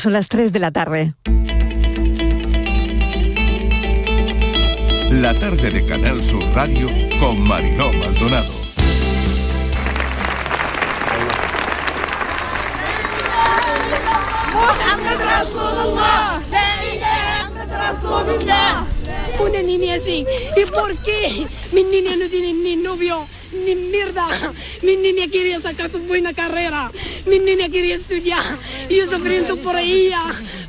Son 0.00 0.14
las 0.14 0.28
3 0.28 0.50
de 0.54 0.58
la 0.60 0.70
tarde. 0.70 1.12
La 5.10 5.38
tarde 5.38 5.70
de 5.70 5.84
Canal 5.84 6.24
Sur 6.24 6.42
Radio 6.54 6.88
con 7.18 7.38
Mariló 7.42 7.92
Maldonado. 7.92 8.50
Una 19.38 19.62
niña 19.62 19.96
así. 19.96 20.24
¿Y 20.56 20.64
por 20.70 20.96
qué 21.02 21.46
mi 21.72 21.84
niña 21.84 22.16
no 22.16 22.26
tiene 22.30 22.54
ni 22.54 22.76
novio? 22.76 23.26
Ni 23.52 23.74
mierda. 23.74 24.26
Mi 24.82 24.96
niña 24.96 25.26
quería 25.28 25.60
sacar 25.60 25.90
su 25.90 25.98
buena 26.00 26.32
carrera. 26.32 26.90
Mi 27.26 27.38
niña 27.38 27.68
quería 27.68 27.96
estudiar. 27.96 28.42
Y 28.88 28.96
yo 28.96 29.10
sufriendo 29.10 29.56
por 29.56 29.76
ella. 29.76 30.22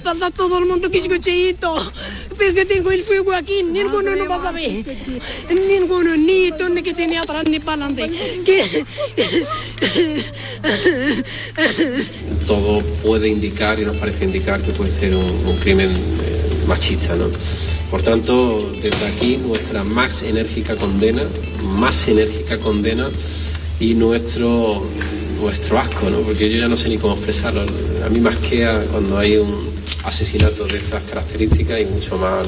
Pasa 0.03 0.31
todo 0.31 0.57
el 0.59 0.65
mundo 0.65 0.89
que 0.89 0.97
escucheito. 0.97 1.91
Porque 2.29 2.65
tengo 2.65 2.91
el 2.91 3.03
fuego 3.03 3.33
aquí. 3.33 3.63
Ninguno 3.63 4.15
no 4.15 4.27
va 4.27 4.37
a 4.37 4.43
saber. 4.43 4.83
Ninguno. 5.49 6.17
Ni 6.17 6.51
tú 6.51 6.69
ni 6.69 6.81
que 6.81 6.93
tiene 6.93 7.19
atrás 7.19 7.43
ni 7.45 7.59
para 7.59 7.85
adelante. 7.85 8.43
Que... 8.43 8.85
todo 12.47 12.81
puede 13.03 13.27
indicar 13.29 13.79
y 13.79 13.85
nos 13.85 13.95
parece 13.97 14.25
indicar 14.25 14.61
que 14.61 14.71
puede 14.71 14.91
ser 14.91 15.15
un, 15.15 15.23
un 15.23 15.57
crimen 15.57 15.89
eh, 15.89 16.65
machista, 16.67 17.15
¿no? 17.15 17.29
Por 17.91 18.01
tanto, 18.03 18.71
desde 18.81 19.05
aquí 19.05 19.37
nuestra 19.37 19.83
más 19.83 20.23
enérgica 20.23 20.75
condena, 20.77 21.23
más 21.61 22.07
enérgica 22.07 22.57
condena 22.57 23.07
y 23.79 23.93
nuestro 23.95 24.81
nuestro 25.41 25.79
asco, 25.79 26.09
¿no? 26.09 26.19
Porque 26.19 26.49
yo 26.51 26.59
ya 26.59 26.67
no 26.67 26.77
sé 26.77 26.87
ni 26.87 26.97
cómo 26.99 27.15
expresarlo. 27.15 27.61
A 28.05 28.09
mí 28.09 28.19
más 28.21 28.35
que 28.37 28.63
cuando 28.91 29.17
hay 29.17 29.37
un 29.37 29.71
asesinato 30.05 30.65
de 30.65 30.77
estas 30.77 31.01
características 31.03 31.81
y 31.81 31.85
mucho 31.85 32.15
más 32.17 32.45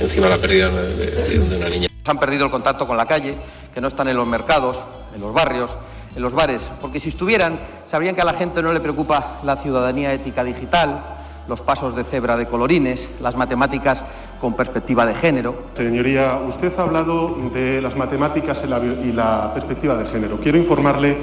encima 0.00 0.28
la 0.28 0.36
pérdida 0.36 0.68
de, 0.68 0.96
de- 0.96 1.38
de 1.48 1.56
una 1.56 1.68
niña. 1.70 1.88
Han 2.04 2.20
perdido 2.20 2.44
el 2.44 2.50
contacto 2.50 2.86
con 2.86 2.96
la 2.98 3.06
calle, 3.06 3.34
que 3.74 3.80
no 3.80 3.88
están 3.88 4.06
en 4.08 4.16
los 4.18 4.26
mercados, 4.28 4.76
en 5.14 5.20
los 5.22 5.32
barrios, 5.32 5.70
en 6.14 6.20
los 6.22 6.32
bares, 6.34 6.60
porque 6.82 7.00
si 7.00 7.08
estuvieran, 7.08 7.58
sabrían 7.90 8.14
que 8.14 8.20
a 8.20 8.24
la 8.26 8.34
gente 8.34 8.62
no 8.62 8.72
le 8.72 8.80
preocupa 8.80 9.40
la 9.42 9.56
ciudadanía 9.56 10.12
ética 10.12 10.44
digital, 10.44 11.02
los 11.48 11.60
pasos 11.62 11.96
de 11.96 12.04
cebra 12.04 12.36
de 12.36 12.46
colorines, 12.46 13.00
las 13.22 13.34
matemáticas 13.34 14.02
con 14.44 14.52
perspectiva 14.52 15.06
de 15.06 15.14
género. 15.14 15.54
Señoría, 15.74 16.38
usted 16.46 16.70
ha 16.78 16.82
hablado 16.82 17.34
de 17.54 17.80
las 17.80 17.96
matemáticas 17.96 18.58
y 18.62 18.66
la, 18.66 18.78
y 18.78 19.10
la 19.10 19.54
perspectiva 19.54 19.96
de 19.96 20.04
género. 20.04 20.36
Quiero 20.36 20.58
informarle 20.58 21.16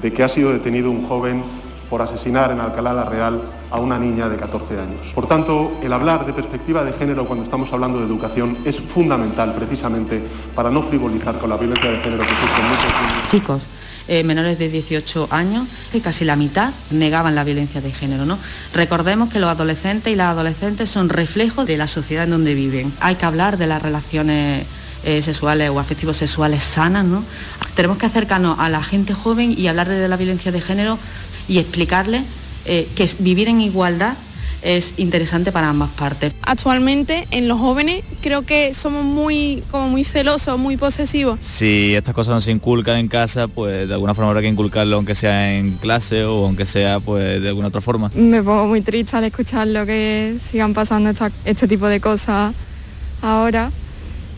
de 0.00 0.10
que 0.10 0.24
ha 0.24 0.30
sido 0.30 0.50
detenido 0.50 0.90
un 0.90 1.06
joven 1.06 1.44
por 1.90 2.00
asesinar 2.00 2.52
en 2.52 2.60
Alcalá 2.60 2.94
la 2.94 3.04
Real 3.04 3.42
a 3.70 3.78
una 3.78 3.98
niña 3.98 4.30
de 4.30 4.38
14 4.38 4.80
años. 4.80 5.12
Por 5.14 5.26
tanto, 5.26 5.72
el 5.82 5.92
hablar 5.92 6.24
de 6.24 6.32
perspectiva 6.32 6.82
de 6.84 6.94
género 6.94 7.26
cuando 7.26 7.44
estamos 7.44 7.70
hablando 7.70 7.98
de 7.98 8.06
educación 8.06 8.56
es 8.64 8.80
fundamental 8.94 9.52
precisamente 9.52 10.26
para 10.54 10.70
no 10.70 10.84
frivolizar 10.84 11.38
con 11.38 11.50
la 11.50 11.58
violencia 11.58 11.90
de 11.90 11.98
género 11.98 12.22
que 12.22 12.30
sufren 12.30 12.66
muchos 12.66 12.92
niños. 13.02 13.28
chicos 13.30 13.73
eh, 14.08 14.22
menores 14.22 14.58
de 14.58 14.68
18 14.68 15.28
años, 15.30 15.66
que 15.90 16.00
casi 16.00 16.24
la 16.24 16.36
mitad 16.36 16.72
negaban 16.90 17.34
la 17.34 17.44
violencia 17.44 17.80
de 17.80 17.90
género. 17.90 18.26
¿no? 18.26 18.38
Recordemos 18.74 19.32
que 19.32 19.38
los 19.38 19.48
adolescentes 19.48 20.12
y 20.12 20.16
las 20.16 20.28
adolescentes 20.28 20.90
son 20.90 21.08
reflejos 21.08 21.66
de 21.66 21.76
la 21.76 21.86
sociedad 21.86 22.24
en 22.24 22.30
donde 22.30 22.54
viven. 22.54 22.92
Hay 23.00 23.14
que 23.16 23.24
hablar 23.24 23.56
de 23.56 23.66
las 23.66 23.82
relaciones 23.82 24.66
eh, 25.04 25.22
sexuales 25.22 25.70
o 25.70 25.80
afectivos 25.80 26.16
sexuales 26.16 26.62
sanas. 26.62 27.04
¿no? 27.04 27.24
Tenemos 27.76 27.98
que 27.98 28.06
acercarnos 28.06 28.58
a 28.58 28.68
la 28.68 28.82
gente 28.82 29.14
joven 29.14 29.54
y 29.56 29.66
hablar 29.68 29.88
de 29.88 30.08
la 30.08 30.16
violencia 30.16 30.52
de 30.52 30.60
género 30.60 30.98
y 31.48 31.58
explicarles 31.58 32.22
eh, 32.66 32.88
que 32.96 33.10
vivir 33.18 33.48
en 33.48 33.60
igualdad 33.60 34.14
es 34.64 34.94
interesante 34.98 35.52
para 35.52 35.68
ambas 35.68 35.90
partes. 35.90 36.34
Actualmente 36.42 37.26
en 37.30 37.46
los 37.48 37.58
jóvenes 37.60 38.02
creo 38.22 38.42
que 38.42 38.74
somos 38.74 39.04
muy 39.04 39.62
como 39.70 39.88
muy 39.88 40.04
celosos, 40.04 40.58
muy 40.58 40.76
posesivos. 40.76 41.38
Si 41.42 41.94
estas 41.94 42.14
cosas 42.14 42.34
no 42.34 42.40
se 42.40 42.50
inculcan 42.50 42.96
en 42.96 43.08
casa, 43.08 43.46
pues 43.46 43.86
de 43.86 43.94
alguna 43.94 44.14
forma 44.14 44.30
habrá 44.30 44.40
que 44.42 44.48
inculcarlo 44.48 44.96
aunque 44.96 45.14
sea 45.14 45.54
en 45.54 45.72
clase 45.72 46.24
o 46.24 46.46
aunque 46.46 46.66
sea 46.66 46.98
pues 47.00 47.40
de 47.42 47.48
alguna 47.48 47.68
otra 47.68 47.80
forma. 47.80 48.10
Me 48.14 48.42
pongo 48.42 48.66
muy 48.66 48.80
triste 48.80 49.16
al 49.16 49.24
escucharlo 49.24 49.86
que 49.86 50.36
sigan 50.42 50.74
pasando 50.74 51.10
esta- 51.10 51.30
este 51.44 51.68
tipo 51.68 51.86
de 51.86 52.00
cosas 52.00 52.54
ahora. 53.22 53.70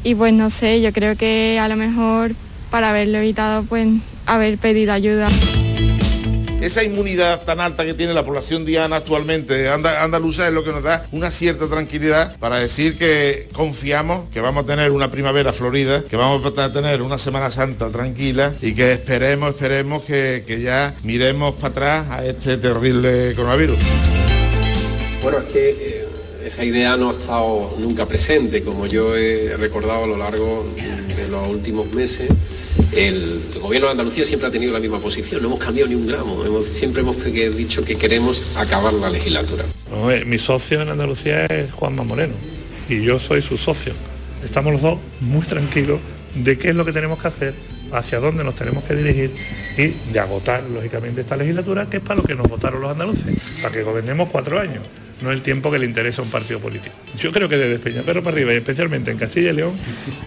Y 0.05 0.15
pues 0.15 0.33
no 0.33 0.51
sé, 0.51 0.81
yo 0.83 0.93
creo 0.93 1.17
que 1.17 1.59
a 1.61 1.69
lo 1.69 1.77
mejor 1.77 2.33
para 2.71 2.91
haberlo 2.91 3.19
evitado 3.19 3.63
pues 3.65 3.87
haber 4.27 4.59
pedido 4.59 4.93
ayuda. 4.93 5.29
Esa 6.61 6.83
inmunidad 6.83 7.45
tan 7.45 7.61
alta 7.61 7.85
que 7.85 7.93
tiene 7.95 8.15
la 8.15 8.25
población 8.25 8.65
diana 8.65 8.97
actualmente 8.97 9.69
anda- 9.69 10.03
andaluza 10.03 10.49
es 10.49 10.55
lo 10.55 10.65
que 10.65 10.71
nos 10.71 10.83
da 10.83 11.07
una 11.13 11.31
cierta 11.31 11.67
tranquilidad 11.67 12.37
para 12.39 12.57
decir 12.59 12.97
que 12.97 13.49
confiamos 13.53 14.31
que 14.31 14.41
vamos 14.41 14.65
a 14.65 14.67
tener 14.67 14.91
una 14.91 15.11
primavera 15.11 15.53
florida, 15.53 16.03
que 16.09 16.17
vamos 16.17 16.43
a 16.59 16.73
tener 16.73 17.03
una 17.03 17.19
Semana 17.19 17.51
Santa 17.51 17.91
tranquila 17.91 18.55
y 18.63 18.75
que 18.75 18.93
esperemos, 18.93 19.51
esperemos 19.51 20.03
que, 20.05 20.45
que 20.47 20.61
ya 20.63 20.95
miremos 21.05 21.55
para 21.57 21.69
atrás 21.69 22.07
a 22.11 22.25
este 22.27 22.57
terrible 22.57 23.35
coronavirus. 23.37 23.79
Bueno, 25.23 25.39
es 25.39 25.45
que 25.53 25.71
eh, 25.71 26.05
esa 26.47 26.65
idea 26.65 26.97
no 26.97 27.11
ha 27.11 27.13
estado 27.13 27.75
nunca 27.79 28.07
presente, 28.07 28.63
como 28.63 28.87
yo 28.87 29.15
he 29.15 29.57
recordado 29.59 30.05
a 30.05 30.07
lo 30.07 30.17
largo 30.17 30.67
de 31.17 31.29
los 31.29 31.49
últimos 31.49 31.93
meses. 31.93 32.29
El, 32.97 33.41
gobierno 33.61 33.89
de 33.89 33.93
Andalucía 33.93 34.25
siempre 34.25 34.49
ha 34.49 34.51
tenido 34.51 34.73
la 34.73 34.81
misma 34.81 34.99
posición, 34.99 35.43
no 35.43 35.49
hemos 35.49 35.61
cambiado 35.61 35.89
ni 35.89 35.95
un 35.97 36.07
gramo, 36.07 36.43
hemos- 36.45 36.69
siempre 36.69 37.03
hemos 37.03 37.17
dicho 37.23 37.85
que 37.85 37.97
queremos 37.97 38.43
acabar 38.57 38.93
la 38.95 39.11
legislatura. 39.11 39.65
Mi 40.25 40.39
socio 40.39 40.81
en 40.81 40.89
Andalucía 40.89 41.45
es 41.47 41.73
Juanma 41.73 42.05
Moreno 42.05 42.33
y 42.89 43.03
yo 43.03 43.19
soy 43.19 43.43
su 43.43 43.59
socio. 43.59 43.93
Estamos 44.43 44.73
los 44.73 44.81
dos 44.83 44.99
muy 45.21 45.43
tranquilos 45.45 46.01
de 46.35 46.57
qué 46.57 46.71
es 46.71 46.75
lo 46.75 46.85
que 46.87 46.93
tenemos 46.93 47.19
que 47.21 47.29
hacer, 47.29 47.55
hacia 47.93 48.19
dónde 48.19 48.45
nos 48.45 48.55
tenemos 48.57 48.83
que 48.85 48.95
dirigir 48.95 49.31
y 49.77 50.13
de 50.13 50.19
agotar, 50.21 50.63
lógicamente, 50.65 51.21
esta 51.21 51.37
legislatura, 51.37 51.87
que 51.91 51.99
es 51.99 52.03
para 52.03 52.17
lo 52.21 52.23
que 52.23 52.35
nos 52.35 52.49
votaron 52.49 52.81
los 52.81 52.91
andaluces, 52.91 53.27
para 53.61 53.75
que 53.75 53.83
gobernemos 53.83 54.29
cuatro 54.31 54.59
años, 54.59 54.83
no 55.21 55.33
el 55.33 55.43
tiempo 55.43 55.71
que 55.71 55.79
le 55.79 55.87
interesa 55.87 56.23
a 56.23 56.25
un 56.25 56.31
partido 56.31 56.61
político. 56.61 56.95
Yo 57.19 57.33
creo 57.33 57.49
que 57.49 57.57
desde 57.57 57.79
Peñaperro 57.79 58.23
para 58.23 58.37
arriba 58.37 58.53
y 58.53 58.57
especialmente 58.57 59.11
en 59.11 59.19
Castilla 59.19 59.51
y 59.51 59.55
León, 59.55 59.73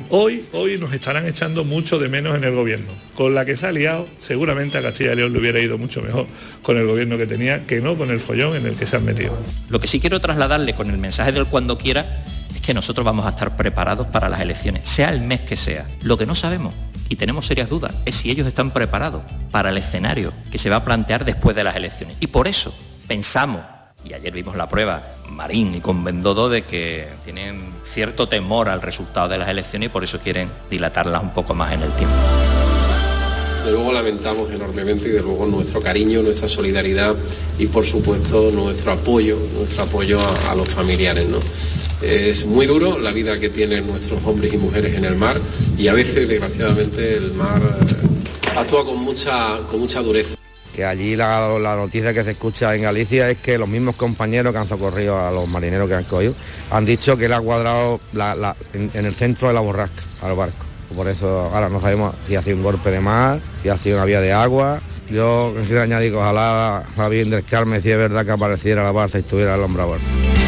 hoy, 0.10 0.46
hoy 0.54 0.78
nos 0.78 0.94
estarán 0.94 1.28
echando 1.28 1.64
mucho 1.64 2.00
de 2.00 2.10
menos 2.10 2.36
en 2.36 2.44
el 2.44 2.54
gobierno. 2.54 2.92
Con 3.16 3.36
la 3.36 3.46
que 3.46 3.56
se 3.56 3.68
ha 3.68 3.72
liado, 3.72 4.08
seguramente 4.18 4.78
a 4.78 4.82
Castilla 4.82 5.14
y 5.14 5.18
León 5.18 5.34
le 5.34 5.40
hubiera 5.40 5.60
ido 5.60 5.78
mucho 5.78 6.02
mejor 6.02 6.28
con 6.62 6.78
el 6.78 6.88
gobierno 6.88 7.18
que 7.18 7.28
tenía 7.28 7.66
que 7.66 7.82
no 7.82 7.96
con 7.96 8.10
el 8.10 8.20
follón 8.20 8.56
en 8.56 8.66
el 8.66 8.76
que 8.76 8.88
se 8.88 8.96
han 8.96 9.06
metido. 9.06 9.38
Lo 9.70 9.80
que 9.80 9.88
sí 9.88 10.00
quiero 10.00 10.20
trasladarle 10.20 10.74
con 10.74 10.90
el 10.90 10.98
mensaje 10.98 11.32
del 11.32 11.46
cuando 11.46 11.78
quiera 11.78 12.24
es 12.54 12.62
que 12.62 12.74
nosotros 12.74 13.06
vamos 13.06 13.26
a 13.26 13.30
estar 13.30 13.56
preparados 13.56 14.08
para 14.08 14.30
las 14.30 14.42
elecciones, 14.42 14.90
sea 14.90 15.10
el 15.10 15.22
mes 15.22 15.42
que 15.42 15.56
sea. 15.56 15.88
Lo 16.02 16.18
que 16.18 16.26
no 16.26 16.36
sabemos 16.36 16.74
y 17.10 17.16
tenemos 17.16 17.48
serias 17.48 17.70
dudas 17.70 17.96
es 18.06 18.16
si 18.16 18.30
ellos 18.30 18.48
están 18.48 18.72
preparados 18.72 19.24
para 19.52 19.72
el 19.72 19.78
escenario 19.78 20.32
que 20.52 20.60
se 20.60 20.70
va 20.70 20.78
a 20.78 20.86
plantear 20.86 21.26
después 21.26 21.56
de 21.56 21.64
las 21.64 21.76
elecciones. 21.76 22.16
Y 22.20 22.28
por 22.28 22.48
eso 22.48 22.74
pensamos, 23.08 23.62
y 24.04 24.14
ayer 24.14 24.34
vimos 24.34 24.56
la 24.56 24.70
prueba, 24.70 25.04
Marín 25.30 25.76
y 25.76 25.82
con 25.82 26.04
Bendodo, 26.04 26.50
de 26.50 26.64
que 26.64 27.08
tienen 27.24 27.74
cierto 27.84 28.28
temor 28.28 28.70
al 28.70 28.82
resultado 28.82 29.28
de 29.28 29.38
las 29.38 29.50
elecciones 29.50 29.88
y 29.88 29.90
por 29.90 30.04
eso 30.04 30.20
quieren 30.20 30.50
dilatarlas 30.70 31.22
un 31.22 31.32
poco 31.32 31.54
más 31.54 31.74
en 31.74 31.82
el 31.82 31.92
tiempo. 31.94 32.16
De 33.66 33.72
luego 33.72 33.92
lamentamos 33.92 34.50
enormemente 34.52 35.10
y 35.10 35.12
de 35.12 35.22
luego 35.22 35.46
nuestro 35.46 35.82
cariño, 35.82 36.22
nuestra 36.22 36.48
solidaridad 36.48 37.14
y 37.58 37.68
por 37.68 37.86
supuesto 37.86 38.52
nuestro 38.52 38.94
apoyo, 38.94 39.38
nuestro 39.54 39.84
apoyo 39.84 40.20
a, 40.20 40.52
a 40.52 40.56
los 40.56 40.70
familiares. 40.70 41.28
¿no? 41.28 41.40
Es 42.02 42.46
muy 42.46 42.66
duro 42.66 42.98
la 42.98 43.12
vida 43.12 43.38
que 43.38 43.50
tienen 43.50 43.86
nuestros 43.86 44.24
hombres 44.26 44.54
y 44.54 44.58
mujeres 44.58 44.96
en 44.96 45.04
el 45.04 45.16
mar 45.16 45.36
y 45.78 45.90
a 45.90 45.94
veces 45.94 46.30
desgraciadamente 46.30 47.18
el 47.18 47.34
mar 47.34 47.62
eh, 47.62 48.58
actúa 48.58 48.86
con 48.86 48.98
mucha, 49.00 49.58
con 49.70 49.82
mucha 49.82 50.02
dureza. 50.02 50.39
Allí 50.86 51.16
la, 51.16 51.76
noticia 51.76 52.14
que 52.14 52.24
se 52.24 52.32
escucha 52.32 52.76
en 52.76 52.84
Galicia 52.84 53.30
es 53.30 53.38
que 53.38 53.58
los 53.58 53.68
mismos 53.68 53.96
compañeros 53.96 54.54
que 54.54 54.60
han 54.60 54.68
socorrido 54.68 55.20
a 55.20 55.32
los 55.32 55.48
marineros 55.48 55.88
que 55.88 55.96
han 55.96 56.04
cogido 56.04 56.34
han 56.72 56.86
dicho 56.86 57.18
que 57.18 57.28
le 57.28 57.36
ha 57.36 57.42
cuadrado 57.42 58.00
en, 58.74 58.92
el 58.94 59.16
centro 59.16 59.48
de 59.48 59.54
la 59.54 59.62
borrasca 59.62 60.04
al 60.22 60.36
barco. 60.36 60.66
Por 60.96 61.08
eso 61.08 61.52
ahora 61.54 61.70
no 61.70 61.80
sabemos 61.80 62.16
si 62.28 62.36
ha 62.36 62.42
sido 62.42 62.58
un 62.58 62.64
golpe 62.64 62.92
de 62.92 63.00
mar, 63.00 63.40
si 63.62 63.70
ha 63.70 63.78
sido 63.78 63.98
una 63.98 64.06
vía 64.06 64.22
de 64.22 64.34
agua. 64.34 64.80
Yo 65.10 65.54
añadir 65.82 66.12
que 66.12 66.18
ojalá 66.18 66.84
la 66.96 67.10
Virgen 67.10 67.32
del 67.32 67.44
Carmen, 67.44 67.82
si 67.82 67.90
es 67.90 67.98
verdad 67.98 68.26
que 68.26 68.32
apareciera 68.32 68.84
la 68.84 68.92
barca 68.92 69.18
y 69.18 69.22
estuviera 69.22 69.56
el 69.56 69.62
hombre 69.62 69.84
a 69.84 69.86
bordo. 69.86 70.39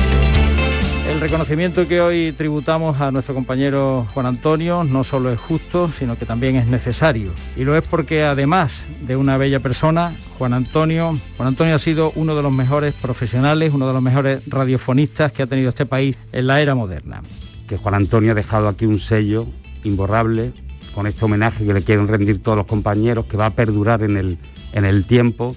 El 1.22 1.28
reconocimiento 1.28 1.88
que 1.88 2.02
hoy 2.02 2.32
tributamos 2.36 3.00
a 3.00 3.12
nuestro 3.12 3.36
compañero 3.36 4.08
Juan 4.12 4.26
Antonio 4.26 4.84
no 4.84 5.04
solo 5.04 5.32
es 5.32 5.40
justo, 5.40 5.88
sino 5.88 6.18
que 6.18 6.26
también 6.26 6.56
es 6.56 6.66
necesario. 6.66 7.32
Y 7.56 7.64
lo 7.64 7.78
es 7.78 7.88
porque 7.88 8.24
además 8.24 8.82
de 9.06 9.16
una 9.16 9.38
bella 9.38 9.60
persona, 9.60 10.16
Juan 10.40 10.54
Antonio, 10.54 11.16
Juan 11.38 11.50
Antonio 11.50 11.76
ha 11.76 11.80
sido 11.80 12.12
uno 12.16 12.36
de 12.36 12.42
los 12.42 12.52
mejores 12.52 12.96
profesionales, 12.96 13.72
uno 13.72 13.86
de 13.86 13.94
los 13.94 14.02
mejores 14.02 14.42
radiofonistas 14.48 15.32
que 15.32 15.44
ha 15.44 15.46
tenido 15.46 15.70
este 15.70 15.86
país 15.86 16.18
en 16.32 16.48
la 16.48 16.60
era 16.60 16.74
moderna. 16.74 17.22
que 17.68 17.78
Juan 17.78 17.94
Antonio 17.94 18.32
ha 18.32 18.36
dejado 18.36 18.68
aquí 18.68 18.88
un 18.88 18.98
sello 18.98 19.46
imborrable 19.84 20.54
con 20.96 21.06
este 21.06 21.24
homenaje 21.24 21.68
que 21.68 21.74
le 21.76 21.84
quieren 21.84 22.08
rendir 22.08 22.42
todos 22.42 22.58
los 22.58 22.66
compañeros, 22.66 23.28
que 23.28 23.38
va 23.38 23.46
a 23.46 23.54
perdurar 23.54 24.02
en 24.02 24.18
el, 24.18 24.40
en 24.74 24.86
el 24.86 25.06
tiempo 25.06 25.56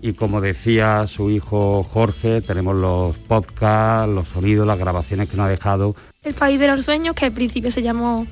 y 0.00 0.12
como 0.12 0.40
decía 0.40 1.06
su 1.06 1.30
hijo 1.30 1.82
Jorge, 1.82 2.40
tenemos 2.40 2.74
los 2.76 3.16
podcasts, 3.16 4.12
los 4.12 4.28
sonidos, 4.28 4.66
las 4.66 4.78
grabaciones 4.78 5.28
que 5.28 5.36
nos 5.36 5.46
ha 5.46 5.50
dejado. 5.50 5.96
El 6.22 6.34
País 6.34 6.60
de 6.60 6.68
los 6.68 6.84
Sueños, 6.84 7.14
que 7.14 7.26
al 7.26 7.32
principio 7.32 7.70
se 7.70 7.82
llamó 7.82 8.26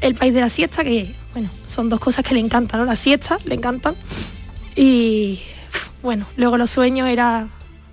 El 0.00 0.14
País 0.14 0.34
de 0.34 0.40
la 0.40 0.48
Siesta, 0.48 0.82
que 0.82 1.14
bueno, 1.32 1.50
son 1.66 1.88
dos 1.88 2.00
cosas 2.00 2.24
que 2.24 2.34
le 2.34 2.40
encantan, 2.40 2.80
¿no? 2.80 2.86
La 2.86 2.96
siesta, 2.96 3.38
le 3.44 3.54
encantan. 3.54 3.94
Y 4.74 5.40
bueno, 6.02 6.26
luego 6.36 6.58
los 6.58 6.70
sueños 6.70 7.08
era 7.08 7.48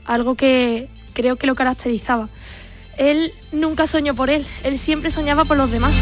algo 0.06 0.36
que 0.36 0.90
creo 1.14 1.36
que 1.36 1.48
lo 1.48 1.56
caracterizaba. 1.56 2.30
Él 2.98 3.34
nunca 3.52 3.88
soñó 3.88 4.16
por 4.16 4.30
él, 4.30 4.46
él 4.64 4.78
siempre 4.78 5.12
soñaba 5.12 5.46
por 5.46 5.58
los 5.58 5.70
demás. 5.70 5.94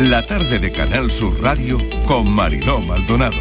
La 0.00 0.24
tarde 0.24 0.60
de 0.60 0.70
Canal 0.70 1.10
Sur 1.10 1.42
Radio 1.42 1.76
con 2.06 2.30
Mariló 2.30 2.78
Maldonado. 2.80 3.36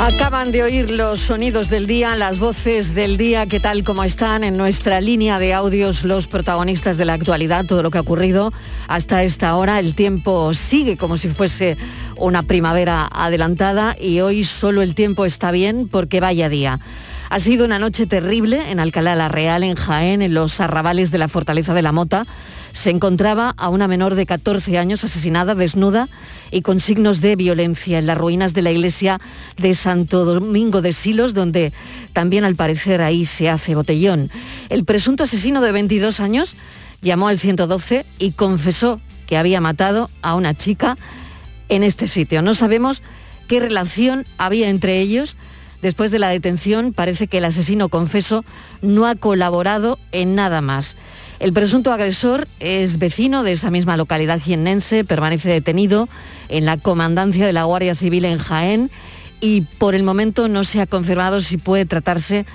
Acaban 0.00 0.50
de 0.50 0.64
oír 0.64 0.90
los 0.90 1.20
sonidos 1.20 1.70
del 1.70 1.86
día, 1.86 2.16
las 2.16 2.40
voces 2.40 2.96
del 2.96 3.16
día, 3.16 3.46
que 3.46 3.60
tal 3.60 3.84
como 3.84 4.02
están 4.02 4.42
en 4.42 4.56
nuestra 4.56 5.00
línea 5.00 5.38
de 5.38 5.54
audios 5.54 6.02
los 6.02 6.26
protagonistas 6.26 6.96
de 6.96 7.04
la 7.04 7.12
actualidad, 7.12 7.64
todo 7.64 7.84
lo 7.84 7.92
que 7.92 7.98
ha 7.98 8.00
ocurrido 8.00 8.52
hasta 8.88 9.22
esta 9.22 9.54
hora. 9.54 9.78
El 9.78 9.94
tiempo 9.94 10.52
sigue 10.52 10.96
como 10.96 11.16
si 11.16 11.28
fuese 11.28 11.78
una 12.16 12.42
primavera 12.42 13.08
adelantada 13.12 13.94
y 13.96 14.18
hoy 14.18 14.42
solo 14.42 14.82
el 14.82 14.96
tiempo 14.96 15.24
está 15.24 15.52
bien 15.52 15.88
porque 15.88 16.18
vaya 16.18 16.48
día. 16.48 16.80
Ha 17.34 17.40
sido 17.40 17.64
una 17.64 17.80
noche 17.80 18.06
terrible 18.06 18.70
en 18.70 18.78
Alcalá 18.78 19.16
la 19.16 19.28
Real, 19.28 19.64
en 19.64 19.74
Jaén, 19.74 20.22
en 20.22 20.34
los 20.34 20.60
arrabales 20.60 21.10
de 21.10 21.18
la 21.18 21.26
Fortaleza 21.26 21.74
de 21.74 21.82
la 21.82 21.90
Mota 21.90 22.28
se 22.72 22.90
encontraba 22.90 23.52
a 23.56 23.70
una 23.70 23.88
menor 23.88 24.14
de 24.14 24.24
14 24.24 24.78
años 24.78 25.02
asesinada, 25.02 25.56
desnuda 25.56 26.08
y 26.52 26.62
con 26.62 26.78
signos 26.78 27.20
de 27.20 27.34
violencia 27.34 27.98
en 27.98 28.06
las 28.06 28.16
ruinas 28.16 28.54
de 28.54 28.62
la 28.62 28.70
iglesia 28.70 29.20
de 29.56 29.74
Santo 29.74 30.24
Domingo 30.24 30.80
de 30.80 30.92
Silos, 30.92 31.34
donde 31.34 31.72
también 32.12 32.44
al 32.44 32.54
parecer 32.54 33.02
ahí 33.02 33.26
se 33.26 33.50
hace 33.50 33.74
botellón. 33.74 34.30
El 34.68 34.84
presunto 34.84 35.24
asesino 35.24 35.60
de 35.60 35.72
22 35.72 36.20
años 36.20 36.54
llamó 37.02 37.26
al 37.26 37.40
112 37.40 38.06
y 38.20 38.30
confesó 38.30 39.00
que 39.26 39.38
había 39.38 39.60
matado 39.60 40.08
a 40.22 40.36
una 40.36 40.54
chica 40.54 40.96
en 41.68 41.82
este 41.82 42.06
sitio. 42.06 42.42
No 42.42 42.54
sabemos 42.54 43.02
qué 43.48 43.58
relación 43.58 44.24
había 44.38 44.68
entre 44.68 45.00
ellos. 45.00 45.36
Después 45.84 46.10
de 46.10 46.18
la 46.18 46.30
detención 46.30 46.94
parece 46.94 47.26
que 47.26 47.36
el 47.36 47.44
asesino 47.44 47.90
confeso 47.90 48.42
no 48.80 49.06
ha 49.06 49.16
colaborado 49.16 49.98
en 50.12 50.34
nada 50.34 50.62
más. 50.62 50.96
El 51.40 51.52
presunto 51.52 51.92
agresor 51.92 52.48
es 52.58 52.98
vecino 52.98 53.42
de 53.42 53.52
esa 53.52 53.70
misma 53.70 53.98
localidad 53.98 54.40
jiennense, 54.40 55.04
permanece 55.04 55.50
detenido 55.50 56.08
en 56.48 56.64
la 56.64 56.78
comandancia 56.78 57.44
de 57.44 57.52
la 57.52 57.64
Guardia 57.64 57.94
Civil 57.94 58.24
en 58.24 58.38
Jaén 58.38 58.90
y 59.42 59.66
por 59.76 59.94
el 59.94 60.04
momento 60.04 60.48
no 60.48 60.64
se 60.64 60.80
ha 60.80 60.86
confirmado 60.86 61.42
si 61.42 61.58
puede 61.58 61.84
tratarse 61.84 62.46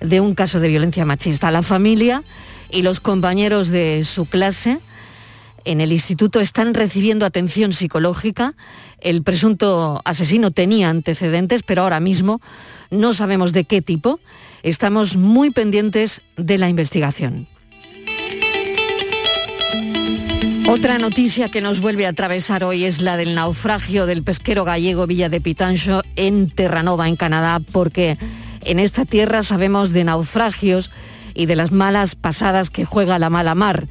de 0.00 0.22
un 0.22 0.34
caso 0.34 0.58
de 0.58 0.68
violencia 0.68 1.04
machista. 1.04 1.50
La 1.50 1.62
familia 1.62 2.24
y 2.70 2.80
los 2.80 3.00
compañeros 3.00 3.68
de 3.68 4.02
su 4.04 4.24
clase 4.24 4.78
en 5.66 5.82
el 5.82 5.92
instituto 5.92 6.40
están 6.40 6.72
recibiendo 6.72 7.26
atención 7.26 7.74
psicológica. 7.74 8.54
El 8.98 9.22
presunto 9.22 10.00
asesino 10.06 10.52
tenía 10.52 10.88
antecedentes, 10.88 11.62
pero 11.62 11.82
ahora 11.82 12.00
mismo 12.00 12.40
no 12.90 13.14
sabemos 13.14 13.52
de 13.52 13.64
qué 13.64 13.82
tipo. 13.82 14.20
Estamos 14.62 15.16
muy 15.16 15.50
pendientes 15.50 16.22
de 16.36 16.58
la 16.58 16.68
investigación. 16.68 17.48
Otra 20.68 20.98
noticia 20.98 21.48
que 21.48 21.62
nos 21.62 21.80
vuelve 21.80 22.04
a 22.04 22.10
atravesar 22.10 22.62
hoy 22.62 22.84
es 22.84 23.00
la 23.00 23.16
del 23.16 23.34
naufragio 23.34 24.04
del 24.04 24.22
pesquero 24.22 24.64
gallego 24.64 25.06
Villa 25.06 25.30
de 25.30 25.40
Pitancho 25.40 26.02
en 26.14 26.50
Terranova, 26.50 27.08
en 27.08 27.16
Canadá, 27.16 27.60
porque 27.72 28.18
en 28.62 28.78
esta 28.78 29.06
tierra 29.06 29.42
sabemos 29.42 29.92
de 29.92 30.04
naufragios 30.04 30.90
y 31.32 31.46
de 31.46 31.56
las 31.56 31.72
malas 31.72 32.16
pasadas 32.16 32.68
que 32.68 32.84
juega 32.84 33.18
la 33.18 33.30
mala 33.30 33.54
mar 33.54 33.88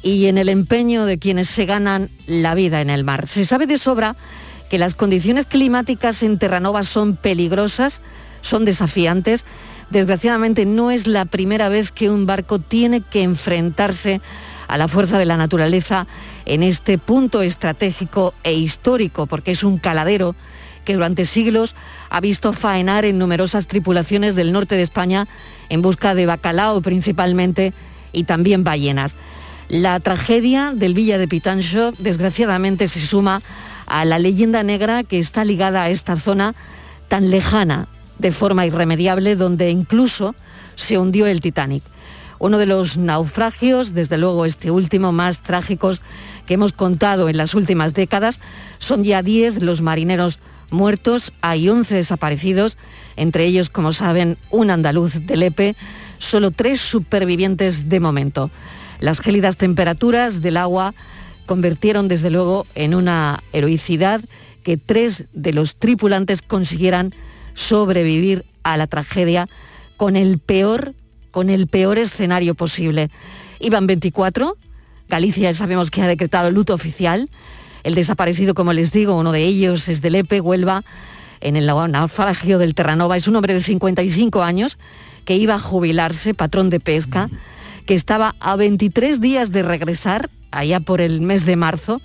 y 0.00 0.26
en 0.26 0.38
el 0.38 0.48
empeño 0.48 1.06
de 1.06 1.18
quienes 1.18 1.48
se 1.48 1.66
ganan 1.66 2.10
la 2.28 2.54
vida 2.54 2.80
en 2.80 2.90
el 2.90 3.02
mar. 3.02 3.26
Se 3.26 3.44
sabe 3.44 3.66
de 3.66 3.76
sobra 3.76 4.14
que 4.70 4.78
las 4.78 4.94
condiciones 4.94 5.46
climáticas 5.46 6.22
en 6.22 6.38
Terranova 6.38 6.82
son 6.82 7.16
peligrosas, 7.16 8.02
son 8.40 8.64
desafiantes. 8.64 9.44
Desgraciadamente 9.90 10.66
no 10.66 10.90
es 10.90 11.06
la 11.06 11.24
primera 11.24 11.68
vez 11.68 11.92
que 11.92 12.10
un 12.10 12.26
barco 12.26 12.58
tiene 12.58 13.00
que 13.00 13.22
enfrentarse 13.22 14.20
a 14.68 14.76
la 14.78 14.88
fuerza 14.88 15.18
de 15.18 15.26
la 15.26 15.36
naturaleza 15.36 16.06
en 16.44 16.62
este 16.62 16.98
punto 16.98 17.42
estratégico 17.42 18.34
e 18.42 18.54
histórico, 18.54 19.26
porque 19.26 19.52
es 19.52 19.62
un 19.62 19.78
caladero 19.78 20.34
que 20.84 20.94
durante 20.94 21.24
siglos 21.24 21.74
ha 22.10 22.20
visto 22.20 22.52
faenar 22.52 23.04
en 23.04 23.18
numerosas 23.18 23.66
tripulaciones 23.66 24.34
del 24.34 24.52
norte 24.52 24.76
de 24.76 24.82
España 24.82 25.28
en 25.68 25.82
busca 25.82 26.14
de 26.14 26.26
bacalao 26.26 26.80
principalmente 26.80 27.74
y 28.12 28.24
también 28.24 28.64
ballenas. 28.64 29.16
La 29.68 29.98
tragedia 29.98 30.72
del 30.74 30.94
Villa 30.94 31.18
de 31.18 31.26
Pitancho 31.26 31.92
desgraciadamente 31.98 32.86
se 32.86 33.00
suma 33.00 33.42
a 33.86 34.04
la 34.04 34.18
leyenda 34.18 34.62
negra 34.62 35.04
que 35.04 35.18
está 35.18 35.44
ligada 35.44 35.82
a 35.82 35.90
esta 35.90 36.16
zona 36.16 36.54
tan 37.08 37.30
lejana 37.30 37.88
de 38.18 38.32
forma 38.32 38.66
irremediable 38.66 39.36
donde 39.36 39.70
incluso 39.70 40.34
se 40.74 40.98
hundió 40.98 41.26
el 41.26 41.40
Titanic 41.40 41.82
uno 42.38 42.58
de 42.58 42.66
los 42.66 42.96
naufragios, 42.96 43.94
desde 43.94 44.18
luego 44.18 44.44
este 44.44 44.70
último, 44.70 45.12
más 45.12 45.40
trágicos 45.40 46.02
que 46.46 46.54
hemos 46.54 46.72
contado 46.72 47.28
en 47.28 47.36
las 47.36 47.54
últimas 47.54 47.94
décadas. 47.94 48.40
Son 48.78 49.04
ya 49.04 49.22
10 49.22 49.62
los 49.62 49.80
marineros 49.80 50.38
muertos, 50.70 51.32
hay 51.40 51.68
11 51.68 51.94
desaparecidos, 51.94 52.76
entre 53.16 53.44
ellos, 53.44 53.70
como 53.70 53.92
saben, 53.92 54.36
un 54.50 54.70
andaluz 54.70 55.14
de 55.14 55.36
Lepe, 55.36 55.76
solo 56.18 56.50
tres 56.50 56.80
supervivientes 56.80 57.88
de 57.88 58.00
momento. 58.00 58.50
Las 58.98 59.20
gélidas 59.20 59.56
temperaturas 59.56 60.42
del 60.42 60.56
agua 60.56 60.94
convirtieron 61.46 62.08
desde 62.08 62.30
luego 62.30 62.66
en 62.74 62.94
una 62.94 63.42
heroicidad 63.52 64.20
que 64.62 64.76
tres 64.76 65.24
de 65.32 65.52
los 65.52 65.76
tripulantes 65.76 66.42
consiguieran 66.42 67.14
sobrevivir 67.54 68.44
a 68.62 68.76
la 68.76 68.86
tragedia 68.86 69.48
con 69.96 70.16
el 70.16 70.38
peor 70.38 70.94
con 71.30 71.50
el 71.50 71.66
peor 71.66 71.98
escenario 71.98 72.54
posible. 72.54 73.10
Iban 73.60 73.86
24, 73.86 74.56
Galicia 75.08 75.52
sabemos 75.52 75.90
que 75.90 76.00
ha 76.00 76.08
decretado 76.08 76.50
luto 76.50 76.72
oficial, 76.72 77.28
el 77.84 77.94
desaparecido, 77.94 78.54
como 78.54 78.72
les 78.72 78.90
digo, 78.90 79.14
uno 79.14 79.32
de 79.32 79.44
ellos 79.44 79.86
es 79.88 80.00
de 80.00 80.10
Lepe, 80.10 80.40
Huelva, 80.40 80.82
en 81.40 81.56
el 81.56 81.66
naufragio 81.66 82.58
del 82.58 82.74
Terranova, 82.74 83.16
es 83.16 83.28
un 83.28 83.36
hombre 83.36 83.54
de 83.54 83.62
55 83.62 84.42
años 84.42 84.78
que 85.24 85.36
iba 85.36 85.54
a 85.54 85.60
jubilarse, 85.60 86.34
patrón 86.34 86.70
de 86.70 86.80
pesca, 86.80 87.28
que 87.84 87.94
estaba 87.94 88.34
a 88.40 88.56
23 88.56 89.20
días 89.20 89.52
de 89.52 89.62
regresar, 89.62 90.30
allá 90.50 90.80
por 90.80 91.00
el 91.00 91.20
mes 91.20 91.44
de 91.44 91.56
marzo, 91.56 92.00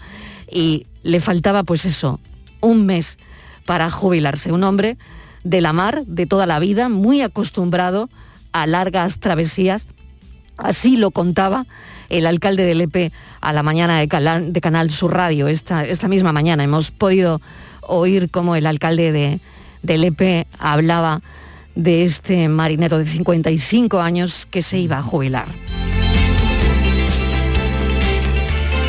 y 0.49 0.87
le 1.03 1.21
faltaba 1.21 1.63
pues 1.63 1.85
eso, 1.85 2.19
un 2.59 2.85
mes 2.85 3.17
para 3.65 3.89
jubilarse. 3.89 4.51
Un 4.51 4.63
hombre 4.63 4.97
de 5.43 5.61
la 5.61 5.73
mar, 5.73 6.03
de 6.05 6.25
toda 6.25 6.45
la 6.45 6.59
vida, 6.59 6.89
muy 6.89 7.21
acostumbrado 7.21 8.09
a 8.51 8.65
largas 8.67 9.19
travesías. 9.19 9.87
Así 10.57 10.97
lo 10.97 11.11
contaba 11.11 11.65
el 12.09 12.25
alcalde 12.25 12.65
de 12.65 12.75
Lepe 12.75 13.11
a 13.39 13.53
la 13.53 13.63
mañana 13.63 13.99
de, 13.99 14.07
Canal 14.61 14.91
Sur 14.91 15.13
Radio. 15.13 15.47
Esta, 15.47 15.83
esta, 15.85 16.07
misma 16.07 16.33
mañana 16.33 16.63
hemos 16.63 16.91
podido 16.91 17.41
oír 17.81 18.29
cómo 18.29 18.55
el 18.55 18.65
alcalde 18.65 19.11
de, 19.11 19.39
de 19.81 19.97
Lepe 19.97 20.47
hablaba 20.59 21.21
de 21.75 22.03
este 22.03 22.49
marinero 22.49 22.97
de 22.97 23.05
55 23.05 24.01
años 24.01 24.45
que 24.51 24.61
se 24.61 24.77
iba 24.77 24.97
a 24.97 25.01
jubilar. 25.01 25.47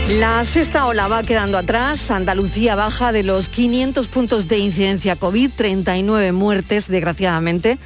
La 0.09 0.44
sexta 0.44 0.87
ola 0.87 1.09
va 1.09 1.23
quedando 1.23 1.59
atrás. 1.59 2.11
Andalucía 2.11 2.75
baja 2.75 3.12
de 3.12 3.23
los 3.23 3.49
500 3.49 4.09
puntos 4.09 4.49
de 4.49 4.59
incidencia 4.59 5.16
COVID, 5.16 5.50
39 5.56 6.32
muertes, 6.32 6.88
desgraciadamente 6.88 7.78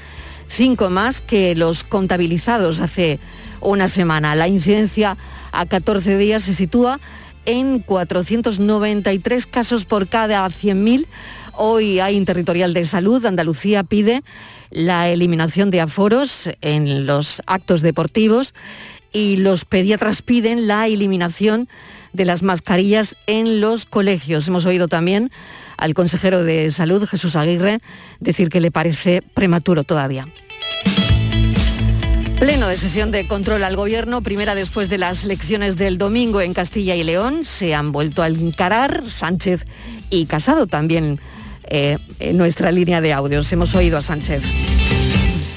cinco 0.49 0.91
más 0.91 1.21
que 1.21 1.55
los 1.55 1.85
contabilizados 1.85 2.81
hace 2.81 3.19
una 3.61 3.89
semana. 3.89 4.35
La 4.35 4.49
incidencia 4.49 5.17
a 5.53 5.67
14 5.67 6.19
días 6.19 6.45
se 6.45 6.55
sitúa 6.55 7.01
en 7.45 7.79
493 7.81 9.47
casos 9.47 9.85
por 9.85 10.09
cada 10.09 10.47
100.000. 10.47 11.07
Hoy 11.55 12.01
hay 12.01 12.17
Interterritorial 12.17 12.75
de 12.75 12.85
Salud. 12.85 13.25
Andalucía 13.25 13.85
pide 13.85 14.23
la 14.71 15.09
eliminación 15.09 15.71
de 15.71 15.81
aforos 15.81 16.51
en 16.61 17.07
los 17.07 17.43
actos 17.47 17.83
deportivos 17.83 18.53
y 19.13 19.37
los 19.37 19.65
pediatras 19.65 20.23
piden 20.23 20.67
la 20.67 20.87
eliminación 20.87 21.69
las 22.25 22.43
mascarillas 22.43 23.17
en 23.27 23.61
los 23.61 23.85
colegios. 23.85 24.49
Hemos 24.49 24.67
oído 24.67 24.89
también 24.89 25.31
al 25.77 25.95
consejero 25.95 26.43
de 26.43 26.71
Salud, 26.71 27.07
Jesús 27.07 27.37
Aguirre, 27.37 27.81
decir 28.21 28.49
que 28.49 28.61
le 28.61 28.71
parece 28.71 29.23
prematuro 29.35 29.85
todavía. 29.85 30.29
Pleno 32.39 32.69
de 32.69 32.77
sesión 32.77 33.13
de 33.13 33.27
control 33.27 33.65
al 33.65 33.77
gobierno, 33.77 34.23
primera 34.23 34.55
después 34.55 34.91
de 34.91 34.99
las 34.99 35.25
elecciones 35.25 35.79
del 35.79 35.97
domingo 35.97 36.43
en 36.43 36.53
Castilla 36.53 36.95
y 36.95 37.03
León, 37.03 37.47
se 37.47 37.75
han 37.75 37.93
vuelto 37.93 38.23
a 38.23 38.29
encarar 38.29 39.09
Sánchez 39.09 39.65
y 40.11 40.27
Casado 40.27 40.67
también 40.67 41.19
eh, 41.65 41.97
en 42.21 42.37
nuestra 42.37 42.71
línea 42.73 43.01
de 43.01 43.15
audios. 43.15 43.51
Hemos 43.53 43.75
oído 43.75 43.97
a 43.97 44.03
Sánchez. 44.03 44.43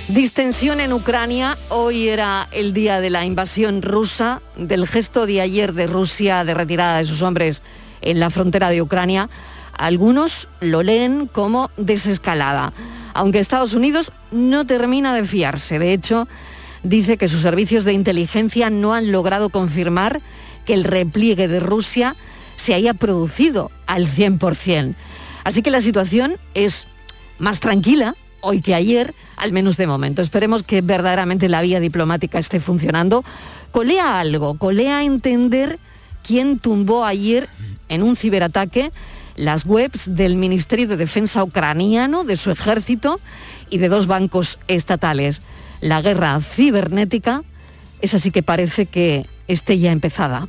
Distensión 0.10 0.80
en 0.80 0.92
Ucrania. 0.92 1.56
Hoy 1.70 2.08
era 2.08 2.48
el 2.52 2.74
día 2.74 3.00
de 3.00 3.12
la 3.12 3.26
invasión 3.26 3.84
rusa, 3.84 4.42
del 4.58 4.88
gesto 4.88 5.28
de 5.28 5.40
ayer 5.40 5.74
de 5.74 5.86
Rusia 5.86 6.44
de 6.44 6.56
retirada 6.56 6.98
de 6.98 7.06
sus 7.06 7.22
hombres 7.22 7.62
en 8.02 8.20
la 8.20 8.32
frontera 8.32 8.72
de 8.72 8.82
Ucrania. 8.82 9.30
Algunos 9.78 10.50
lo 10.62 10.82
leen 10.82 11.28
como 11.28 11.70
desescalada, 11.78 12.74
aunque 13.14 13.38
Estados 13.38 13.76
Unidos 13.76 14.12
no 14.32 14.66
termina 14.66 15.14
de 15.14 15.26
fiarse. 15.26 15.78
De 15.78 15.94
hecho, 15.94 16.28
dice 16.82 17.18
que 17.18 17.28
sus 17.28 17.42
servicios 17.42 17.84
de 17.84 17.94
inteligencia 17.94 18.72
no 18.72 18.96
han 18.96 19.12
logrado 19.12 19.52
confirmar 19.52 20.22
que 20.66 20.74
el 20.74 20.86
repliegue 20.86 21.48
de 21.48 21.60
Rusia 21.60 22.16
se 22.56 22.74
haya 22.74 22.96
producido 22.96 23.70
al 23.86 24.08
100%. 24.08 24.96
Así 25.44 25.62
que 25.62 25.70
la 25.70 25.82
situación 25.82 26.38
es 26.56 26.88
más 27.38 27.60
tranquila 27.60 28.16
hoy 28.42 28.62
que 28.62 28.76
ayer, 28.76 29.14
al 29.38 29.52
menos 29.52 29.78
de 29.78 29.88
momento. 29.88 30.22
Esperemos 30.22 30.64
que 30.64 30.82
verdaderamente 30.82 31.50
la 31.50 31.62
vía 31.62 31.80
diplomática 31.80 32.40
esté 32.40 32.60
funcionando. 32.60 33.24
Colea 33.72 34.20
algo, 34.20 34.58
colea 34.58 35.04
entender 35.04 35.80
quién 36.24 36.60
tumbó 36.60 37.06
ayer 37.06 37.50
en 37.88 38.04
un 38.04 38.16
ciberataque 38.16 38.92
las 39.36 39.66
webs 39.66 40.16
del 40.16 40.36
Ministerio 40.36 40.88
de 40.88 40.98
Defensa 40.98 41.44
ucraniano, 41.44 42.24
de 42.24 42.36
su 42.36 42.52
ejército 42.52 43.20
y 43.70 43.78
de 43.78 43.88
dos 43.88 44.08
bancos 44.08 44.60
estatales 44.68 45.42
la 45.82 46.02
guerra 46.02 46.40
cibernética, 46.42 47.44
es 48.02 48.14
así 48.14 48.32
que 48.32 48.44
parece 48.44 48.86
que 48.86 49.26
esté 49.48 49.80
ya 49.80 49.92
empezada. 49.92 50.48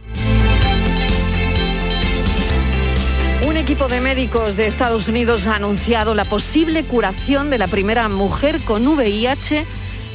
Equipo 3.71 3.87
de 3.87 4.01
médicos 4.01 4.57
de 4.57 4.67
Estados 4.67 5.07
Unidos 5.07 5.47
ha 5.47 5.55
anunciado 5.55 6.17
la 6.17 6.25
posible 6.25 6.83
curación 6.83 7.51
de 7.51 7.59
la 7.59 7.69
primera 7.69 8.09
mujer 8.09 8.59
con 8.63 8.85
VIH 8.85 9.65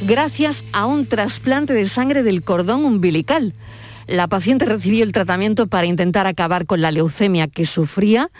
gracias 0.02 0.62
a 0.74 0.84
un 0.84 1.06
trasplante 1.06 1.72
de 1.72 1.88
sangre 1.88 2.22
del 2.22 2.42
cordón 2.42 2.84
umbilical. 2.84 3.54
La 4.06 4.28
paciente 4.28 4.66
recibió 4.66 5.02
el 5.02 5.12
tratamiento 5.12 5.68
para 5.68 5.86
intentar 5.86 6.26
acabar 6.26 6.66
con 6.66 6.82
la 6.82 6.90
leucemia 6.90 7.48
que 7.48 7.64
sufría. 7.64 8.30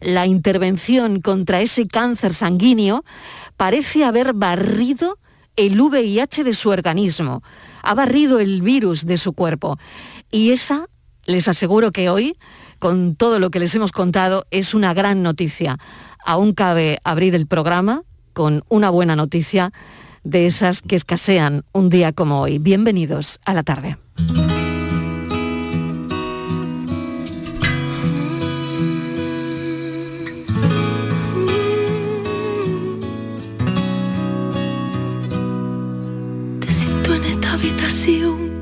La 0.00 0.26
intervención 0.26 1.20
contra 1.20 1.60
ese 1.60 1.86
cáncer 1.86 2.34
sanguíneo 2.34 3.04
parece 3.56 4.02
haber 4.02 4.32
barrido 4.32 5.20
el 5.54 5.80
VIH 5.80 6.42
de 6.42 6.52
su 6.52 6.70
organismo, 6.70 7.44
ha 7.84 7.94
barrido 7.94 8.40
el 8.40 8.60
virus 8.60 9.06
de 9.06 9.18
su 9.18 9.34
cuerpo. 9.34 9.78
Y 10.32 10.50
esa, 10.50 10.88
les 11.26 11.46
aseguro 11.46 11.92
que 11.92 12.10
hoy, 12.10 12.36
con 12.84 13.16
todo 13.16 13.38
lo 13.38 13.50
que 13.50 13.60
les 13.60 13.74
hemos 13.74 13.92
contado, 13.92 14.44
es 14.50 14.74
una 14.74 14.92
gran 14.92 15.22
noticia. 15.22 15.78
Aún 16.22 16.52
cabe 16.52 16.98
abrir 17.02 17.34
el 17.34 17.46
programa 17.46 18.02
con 18.34 18.62
una 18.68 18.90
buena 18.90 19.16
noticia 19.16 19.72
de 20.22 20.44
esas 20.44 20.82
que 20.82 20.94
escasean 20.94 21.64
un 21.72 21.88
día 21.88 22.12
como 22.12 22.42
hoy. 22.42 22.58
Bienvenidos 22.58 23.40
a 23.46 23.54
la 23.54 23.62
tarde. 23.62 23.96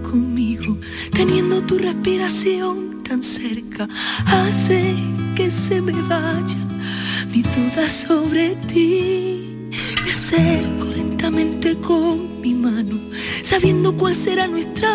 conmigo, 0.09 0.79
teniendo 1.13 1.63
tu 1.63 1.79
respiración 1.79 2.92
tan 3.13 3.23
cerca, 3.23 3.87
hace 4.25 4.95
que 5.37 5.51
se 5.51 5.83
me 5.83 5.93
vaya 6.09 6.63
mi 7.31 7.43
duda 7.43 7.87
sobre 7.87 8.57
ti. 8.73 9.69
Me 10.03 10.11
acerco 10.13 10.87
lentamente 10.97 11.77
con 11.77 12.41
mi 12.41 12.55
mano, 12.55 12.97
sabiendo 13.45 13.95
cuál 13.99 14.15
será 14.15 14.47
nuestra 14.47 14.91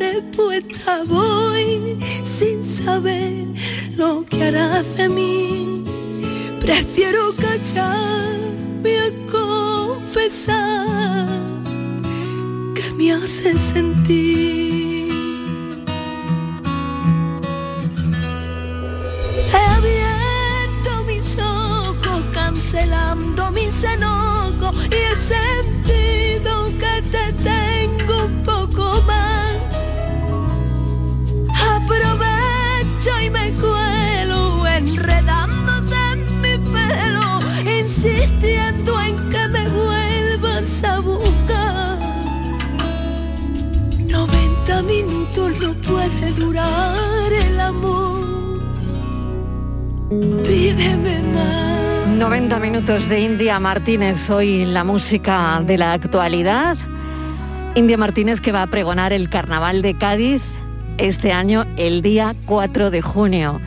respuesta. 0.00 1.04
Voy 1.06 1.96
sin 2.38 2.64
saber 2.64 3.46
lo 3.96 4.24
que 4.24 4.42
harás 4.46 4.86
de 4.96 5.08
mí. 5.08 5.84
Prefiero 6.60 7.32
callarme 7.36 8.92
a 9.06 9.10
confesar 9.30 10.58
me 12.96 13.12
hace 13.12 13.56
sentir. 13.72 14.99
Abierto 19.76 21.04
mis 21.06 21.38
ojos 21.38 22.24
cancelando 22.32 23.50
mis 23.50 23.82
enojos 23.84 24.74
y 24.90 24.94
he 24.94 25.16
sentido 25.16 26.66
que 26.78 27.02
te 27.14 27.32
tengo 27.42 28.24
un 28.24 28.42
poco 28.44 29.02
más. 29.06 29.56
Aprovecho 31.76 33.12
y 33.24 33.30
me 33.30 33.52
cuelo 33.54 34.66
enredándote 34.66 35.96
en 36.12 36.40
mi 36.42 36.56
pelo, 36.74 37.40
insistiendo 37.80 39.00
en 39.00 39.30
que 39.30 39.48
me 39.48 39.68
vuelvas 39.68 40.84
a 40.84 41.00
buscar 41.00 41.80
minutos 44.82 45.58
no 45.60 45.74
puede 45.74 46.32
durar 46.32 47.09
Pídeme 50.10 51.22
más. 51.32 52.08
90 52.18 52.58
minutos 52.58 53.08
de 53.08 53.20
India 53.20 53.60
Martínez, 53.60 54.28
hoy 54.28 54.64
la 54.64 54.82
música 54.82 55.62
de 55.64 55.78
la 55.78 55.92
actualidad. 55.92 56.76
India 57.76 57.96
Martínez 57.96 58.40
que 58.40 58.50
va 58.50 58.62
a 58.62 58.66
pregonar 58.66 59.12
el 59.12 59.30
Carnaval 59.30 59.82
de 59.82 59.96
Cádiz 59.96 60.42
este 60.98 61.32
año, 61.32 61.64
el 61.76 62.02
día 62.02 62.34
4 62.46 62.90
de 62.90 63.02
junio, 63.02 63.60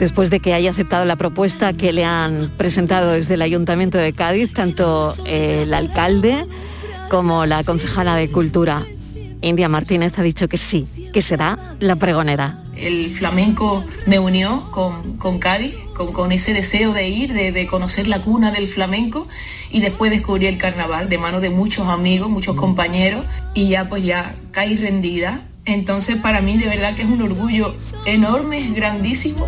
después 0.00 0.30
de 0.30 0.40
que 0.40 0.52
haya 0.52 0.70
aceptado 0.70 1.04
la 1.04 1.14
propuesta 1.14 1.72
que 1.72 1.92
le 1.92 2.04
han 2.04 2.50
presentado 2.56 3.12
desde 3.12 3.34
el 3.34 3.42
Ayuntamiento 3.42 3.96
de 3.96 4.12
Cádiz, 4.12 4.52
tanto 4.52 5.14
el 5.26 5.72
alcalde 5.72 6.44
como 7.08 7.46
la 7.46 7.62
concejala 7.62 8.16
de 8.16 8.28
Cultura. 8.32 8.82
India 9.42 9.68
Martínez 9.68 10.18
ha 10.18 10.22
dicho 10.22 10.48
que 10.48 10.58
sí, 10.58 10.88
que 11.12 11.22
será 11.22 11.56
la 11.78 11.94
pregonera. 11.94 12.64
El 12.76 13.14
flamenco 13.16 13.84
me 14.06 14.18
unió 14.18 14.68
con, 14.70 15.38
Cádiz, 15.38 15.74
con, 15.94 16.32
ese 16.32 16.52
deseo 16.52 16.92
de 16.92 17.08
ir, 17.08 17.32
de, 17.32 17.66
conocer 17.66 18.06
la 18.06 18.20
cuna 18.20 18.50
del 18.50 18.68
flamenco 18.68 19.28
y 19.70 19.80
después 19.80 20.10
descubrí 20.10 20.46
el 20.46 20.58
carnaval 20.58 21.08
de 21.08 21.18
mano 21.18 21.40
de 21.40 21.50
muchos 21.50 21.88
amigos, 21.88 22.28
muchos 22.28 22.56
compañeros 22.56 23.24
y 23.54 23.68
ya 23.68 23.88
pues 23.88 24.04
ya 24.04 24.34
caí 24.50 24.76
rendida. 24.76 25.42
Entonces 25.64 26.16
para 26.16 26.40
mí 26.40 26.58
de 26.58 26.66
verdad 26.66 26.94
que 26.94 27.02
es 27.02 27.08
un 27.08 27.22
orgullo 27.22 27.74
enorme, 28.04 28.70
grandísimo. 28.74 29.46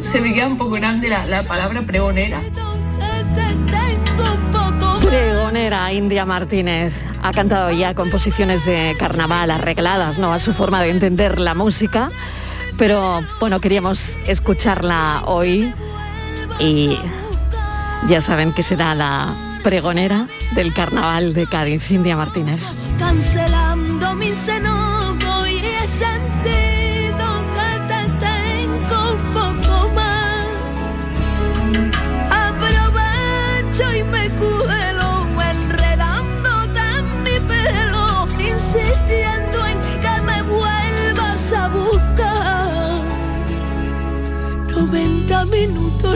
se 0.00 0.20
me 0.20 0.34
queda 0.34 0.48
un 0.48 0.58
poco 0.58 0.72
grande 0.72 1.08
la, 1.08 1.26
la 1.26 1.42
palabra 1.44 1.82
pregonera 1.82 2.40
Pregonera 5.00 5.92
India 5.92 6.24
Martínez 6.24 6.94
ha 7.22 7.32
cantado 7.32 7.70
ya 7.70 7.94
composiciones 7.94 8.64
de 8.66 8.96
carnaval 8.98 9.50
arregladas, 9.50 10.18
¿no? 10.18 10.32
A 10.32 10.38
su 10.38 10.52
forma 10.52 10.82
de 10.82 10.90
entender 10.90 11.38
la 11.38 11.54
música. 11.54 12.08
Pero 12.78 13.20
bueno, 13.40 13.60
queríamos 13.60 14.16
escucharla 14.26 15.22
hoy 15.26 15.72
y 16.58 16.98
ya 18.08 18.20
saben 18.20 18.52
que 18.52 18.62
será 18.62 18.94
la 18.94 19.32
pregonera 19.62 20.26
del 20.54 20.72
carnaval 20.74 21.34
de 21.34 21.46
Cádiz, 21.46 21.90
India 21.90 22.16
Martínez. 22.16 22.62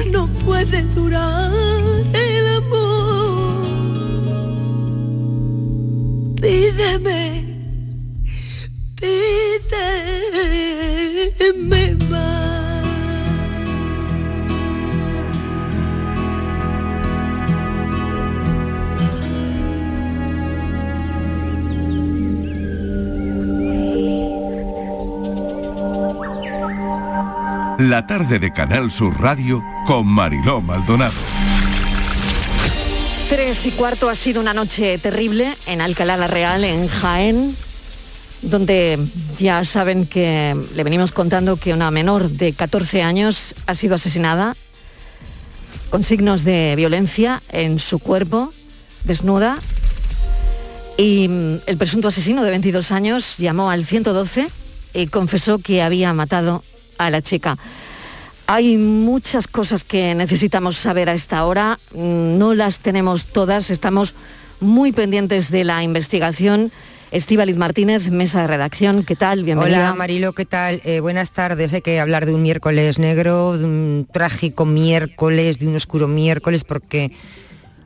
No 0.07 0.27
puede 0.45 0.83
durar 0.95 1.51
el 2.13 2.47
amor. 2.57 3.67
Pídeme, 6.41 7.45
pídeme 9.01 10.09
La 27.79 28.09
tarde 28.09 28.41
de 28.41 28.53
Canal 28.53 28.91
Sur 28.91 29.21
Radio 29.21 29.63
con 29.87 30.05
Mariló 30.05 30.61
Maldonado. 30.61 31.15
Tres 33.29 33.67
y 33.67 33.71
cuarto 33.71 34.09
ha 34.09 34.17
sido 34.17 34.41
una 34.41 34.53
noche 34.53 34.99
terrible 34.99 35.55
en 35.69 35.81
Alcalá 35.81 36.17
la 36.17 36.27
Real, 36.27 36.65
en 36.65 36.89
Jaén, 36.89 37.55
donde 38.43 38.99
ya 39.39 39.65
saben 39.65 40.07
que 40.07 40.57
le 40.75 40.83
venimos 40.83 41.13
contando 41.13 41.57
que 41.57 41.73
una 41.73 41.93
menor 41.93 42.31
de 42.31 42.53
14 42.53 43.03
años 43.03 43.55
ha 43.69 43.77
sido 43.77 43.95
asesinada 43.95 44.57
con 45.89 46.03
signos 46.03 46.43
de 46.43 46.75
violencia 46.77 47.43
en 47.51 47.79
su 47.79 48.01
cuerpo, 48.01 48.53
desnuda. 49.05 49.57
Y 50.97 51.29
mm, 51.29 51.59
el 51.67 51.77
presunto 51.77 52.09
asesino 52.09 52.43
de 52.43 52.51
22 52.51 52.91
años 52.91 53.37
llamó 53.39 53.71
al 53.71 53.87
112 53.87 54.49
y 54.95 55.07
confesó 55.07 55.61
que 55.61 55.81
había 55.81 56.13
matado 56.13 56.65
a 56.99 57.11
la 57.11 57.23
chica. 57.23 57.57
Hay 58.47 58.77
muchas 58.77 59.47
cosas 59.47 59.85
que 59.85 60.15
necesitamos 60.15 60.77
saber 60.77 61.09
a 61.09 61.15
esta 61.15 61.45
hora, 61.45 61.79
mm, 61.93 62.39
no 62.39 62.55
las 62.55 62.79
tenemos 62.79 63.27
todas, 63.27 63.71
estamos 63.71 64.15
muy 64.61 64.93
pendientes 64.93 65.51
de 65.51 65.65
la 65.65 65.83
investigación. 65.83 66.73
Estíbaliz 67.11 67.57
Martínez, 67.57 68.11
mesa 68.11 68.43
de 68.43 68.47
redacción, 68.47 69.05
¿qué 69.05 69.17
tal? 69.17 69.45
Bienvenida. 69.45 69.79
Hola 69.79 69.95
Marilo, 69.95 70.33
¿qué 70.33 70.45
tal? 70.45 70.81
Eh, 70.85 71.01
buenas 71.01 71.31
tardes. 71.31 71.73
Hay 71.73 71.81
que 71.81 72.01
hablar 72.01 72.27
de 72.27 72.35
un 72.35 72.43
miércoles 72.43 72.99
negro, 72.99 73.57
de 73.57 73.65
un 73.65 74.09
trágico 74.11 74.67
miércoles, 74.67 75.59
de 75.59 75.69
un 75.69 75.77
oscuro 75.77 76.09
miércoles, 76.09 76.65
porque 76.65 77.13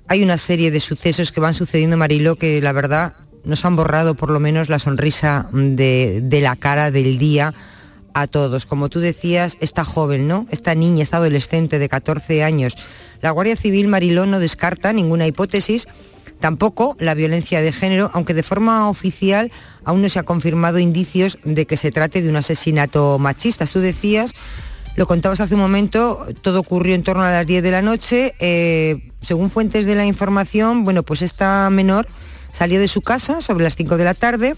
hay 0.08 0.22
una 0.22 0.38
serie 0.38 0.70
de 0.70 0.80
sucesos 0.80 1.30
que 1.30 1.40
van 1.40 1.54
sucediendo, 1.54 1.96
Marilo, 1.96 2.36
que 2.36 2.60
la 2.60 2.72
verdad 2.72 3.14
nos 3.44 3.64
han 3.64 3.76
borrado 3.76 4.14
por 4.14 4.30
lo 4.30 4.40
menos 4.40 4.68
la 4.68 4.78
sonrisa 4.78 5.48
de, 5.52 6.20
de 6.22 6.40
la 6.40 6.56
cara 6.56 6.90
del 6.90 7.18
día 7.18 7.54
a 8.14 8.26
todos. 8.26 8.66
Como 8.66 8.88
tú 8.88 9.00
decías, 9.00 9.56
esta 9.60 9.84
joven, 9.84 10.28
¿no? 10.28 10.46
Esta 10.50 10.74
niña, 10.74 11.02
esta 11.02 11.18
adolescente 11.18 11.78
de 11.78 11.88
14 11.88 12.42
años. 12.42 12.76
La 13.20 13.30
Guardia 13.30 13.56
Civil 13.56 13.88
Marilón 13.88 14.30
no 14.30 14.40
descarta 14.40 14.92
ninguna 14.92 15.26
hipótesis, 15.26 15.86
tampoco 16.40 16.96
la 16.98 17.14
violencia 17.14 17.60
de 17.60 17.72
género, 17.72 18.10
aunque 18.14 18.34
de 18.34 18.42
forma 18.42 18.88
oficial 18.88 19.52
aún 19.84 20.02
no 20.02 20.08
se 20.08 20.18
ha 20.18 20.24
confirmado 20.24 20.78
indicios 20.78 21.38
de 21.44 21.66
que 21.66 21.76
se 21.76 21.90
trate 21.90 22.22
de 22.22 22.28
un 22.28 22.36
asesinato 22.36 23.18
machista. 23.18 23.66
Tú 23.66 23.80
decías, 23.80 24.34
lo 24.96 25.06
contabas 25.06 25.40
hace 25.40 25.54
un 25.54 25.60
momento, 25.60 26.26
todo 26.42 26.60
ocurrió 26.60 26.94
en 26.94 27.02
torno 27.02 27.22
a 27.22 27.30
las 27.30 27.46
10 27.46 27.62
de 27.62 27.70
la 27.70 27.82
noche. 27.82 28.34
Eh, 28.40 29.10
según 29.20 29.50
fuentes 29.50 29.86
de 29.86 29.94
la 29.94 30.04
información, 30.04 30.84
bueno, 30.84 31.02
pues 31.02 31.22
esta 31.22 31.70
menor 31.70 32.06
salió 32.50 32.80
de 32.80 32.88
su 32.88 33.00
casa 33.00 33.40
sobre 33.40 33.64
las 33.64 33.76
5 33.76 33.96
de 33.96 34.04
la 34.04 34.14
tarde 34.14 34.56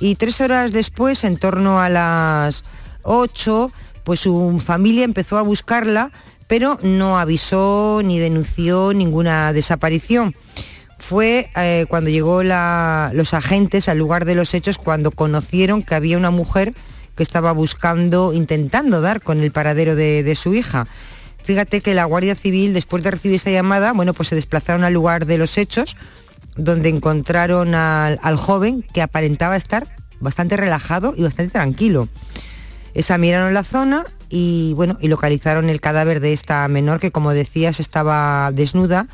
y 0.00 0.14
tres 0.14 0.40
horas 0.40 0.72
después, 0.72 1.22
en 1.24 1.36
torno 1.36 1.80
a 1.80 1.88
las 1.88 2.64
8, 3.02 3.72
pues 4.04 4.20
su 4.20 4.60
familia 4.64 5.04
empezó 5.04 5.38
a 5.38 5.42
buscarla, 5.42 6.10
pero 6.46 6.78
no 6.82 7.18
avisó 7.18 8.00
ni 8.04 8.18
denunció 8.18 8.92
ninguna 8.92 9.52
desaparición. 9.52 10.34
Fue 10.98 11.48
eh, 11.56 11.86
cuando 11.88 12.10
llegó 12.10 12.42
los 12.42 13.34
agentes 13.34 13.88
al 13.88 13.98
lugar 13.98 14.24
de 14.24 14.34
los 14.34 14.52
hechos 14.52 14.76
cuando 14.76 15.10
conocieron 15.10 15.82
que 15.82 15.94
había 15.94 16.18
una 16.18 16.30
mujer 16.30 16.74
que 17.16 17.22
estaba 17.22 17.52
buscando, 17.52 18.32
intentando 18.32 19.00
dar 19.00 19.20
con 19.20 19.42
el 19.42 19.50
paradero 19.52 19.94
de, 19.94 20.34
su 20.34 20.54
hija. 20.54 20.86
Fíjate 21.42 21.80
que 21.80 21.94
la 21.94 22.04
Guardia 22.04 22.34
Civil, 22.34 22.74
después 22.74 23.02
de 23.02 23.12
recibir 23.12 23.36
esta 23.36 23.50
llamada, 23.50 23.92
bueno, 23.92 24.12
pues 24.12 24.28
se 24.28 24.34
desplazaron 24.34 24.84
al 24.84 24.92
lugar 24.92 25.26
de 25.26 25.38
los 25.38 25.56
hechos, 25.56 25.96
donde 26.56 26.88
encontraron 26.88 27.74
al 27.74 28.36
joven 28.36 28.82
que 28.92 29.02
aparentaba 29.02 29.56
estar 29.56 29.86
bastante 30.20 30.56
relajado 30.56 31.14
y 31.16 31.22
bastante 31.22 31.52
tranquilo. 31.52 32.08
Examinaron 32.94 33.54
la 33.54 33.64
zona 33.64 34.04
y 34.28 34.72
bueno, 34.74 34.96
y 35.00 35.08
localizaron 35.08 35.68
el 35.68 35.80
cadáver 35.80 36.20
de 36.20 36.32
esta 36.32 36.66
menor 36.68 37.00
que 37.00 37.10
como 37.10 37.32
decías 37.32 37.80
estaba 37.80 38.50
desnuda 38.52 39.08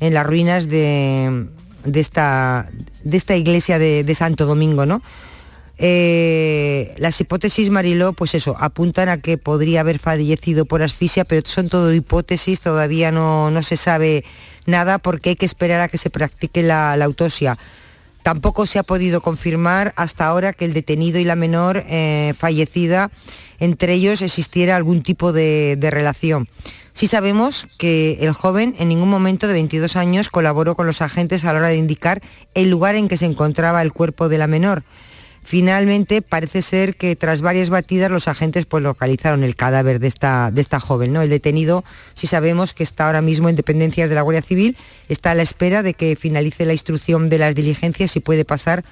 en 0.00 0.14
las 0.14 0.26
ruinas 0.26 0.68
de, 0.68 1.46
esta, 1.94 2.68
de 3.04 3.16
esta, 3.16 3.36
iglesia 3.36 3.78
de, 3.78 4.14
Santo 4.14 4.46
Domingo, 4.46 4.84
¿no? 4.86 5.02
Eh, 5.78 6.94
las 6.98 7.20
hipótesis, 7.20 7.70
Mariló, 7.70 8.12
pues 8.12 8.34
eso, 8.34 8.56
apuntan 8.58 9.08
a 9.08 9.18
que 9.18 9.38
podría 9.38 9.80
haber 9.80 9.98
fallecido 9.98 10.64
por 10.64 10.82
asfixia, 10.82 11.24
pero 11.24 11.42
son 11.44 11.68
todo 11.68 11.92
hipótesis, 11.92 12.60
todavía 12.60 13.12
no, 13.12 13.50
no 13.50 13.62
se 13.62 13.76
sabe 13.76 14.24
nada 14.66 14.98
porque 14.98 15.30
hay 15.30 15.36
que 15.36 15.46
esperar 15.46 15.80
a 15.80 15.88
que 15.88 15.98
se 15.98 16.10
practique 16.10 16.62
la 16.62 16.94
autopsia. 16.94 17.58
Tampoco 18.22 18.66
se 18.66 18.78
ha 18.78 18.82
podido 18.82 19.20
confirmar 19.20 19.92
hasta 19.96 20.26
ahora 20.26 20.52
que 20.52 20.64
el 20.64 20.72
detenido 20.72 21.18
y 21.18 21.24
la 21.24 21.36
menor 21.36 21.84
eh, 21.88 22.32
fallecida, 22.36 23.10
entre 23.58 23.94
ellos 23.94 24.22
existiera 24.22 24.76
algún 24.76 25.02
tipo 25.02 25.32
de, 25.32 25.76
relación. 25.80 26.48
Sí 26.92 27.06
sabemos 27.06 27.66
que 27.78 28.18
el 28.20 28.32
joven 28.32 28.76
en 28.78 28.88
ningún 28.88 29.08
momento 29.08 29.46
de 29.46 29.54
22 29.54 29.96
años 29.96 30.28
colaboró 30.28 30.74
con 30.76 30.86
los 30.86 31.00
agentes 31.00 31.44
a 31.44 31.52
la 31.52 31.60
hora 31.60 31.68
de 31.68 31.76
indicar 31.76 32.22
el 32.54 32.70
lugar 32.70 32.96
en 32.96 33.08
que 33.08 33.16
se 33.16 33.26
encontraba 33.26 33.82
el 33.82 33.92
cuerpo 33.92 34.28
de 34.28 34.38
la 34.38 34.46
menor. 34.46 34.82
Finalmente, 35.42 36.22
parece 36.22 36.62
ser 36.62 36.94
que 36.94 37.16
tras 37.16 37.42
varias 37.42 37.68
batidas 37.68 38.10
los 38.10 38.28
agentes 38.28 38.64
pues, 38.64 38.82
localizaron 38.82 39.42
el 39.42 39.56
cadáver 39.56 39.98
de 39.98 40.06
esta, 40.06 40.50
de 40.52 40.60
esta 40.60 40.78
joven. 40.78 41.12
¿no? 41.12 41.20
El 41.20 41.30
detenido, 41.30 41.84
si 42.14 42.28
sabemos 42.28 42.74
que 42.74 42.84
está 42.84 43.06
ahora 43.06 43.22
mismo 43.22 43.48
en 43.48 43.56
dependencias 43.56 44.08
de 44.08 44.14
la 44.14 44.22
Guardia 44.22 44.42
Civil, 44.42 44.76
está 45.08 45.32
a 45.32 45.34
la 45.34 45.42
espera 45.42 45.82
de 45.82 45.94
que 45.94 46.14
finalice 46.14 46.64
la 46.64 46.72
instrucción 46.72 47.28
de 47.28 47.38
las 47.38 47.54
diligencias 47.56 48.14
y 48.16 48.20
puede 48.20 48.44
pasar 48.44 48.84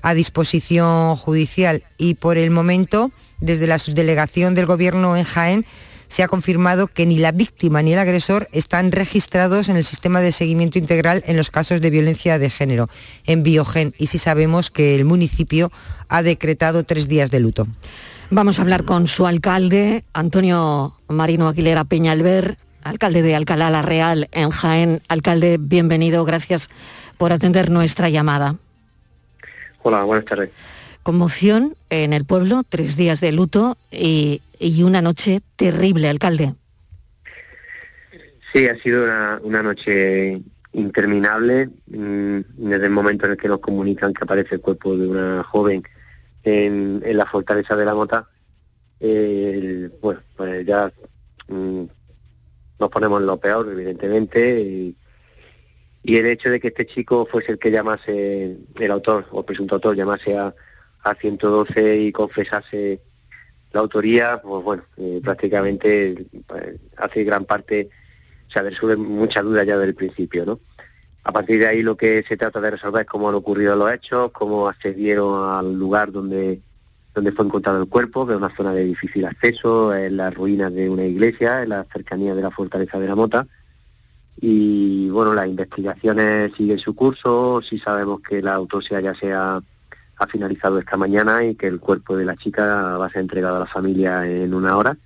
a 0.00 0.14
disposición 0.14 1.16
judicial. 1.16 1.82
Y 1.98 2.14
por 2.14 2.38
el 2.38 2.50
momento, 2.50 3.12
desde 3.40 3.66
la 3.66 3.78
subdelegación 3.78 4.54
del 4.54 4.64
Gobierno 4.64 5.16
en 5.16 5.24
Jaén, 5.24 5.66
se 6.10 6.24
ha 6.24 6.28
confirmado 6.28 6.88
que 6.88 7.06
ni 7.06 7.18
la 7.18 7.30
víctima 7.32 7.80
ni 7.82 7.92
el 7.92 7.98
agresor 8.00 8.48
están 8.52 8.90
registrados 8.90 9.68
en 9.68 9.76
el 9.76 9.84
sistema 9.84 10.20
de 10.20 10.32
seguimiento 10.32 10.78
integral 10.78 11.22
en 11.24 11.36
los 11.36 11.50
casos 11.50 11.80
de 11.80 11.88
violencia 11.88 12.38
de 12.38 12.50
género, 12.50 12.88
en 13.24 13.44
Biogen, 13.44 13.94
y 13.96 14.08
sí 14.08 14.18
sabemos 14.18 14.70
que 14.70 14.96
el 14.96 15.04
municipio 15.04 15.70
ha 16.08 16.22
decretado 16.22 16.82
tres 16.82 17.08
días 17.08 17.30
de 17.30 17.38
luto. 17.38 17.68
Vamos 18.28 18.58
a 18.58 18.62
hablar 18.62 18.84
con 18.84 19.06
su 19.06 19.26
alcalde, 19.26 20.04
Antonio 20.12 20.96
Marino 21.06 21.46
Aguilera 21.46 21.84
Peñalver, 21.84 22.58
alcalde 22.82 23.22
de 23.22 23.36
Alcalá 23.36 23.70
la 23.70 23.82
Real 23.82 24.28
en 24.32 24.50
Jaén. 24.50 25.02
Alcalde, 25.08 25.58
bienvenido, 25.60 26.24
gracias 26.24 26.70
por 27.18 27.32
atender 27.32 27.70
nuestra 27.70 28.08
llamada. 28.08 28.56
Hola, 29.82 30.02
buenas 30.02 30.24
tardes. 30.24 30.50
Conmoción 31.02 31.76
en 31.88 32.12
el 32.12 32.26
pueblo, 32.26 32.62
tres 32.68 32.94
días 32.94 33.20
de 33.22 33.32
luto 33.32 33.78
y, 33.90 34.42
una 34.82 35.00
noche 35.00 35.40
terrible, 35.56 36.08
alcalde. 36.08 36.54
Sí, 38.52 38.68
ha 38.68 38.76
sido 38.82 39.04
una, 39.42 39.62
noche 39.62 40.42
interminable 40.74 41.70
mm, 41.86 42.40
desde 42.56 42.84
el 42.84 42.90
momento 42.90 43.24
en 43.24 43.32
el 43.32 43.38
que 43.38 43.48
nos 43.48 43.60
comunican 43.60 44.12
que 44.12 44.24
aparece 44.24 44.56
el 44.56 44.60
cuerpo 44.60 44.94
de 44.94 45.06
una 45.06 45.42
joven 45.42 45.82
en, 46.42 47.02
la 47.16 47.24
fortaleza 47.24 47.76
de 47.76 47.84
la 47.86 47.94
Mota. 47.94 48.28
bueno, 49.00 50.20
pues 50.36 50.66
ya 50.66 50.92
mm, 51.48 51.84
nos 52.78 52.90
ponemos 52.90 53.20
en 53.20 53.26
lo 53.26 53.38
peor, 53.38 53.70
evidentemente, 53.72 54.60
y, 54.60 54.96
y, 56.02 56.16
el 56.18 56.26
hecho 56.26 56.50
de 56.50 56.60
que 56.60 56.68
este 56.68 56.86
chico 56.86 57.26
fuese 57.30 57.52
el 57.52 57.58
que 57.58 57.70
llamase, 57.70 58.58
el 58.78 58.90
autor 58.90 59.26
o 59.30 59.42
presunto 59.46 59.76
autor 59.76 59.96
llamase 59.96 60.36
a, 60.36 60.54
a 61.02 61.14
112 61.14 61.98
y 61.98 62.12
confesase 62.12 63.00
la 63.72 63.80
autoría, 63.80 64.40
pues 64.42 64.64
bueno, 64.64 64.82
eh, 64.96 65.20
prácticamente 65.22 66.26
pues, 66.46 66.76
hace 66.96 67.24
gran 67.24 67.44
parte, 67.44 67.88
o 68.48 68.50
sea, 68.50 68.62
resuelve 68.62 68.96
mucha 68.96 69.42
duda 69.42 69.64
ya 69.64 69.78
del 69.78 69.94
principio, 69.94 70.44
¿no? 70.44 70.60
A 71.22 71.32
partir 71.32 71.60
de 71.60 71.66
ahí 71.66 71.82
lo 71.82 71.96
que 71.96 72.24
se 72.26 72.36
trata 72.36 72.60
de 72.60 72.72
resolver 72.72 73.02
es 73.02 73.08
cómo 73.08 73.28
han 73.28 73.34
ocurrido 73.34 73.76
los 73.76 73.92
hechos, 73.92 74.30
cómo 74.32 74.68
accedieron 74.68 75.50
al 75.50 75.74
lugar 75.74 76.10
donde, 76.10 76.60
donde 77.14 77.32
fue 77.32 77.44
encontrado 77.44 77.82
el 77.82 77.88
cuerpo, 77.88 78.26
que 78.26 78.32
es 78.32 78.38
una 78.38 78.54
zona 78.56 78.72
de 78.72 78.84
difícil 78.84 79.26
acceso, 79.26 79.94
en 79.94 80.16
las 80.16 80.34
ruinas 80.34 80.72
de 80.72 80.88
una 80.88 81.04
iglesia, 81.04 81.62
en 81.62 81.70
la 81.70 81.84
cercanía 81.92 82.34
de 82.34 82.42
la 82.42 82.50
fortaleza 82.50 82.98
de 82.98 83.06
la 83.06 83.14
Mota. 83.14 83.46
Y 84.40 85.10
bueno, 85.10 85.34
las 85.34 85.46
investigaciones 85.46 86.52
siguen 86.56 86.78
su 86.78 86.94
curso, 86.94 87.60
si 87.60 87.78
sabemos 87.78 88.22
que 88.22 88.40
la 88.40 88.54
autopsia 88.54 89.00
ya 89.00 89.14
sea 89.14 89.56
ha 89.56 89.62
finalizado 90.26 90.78
esta 90.78 90.96
mañana 90.96 91.44
y 91.44 91.54
que 91.54 91.66
el 91.66 91.80
cuerpo 91.80 92.16
de 92.16 92.24
la 92.24 92.36
chica 92.36 92.96
va 92.98 93.06
a 93.06 93.10
ser 93.10 93.22
entregado 93.22 93.56
a 93.56 93.60
la 93.60 93.66
familia 93.66 94.26
en 94.26 94.54
una 94.54 94.76
hora. 94.76 94.96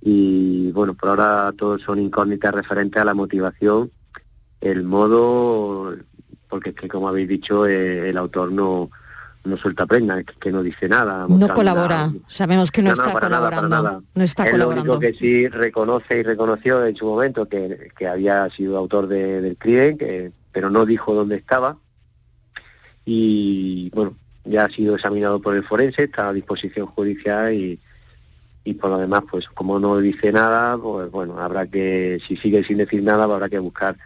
Y 0.00 0.72
bueno, 0.72 0.94
por 0.94 1.10
ahora 1.10 1.52
todos 1.56 1.82
son 1.82 1.98
incógnitas 2.00 2.54
referentes 2.54 3.00
a 3.00 3.04
la 3.04 3.14
motivación, 3.14 3.90
el 4.60 4.82
modo, 4.84 5.94
porque 6.48 6.70
es 6.70 6.76
que 6.76 6.88
como 6.88 7.08
habéis 7.08 7.28
dicho, 7.28 7.66
eh, 7.66 8.08
el 8.08 8.16
autor 8.16 8.50
no, 8.50 8.90
no 9.44 9.56
suelta 9.56 9.86
prenda, 9.86 10.22
que, 10.22 10.50
no 10.50 10.62
dice 10.62 10.88
nada. 10.88 11.26
No 11.28 11.48
colabora, 11.48 12.12
sabemos 12.26 12.72
que 12.72 12.82
no, 12.82 12.92
está 12.92 13.12
colaborando. 13.12 14.02
No 14.14 14.24
está 14.24 14.44
es 14.44 14.52
colaborando. 14.52 14.84
lo 14.84 14.98
único 14.98 15.00
que 15.00 15.18
sí 15.18 15.48
reconoce 15.48 16.18
y 16.18 16.22
reconoció 16.22 16.84
en 16.84 16.96
su 16.96 17.06
momento 17.06 17.46
que, 17.46 17.90
que 17.96 18.08
había 18.08 18.48
sido 18.50 18.76
autor 18.76 19.06
del 19.06 19.56
crimen, 19.56 19.98
que, 19.98 20.32
pero 20.50 20.68
no 20.68 20.84
dijo 20.84 21.14
dónde 21.14 21.36
estaba 21.36 21.76
y 23.04 23.90
bueno, 23.90 24.14
ya 24.44 24.64
ha 24.64 24.70
sido 24.70 24.96
examinado 24.96 25.40
por 25.40 25.54
el 25.54 25.64
forense, 25.64 26.04
está 26.04 26.28
a 26.28 26.32
disposición 26.32 26.86
judicial 26.86 27.52
y, 27.52 27.78
y 28.64 28.74
por 28.74 28.90
lo 28.90 28.98
demás, 28.98 29.22
pues 29.30 29.48
como 29.48 29.78
no 29.78 29.98
dice 29.98 30.32
nada, 30.32 30.78
pues 30.78 31.10
bueno, 31.10 31.38
habrá 31.38 31.66
que, 31.66 32.20
si 32.26 32.36
sigue 32.36 32.64
sin 32.64 32.78
decir 32.78 33.02
nada, 33.02 33.26
pues 33.26 33.34
habrá 33.34 33.48
que 33.48 33.58
buscar 33.58 33.96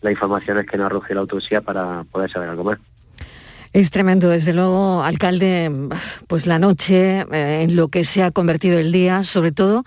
las 0.00 0.12
informaciones 0.12 0.66
que 0.66 0.76
nos 0.76 0.86
arroje 0.86 1.14
la 1.14 1.20
autopsia 1.20 1.60
para 1.60 2.04
poder 2.04 2.30
saber 2.30 2.48
algo 2.48 2.64
más. 2.64 2.78
Es 3.72 3.90
tremendo, 3.90 4.28
desde 4.28 4.52
luego, 4.52 5.02
alcalde, 5.02 5.70
pues 6.26 6.46
la 6.46 6.58
noche 6.58 7.20
eh, 7.20 7.62
en 7.62 7.76
lo 7.76 7.88
que 7.88 8.04
se 8.04 8.24
ha 8.24 8.32
convertido 8.32 8.80
el 8.80 8.90
día, 8.90 9.22
sobre 9.22 9.52
todo 9.52 9.84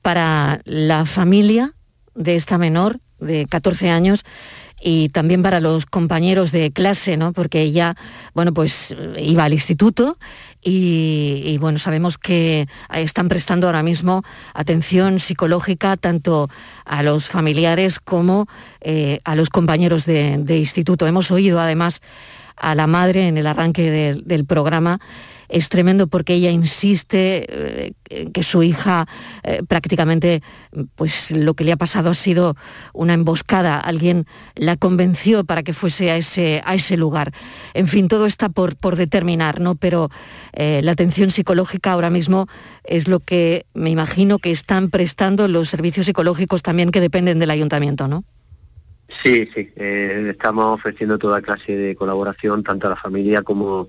para 0.00 0.60
la 0.64 1.06
familia 1.06 1.74
de 2.16 2.34
esta 2.34 2.58
menor 2.58 2.98
de 3.20 3.46
14 3.46 3.90
años 3.90 4.24
y 4.82 5.10
también 5.10 5.42
para 5.42 5.60
los 5.60 5.86
compañeros 5.86 6.50
de 6.50 6.72
clase, 6.72 7.16
¿no? 7.16 7.32
Porque 7.32 7.62
ella, 7.62 7.96
bueno, 8.34 8.52
pues 8.52 8.94
iba 9.16 9.44
al 9.44 9.52
instituto 9.52 10.18
y, 10.60 11.56
bueno, 11.60 11.78
sabemos 11.78 12.18
que 12.18 12.66
están 12.92 13.28
prestando 13.28 13.66
ahora 13.66 13.82
mismo 13.82 14.22
atención 14.54 15.20
psicológica 15.20 15.96
tanto 15.96 16.48
a 16.84 17.02
los 17.02 17.26
familiares 17.26 18.00
como 18.00 18.46
eh, 18.80 19.20
a 19.24 19.34
los 19.34 19.50
compañeros 19.50 20.04
de 20.06 20.56
instituto. 20.56 21.06
Hemos 21.06 21.30
oído 21.30 21.60
además 21.60 22.00
a 22.56 22.74
la 22.74 22.86
madre 22.86 23.28
en 23.28 23.38
el 23.38 23.46
arranque 23.46 23.90
del 24.24 24.46
programa 24.46 25.00
es 25.52 25.68
tremendo 25.68 26.06
porque 26.06 26.34
ella 26.34 26.50
insiste 26.50 27.44
eh, 27.46 27.92
que 28.32 28.42
su 28.42 28.62
hija 28.62 29.06
eh, 29.44 29.62
prácticamente, 29.68 30.42
pues 30.96 31.30
lo 31.30 31.52
que 31.52 31.64
le 31.64 31.72
ha 31.72 31.76
pasado 31.76 32.10
ha 32.10 32.14
sido 32.14 32.56
una 32.94 33.12
emboscada. 33.12 33.78
Alguien 33.78 34.26
la 34.56 34.76
convenció 34.76 35.44
para 35.44 35.62
que 35.62 35.74
fuese 35.74 36.10
a 36.10 36.16
ese, 36.16 36.62
a 36.64 36.74
ese 36.74 36.96
lugar. 36.96 37.32
En 37.74 37.86
fin, 37.86 38.08
todo 38.08 38.24
está 38.24 38.48
por, 38.48 38.76
por 38.76 38.96
determinar, 38.96 39.60
¿no? 39.60 39.74
Pero 39.74 40.08
eh, 40.54 40.80
la 40.82 40.92
atención 40.92 41.30
psicológica 41.30 41.92
ahora 41.92 42.08
mismo 42.08 42.48
es 42.84 43.06
lo 43.06 43.20
que 43.20 43.66
me 43.74 43.90
imagino 43.90 44.38
que 44.38 44.50
están 44.50 44.88
prestando 44.88 45.48
los 45.48 45.68
servicios 45.68 46.06
psicológicos 46.06 46.62
también 46.62 46.90
que 46.90 47.00
dependen 47.00 47.38
del 47.38 47.50
ayuntamiento, 47.50 48.08
¿no? 48.08 48.24
Sí, 49.22 49.46
sí, 49.54 49.70
estamos 49.76 50.76
ofreciendo 50.76 51.18
toda 51.18 51.42
clase 51.42 51.76
de 51.76 51.94
colaboración, 51.94 52.62
tanto 52.62 52.86
a 52.86 52.90
la 52.90 52.96
familia 52.96 53.42
como 53.42 53.88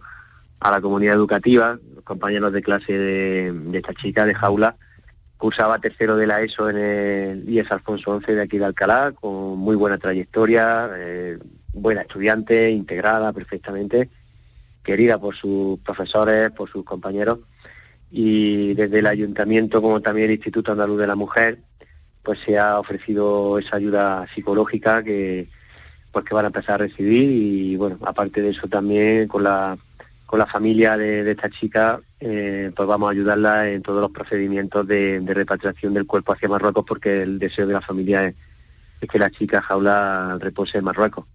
a 0.63 0.71
la 0.71 0.82
comunidad 0.82 1.15
educativa, 1.15 1.78
los 1.93 2.04
compañeros 2.06 2.54
de 2.54 2.62
clase 2.62 2.93
de, 2.97 3.54
esta 3.73 3.93
chica 3.93 4.26
de 4.26 4.34
jaula, 4.34 4.78
cursaba 5.38 5.80
tercero 5.80 6.15
de 6.15 6.26
la 6.26 6.41
ESO 6.41 6.69
en 6.69 6.78
el 6.78 7.49
IES 7.49 7.69
Alfonso 7.71 8.21
XI 8.21 8.34
de 8.34 8.41
aquí 8.41 8.58
de 8.58 8.65
Alcalá, 8.65 9.12
con 9.12 9.58
muy 9.58 9.76
buena 9.76 9.97
trayectoria, 9.97 10.89
eh, 10.95 11.38
buena 11.73 12.02
estudiante, 12.02 12.71
integrada 12.71 13.34
perfectamente, 13.34 14.10
querida 14.84 15.19
por 15.19 15.36
sus 15.36 15.80
profesores, 15.80 16.49
por 16.52 16.69
sus 16.69 16.86
compañeros, 16.86 17.39
y 18.10 18.73
desde 18.76 18.99
el 18.99 19.08
ayuntamiento 19.08 19.82
como 19.82 20.02
también 20.02 20.30
el 20.30 20.36
Instituto 20.36 20.71
Andaluz 20.71 20.99
de 20.99 21.08
la 21.08 21.15
Mujer, 21.15 21.60
pues 22.23 22.39
se 22.39 22.58
ha 22.58 22.80
ofrecido 22.80 23.60
esa 23.60 23.76
ayuda 23.76 24.26
psicológica 24.34 25.04
que 25.04 25.49
pues 26.13 26.23
que 26.26 26.36
van 26.36 26.45
a 26.45 26.49
empezar 26.49 26.76
a 26.76 26.86
recibir 26.86 27.30
y 27.30 27.76
bueno, 27.76 27.97
aparte 28.06 28.41
de 28.41 28.52
eso 28.52 28.67
también 28.67 29.28
con 29.28 29.43
la 29.43 29.78
con 30.34 30.39
la 30.39 30.48
familia 30.48 30.98
de, 30.98 31.30
esta 31.30 31.48
chica, 31.48 32.02
eh, 32.19 32.72
pues 32.76 32.88
vamos 32.88 33.08
a 33.08 33.12
ayudarla 33.12 33.69
en 33.69 33.84
todos 33.84 34.02
los 34.02 34.10
procedimientos 34.10 34.88
de, 34.88 35.22
repatriación 35.28 35.93
del 35.93 36.08
cuerpo 36.08 36.34
hacia 36.34 36.50
Marruecos 36.50 36.84
porque 36.88 37.22
el 37.22 37.38
deseo 37.38 37.67
de 37.67 37.74
la 37.74 37.82
familia 37.82 38.26
es, 38.26 38.34
que 39.08 39.19
la 39.19 39.30
chica 39.30 39.62
jaula 39.62 40.39
repose 40.41 40.80
en 40.80 40.86
Marruecos. 40.86 41.26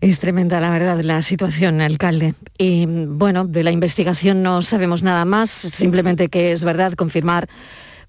Es 0.00 0.20
tremenda, 0.20 0.60
la 0.60 0.70
verdad, 0.70 1.00
la 1.00 1.20
situación, 1.22 1.80
alcalde. 1.80 2.34
Y 2.58 2.86
bueno, 2.86 3.44
de 3.44 3.64
la 3.64 3.72
investigación 3.72 4.44
no 4.44 4.62
sabemos 4.62 5.02
nada 5.02 5.24
más, 5.24 5.50
simplemente 5.50 6.28
que 6.28 6.52
es 6.52 6.62
verdad 6.62 6.92
confirmar 6.92 7.48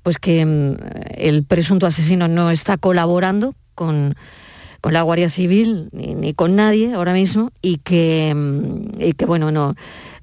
pues 0.04 0.20
que 0.20 0.46
mm, 0.46 0.76
el 1.16 1.44
presunto 1.44 1.88
asesino 1.88 2.28
no 2.28 2.52
está 2.52 2.78
colaborando 2.78 3.56
con 3.74 4.14
con 4.84 4.92
la 4.92 5.02
Guardia 5.02 5.30
Civil 5.30 5.88
ni, 5.94 6.34
con 6.34 6.58
nadie 6.58 6.94
ahora 6.94 7.14
mismo 7.14 7.54
y 7.62 7.78
que, 7.78 8.34
mm, 8.36 9.14
que 9.16 9.26
bueno, 9.26 9.50
no, 9.50 9.76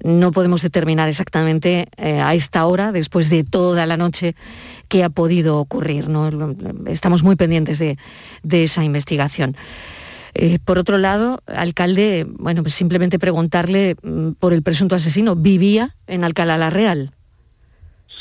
no 0.03 0.31
podemos 0.31 0.61
determinar 0.61 1.09
exactamente 1.09 1.87
eh, 1.97 2.19
a 2.19 2.35
esta 2.35 2.67
hora, 2.67 2.91
después 2.91 3.31
de 3.31 3.43
toda 3.43 3.87
la 3.87 3.97
noche, 3.97 4.35
qué 4.87 5.03
ha 5.03 5.09
podido 5.09 5.57
ocurrir. 5.57 6.09
¿no? 6.09 6.29
Estamos 6.85 7.23
muy 7.23 7.35
pendientes 7.35 7.79
de, 7.79 7.97
esa 8.51 8.83
investigación. 8.83 9.57
Eh, 10.35 10.59
por 10.63 10.77
otro 10.77 10.99
lado, 10.99 11.41
alcalde, 11.47 12.27
bueno, 12.29 12.61
pues 12.61 12.75
simplemente 12.75 13.17
preguntarle 13.17 13.95
mm, 14.03 14.33
por 14.33 14.53
el 14.53 14.61
presunto 14.61 14.95
asesino. 14.95 15.35
¿Vivía 15.35 15.95
en 16.05 16.23
Alcalá 16.23 16.59
la 16.59 16.69
Real? 16.69 17.15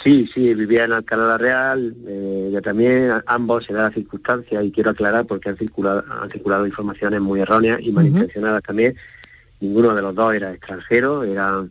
Sí, 0.02 0.26
sí, 0.32 0.54
vivía 0.54 0.84
en 0.84 0.92
Alcalá 0.92 1.26
la 1.26 1.38
Real, 1.38 1.94
eh, 2.06 2.48
ya 2.52 2.62
también 2.62 3.10
ambos 3.26 3.66
se 3.66 3.74
da 3.74 3.82
la 3.82 3.90
circunstancia 3.90 4.62
y 4.62 4.72
quiero 4.72 4.90
aclarar 4.90 5.26
porque 5.26 5.50
han 5.50 5.58
circulado, 5.58 6.02
han 6.08 6.30
circulado 6.30 6.66
informaciones 6.66 7.20
muy 7.20 7.40
erróneas 7.40 7.80
y 7.82 7.92
malintencionadas 7.92 8.62
también. 8.62 8.96
Ninguno 9.60 9.94
de 9.94 10.00
los 10.00 10.14
dos 10.14 10.34
era 10.34 10.52
extranjero, 10.52 11.22
eran 11.22 11.70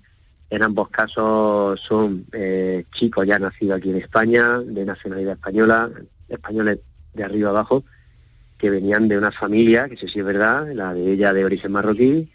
en 0.51 0.63
ambos 0.63 0.89
casos 0.89 1.79
son 1.79 2.25
eh, 2.31 2.85
chicos 2.93 3.25
ya 3.25 3.39
nacidos 3.39 3.77
aquí 3.77 3.89
en 3.89 3.97
España, 3.97 4.59
de 4.59 4.85
nacionalidad 4.85 5.33
española, 5.33 5.89
españoles 6.27 6.79
de 7.15 7.23
arriba 7.23 7.49
abajo, 7.49 7.83
que 8.59 8.69
venían 8.69 9.07
de 9.07 9.17
una 9.17 9.31
familia, 9.31 9.87
que 9.87 9.95
eso 9.95 10.07
sí 10.07 10.19
es 10.19 10.25
verdad, 10.25 10.71
la 10.73 10.93
de 10.93 11.13
ella 11.13 11.33
de 11.33 11.45
origen 11.45 11.71
marroquí 11.71 12.29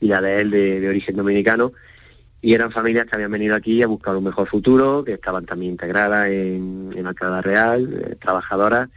y 0.00 0.08
la 0.08 0.20
de 0.20 0.40
él 0.40 0.50
de 0.50 0.88
origen 0.88 1.16
dominicano, 1.16 1.72
y 2.40 2.54
eran 2.54 2.70
familias 2.70 3.06
que 3.06 3.16
habían 3.16 3.32
venido 3.32 3.56
aquí 3.56 3.82
a 3.82 3.88
buscar 3.88 4.16
un 4.16 4.24
mejor 4.24 4.46
futuro, 4.48 5.02
que 5.04 5.14
estaban 5.14 5.44
también 5.44 5.72
integradas 5.72 6.28
en, 6.28 6.92
en 6.96 7.06
Alcalá 7.06 7.42
Real, 7.42 7.92
eh, 7.92 8.16
trabajadoras. 8.16 8.88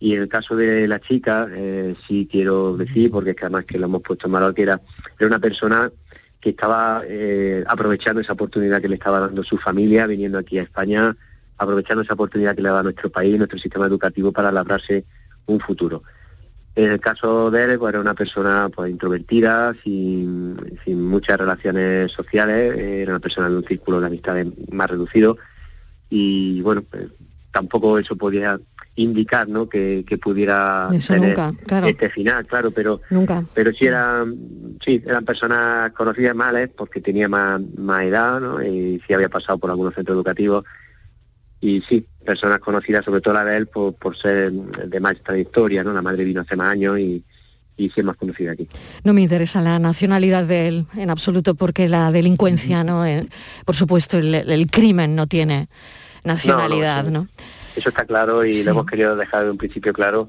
Y 0.00 0.14
en 0.14 0.22
el 0.22 0.28
caso 0.28 0.54
de 0.54 0.86
la 0.86 1.00
chica, 1.00 1.48
eh, 1.50 1.96
sí 2.06 2.28
quiero 2.30 2.76
decir, 2.76 3.10
porque 3.10 3.30
es 3.30 3.36
que 3.36 3.46
además 3.46 3.64
que 3.64 3.78
lo 3.78 3.86
hemos 3.86 4.02
puesto 4.02 4.26
en 4.26 4.32
valor, 4.32 4.54
que 4.54 4.62
era, 4.62 4.80
era 5.18 5.26
una 5.26 5.40
persona 5.40 5.90
que 6.40 6.50
estaba 6.50 7.02
eh, 7.04 7.64
aprovechando 7.66 8.20
esa 8.20 8.34
oportunidad 8.34 8.80
que 8.80 8.88
le 8.88 8.94
estaba 8.94 9.18
dando 9.18 9.42
su 9.42 9.58
familia, 9.58 10.06
viniendo 10.06 10.38
aquí 10.38 10.58
a 10.58 10.62
España, 10.62 11.16
aprovechando 11.56 12.04
esa 12.04 12.14
oportunidad 12.14 12.54
que 12.54 12.62
le 12.62 12.68
da 12.68 12.84
nuestro 12.84 13.10
país, 13.10 13.36
nuestro 13.36 13.58
sistema 13.58 13.86
educativo 13.86 14.30
para 14.30 14.52
labrarse 14.52 15.04
un 15.46 15.58
futuro. 15.58 16.04
En 16.78 16.92
el 16.92 17.00
caso 17.00 17.50
de 17.50 17.64
él, 17.64 17.76
pues 17.76 17.92
era 17.92 18.00
una 18.00 18.14
persona 18.14 18.70
pues, 18.72 18.88
introvertida, 18.88 19.74
sin, 19.82 20.56
muchas 20.86 21.36
relaciones 21.36 22.12
sociales, 22.12 22.78
era 22.78 23.10
una 23.10 23.18
persona 23.18 23.48
de 23.48 23.56
un 23.56 23.64
círculo 23.64 24.00
de 24.00 24.06
amistades 24.06 24.46
más 24.70 24.88
reducido 24.88 25.36
y 26.08 26.60
bueno, 26.60 26.82
pues, 26.88 27.06
tampoco 27.50 27.98
eso 27.98 28.14
podía 28.14 28.60
indicar 28.94 29.48
¿no? 29.48 29.68
que, 29.68 30.04
pudiera 30.22 30.88
tener 31.04 31.36
este 31.84 32.10
final, 32.10 32.46
claro, 32.46 32.70
pero 32.70 33.00
nunca. 33.10 33.42
pero 33.54 33.72
sí 33.72 33.86
eran 33.86 34.36
sí, 34.84 35.02
eran 35.04 35.24
personas 35.24 35.90
conocidas 35.90 36.36
males 36.36 36.70
porque 36.76 37.00
tenía 37.00 37.28
más, 37.28 37.60
más 37.76 38.04
edad 38.04 38.40
¿no? 38.40 38.62
y 38.62 39.02
sí 39.04 39.14
había 39.14 39.28
pasado 39.28 39.58
por 39.58 39.70
algunos 39.70 39.96
centros 39.96 40.14
educativos 40.14 40.64
y 41.60 41.80
sí, 41.82 42.06
personas 42.24 42.60
conocidas, 42.60 43.04
sobre 43.04 43.20
todo 43.20 43.34
la 43.34 43.44
de 43.44 43.56
él, 43.56 43.66
por, 43.66 44.16
ser 44.16 44.52
de 44.52 45.00
más 45.00 45.16
trayectoria, 45.22 45.82
¿no? 45.82 45.92
La 45.92 46.02
madre 46.02 46.24
vino 46.24 46.42
hace 46.42 46.56
más 46.56 46.70
años 46.70 46.98
y, 46.98 47.24
y 47.76 47.88
sí 47.88 47.94
es 48.00 48.04
más 48.04 48.16
conocida 48.16 48.52
aquí. 48.52 48.68
No 49.04 49.14
me 49.14 49.22
interesa 49.22 49.62
la 49.62 49.78
nacionalidad 49.78 50.44
de 50.44 50.68
él 50.68 50.86
en 50.96 51.10
absoluto 51.10 51.54
porque 51.54 51.88
la 51.88 52.10
delincuencia, 52.10 52.84
¿no? 52.84 53.06
Eh, 53.06 53.26
por 53.64 53.74
supuesto, 53.74 54.18
el, 54.18 54.70
crimen 54.70 55.14
no 55.14 55.26
tiene 55.26 55.68
nacionalidad, 56.24 57.04
¿no? 57.04 57.28
Eso, 57.74 57.88
está 57.90 58.04
claro 58.04 58.44
y 58.44 58.62
lo 58.64 58.72
hemos 58.72 58.86
querido 58.86 59.16
dejar 59.16 59.44
de 59.44 59.50
un 59.52 59.58
principio 59.58 59.92
claro 59.92 60.28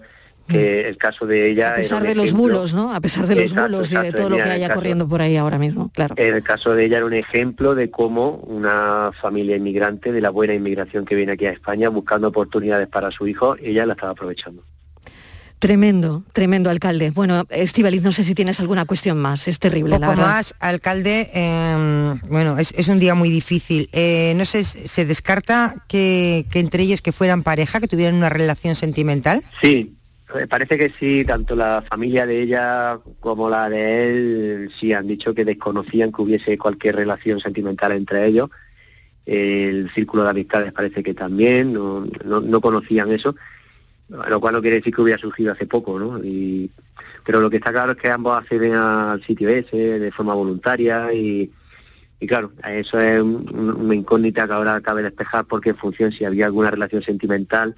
que 0.49 0.87
el 0.87 0.97
caso 0.97 1.25
de 1.25 1.49
ella... 1.49 1.73
A 1.73 1.77
pesar 1.77 2.03
de 2.03 2.15
los 2.15 2.33
bulos, 2.33 2.73
¿no? 2.73 2.93
A 2.93 2.99
pesar 2.99 3.27
de 3.27 3.35
los 3.35 3.53
bulos 3.53 3.91
y 3.91 3.95
de 3.95 4.11
todo 4.11 4.29
lo 4.29 4.35
que 4.37 4.43
haya 4.43 4.73
corriendo 4.73 5.07
por 5.07 5.21
ahí 5.21 5.37
ahora 5.37 5.57
mismo, 5.57 5.89
claro. 5.93 6.15
El 6.17 6.43
caso 6.43 6.73
de 6.75 6.85
ella 6.85 6.97
era 6.97 7.05
un 7.05 7.13
ejemplo 7.13 7.75
de 7.75 7.89
cómo 7.89 8.31
una 8.47 9.11
familia 9.21 9.55
inmigrante, 9.55 10.11
de 10.11 10.21
la 10.21 10.29
buena 10.29 10.53
inmigración 10.53 11.05
que 11.05 11.15
viene 11.15 11.33
aquí 11.33 11.45
a 11.45 11.51
España, 11.51 11.89
buscando 11.89 12.27
oportunidades 12.27 12.87
para 12.87 13.11
su 13.11 13.27
hijo, 13.27 13.55
ella 13.61 13.85
la 13.85 13.93
estaba 13.93 14.11
aprovechando. 14.11 14.63
Tremendo, 15.59 16.23
tremendo 16.31 16.69
alcalde. 16.69 17.11
Bueno, 17.11 17.43
Estivaliz, 17.49 18.01
no 18.01 18.13
sé 18.13 18.23
si 18.23 18.33
tienes 18.33 18.61
alguna 18.61 18.85
cuestión 18.85 19.17
más, 19.19 19.45
es 19.49 19.59
terrible. 19.59 19.99
Poco 19.99 20.15
más, 20.15 20.55
alcalde, 20.61 21.29
em, 21.33 22.17
bueno, 22.29 22.57
es, 22.57 22.87
un 22.87 22.97
día 22.97 23.13
muy 23.13 23.29
difícil. 23.29 23.89
Eh, 23.91 24.33
no 24.37 24.45
sé, 24.45 24.63
¿se 24.63 25.05
descarta 25.05 25.83
que, 25.89 26.45
que 26.49 26.59
entre 26.59 26.83
ellos 26.83 27.01
que 27.01 27.11
fueran 27.11 27.43
pareja, 27.43 27.81
que 27.81 27.89
tuvieran 27.89 28.15
una 28.15 28.29
relación 28.29 28.75
sentimental? 28.75 29.43
Sí, 29.61 29.98
parece 30.49 30.77
que 30.77 30.91
sí, 30.99 31.23
tanto 31.25 31.55
la 31.55 31.83
familia 31.89 32.25
de 32.25 32.41
ella 32.41 32.99
como 33.19 33.49
la 33.49 33.69
de 33.69 34.09
él 34.09 34.71
sí 34.79 34.93
han 34.93 35.07
dicho 35.07 35.33
que 35.33 35.45
desconocían 35.45 36.11
que 36.11 36.21
hubiese 36.21 36.57
cualquier 36.57 36.95
relación 36.97 37.39
sentimental 37.39 37.91
entre 37.93 38.25
ellos. 38.27 38.49
El 39.25 39.89
círculo 39.93 40.23
de 40.23 40.29
amistades 40.31 40.73
parece 40.73 41.03
que 41.03 41.13
también 41.13 41.73
no, 41.73 42.05
no, 42.25 42.61
conocían 42.61 43.11
eso, 43.11 43.35
lo 44.07 44.39
cual 44.39 44.55
no 44.55 44.61
quiere 44.61 44.77
decir 44.77 44.93
que 44.93 45.01
hubiera 45.01 45.19
surgido 45.19 45.51
hace 45.53 45.65
poco, 45.67 45.99
¿no? 45.99 46.23
Y, 46.23 46.71
pero 47.25 47.39
lo 47.41 47.49
que 47.49 47.57
está 47.57 47.71
claro 47.71 47.91
es 47.91 47.97
que 47.97 48.09
ambos 48.09 48.37
acceden 48.39 48.73
al 48.73 49.23
sitio 49.23 49.49
ese 49.49 49.77
de 49.99 50.11
forma 50.11 50.33
voluntaria 50.33 51.13
y, 51.13 51.51
y 52.19 52.27
claro, 52.27 52.51
eso 52.67 52.99
es 52.99 53.19
un- 53.21 53.47
un- 53.53 53.81
una 53.81 53.95
incógnita 53.95 54.47
que 54.47 54.53
ahora 54.53 54.81
cabe 54.81 55.03
despejar 55.03 55.45
porque 55.45 55.71
en 55.71 55.77
función 55.77 56.11
si 56.11 56.25
había 56.25 56.45
alguna 56.47 56.71
relación 56.71 57.03
sentimental, 57.03 57.75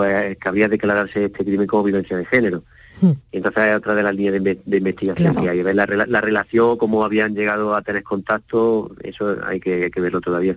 pues 0.00 0.36
cabría 0.38 0.68
declararse 0.68 1.26
este 1.26 1.44
crimen 1.44 1.66
como 1.66 1.82
violencia 1.82 2.16
de 2.16 2.24
género. 2.24 2.62
Hmm. 3.02 3.12
Y 3.32 3.36
entonces 3.38 3.64
es 3.64 3.76
otra 3.76 3.94
de 3.94 4.02
las 4.02 4.14
líneas 4.14 4.32
de, 4.34 4.40
inve- 4.40 4.62
de 4.64 4.76
investigación 4.78 5.32
Claro. 5.34 5.42
que 5.42 5.50
hay. 5.50 5.62
Ver 5.62 5.74
la, 5.76 5.86
rela- 5.86 6.06
la 6.06 6.20
relación, 6.22 6.78
cómo 6.78 7.04
habían 7.04 7.34
llegado 7.34 7.74
a 7.74 7.82
tener 7.82 8.02
contacto, 8.02 8.90
eso 9.02 9.36
hay 9.44 9.60
que, 9.60 9.84
hay 9.84 9.90
que 9.90 10.00
verlo 10.00 10.20
todavía. 10.20 10.56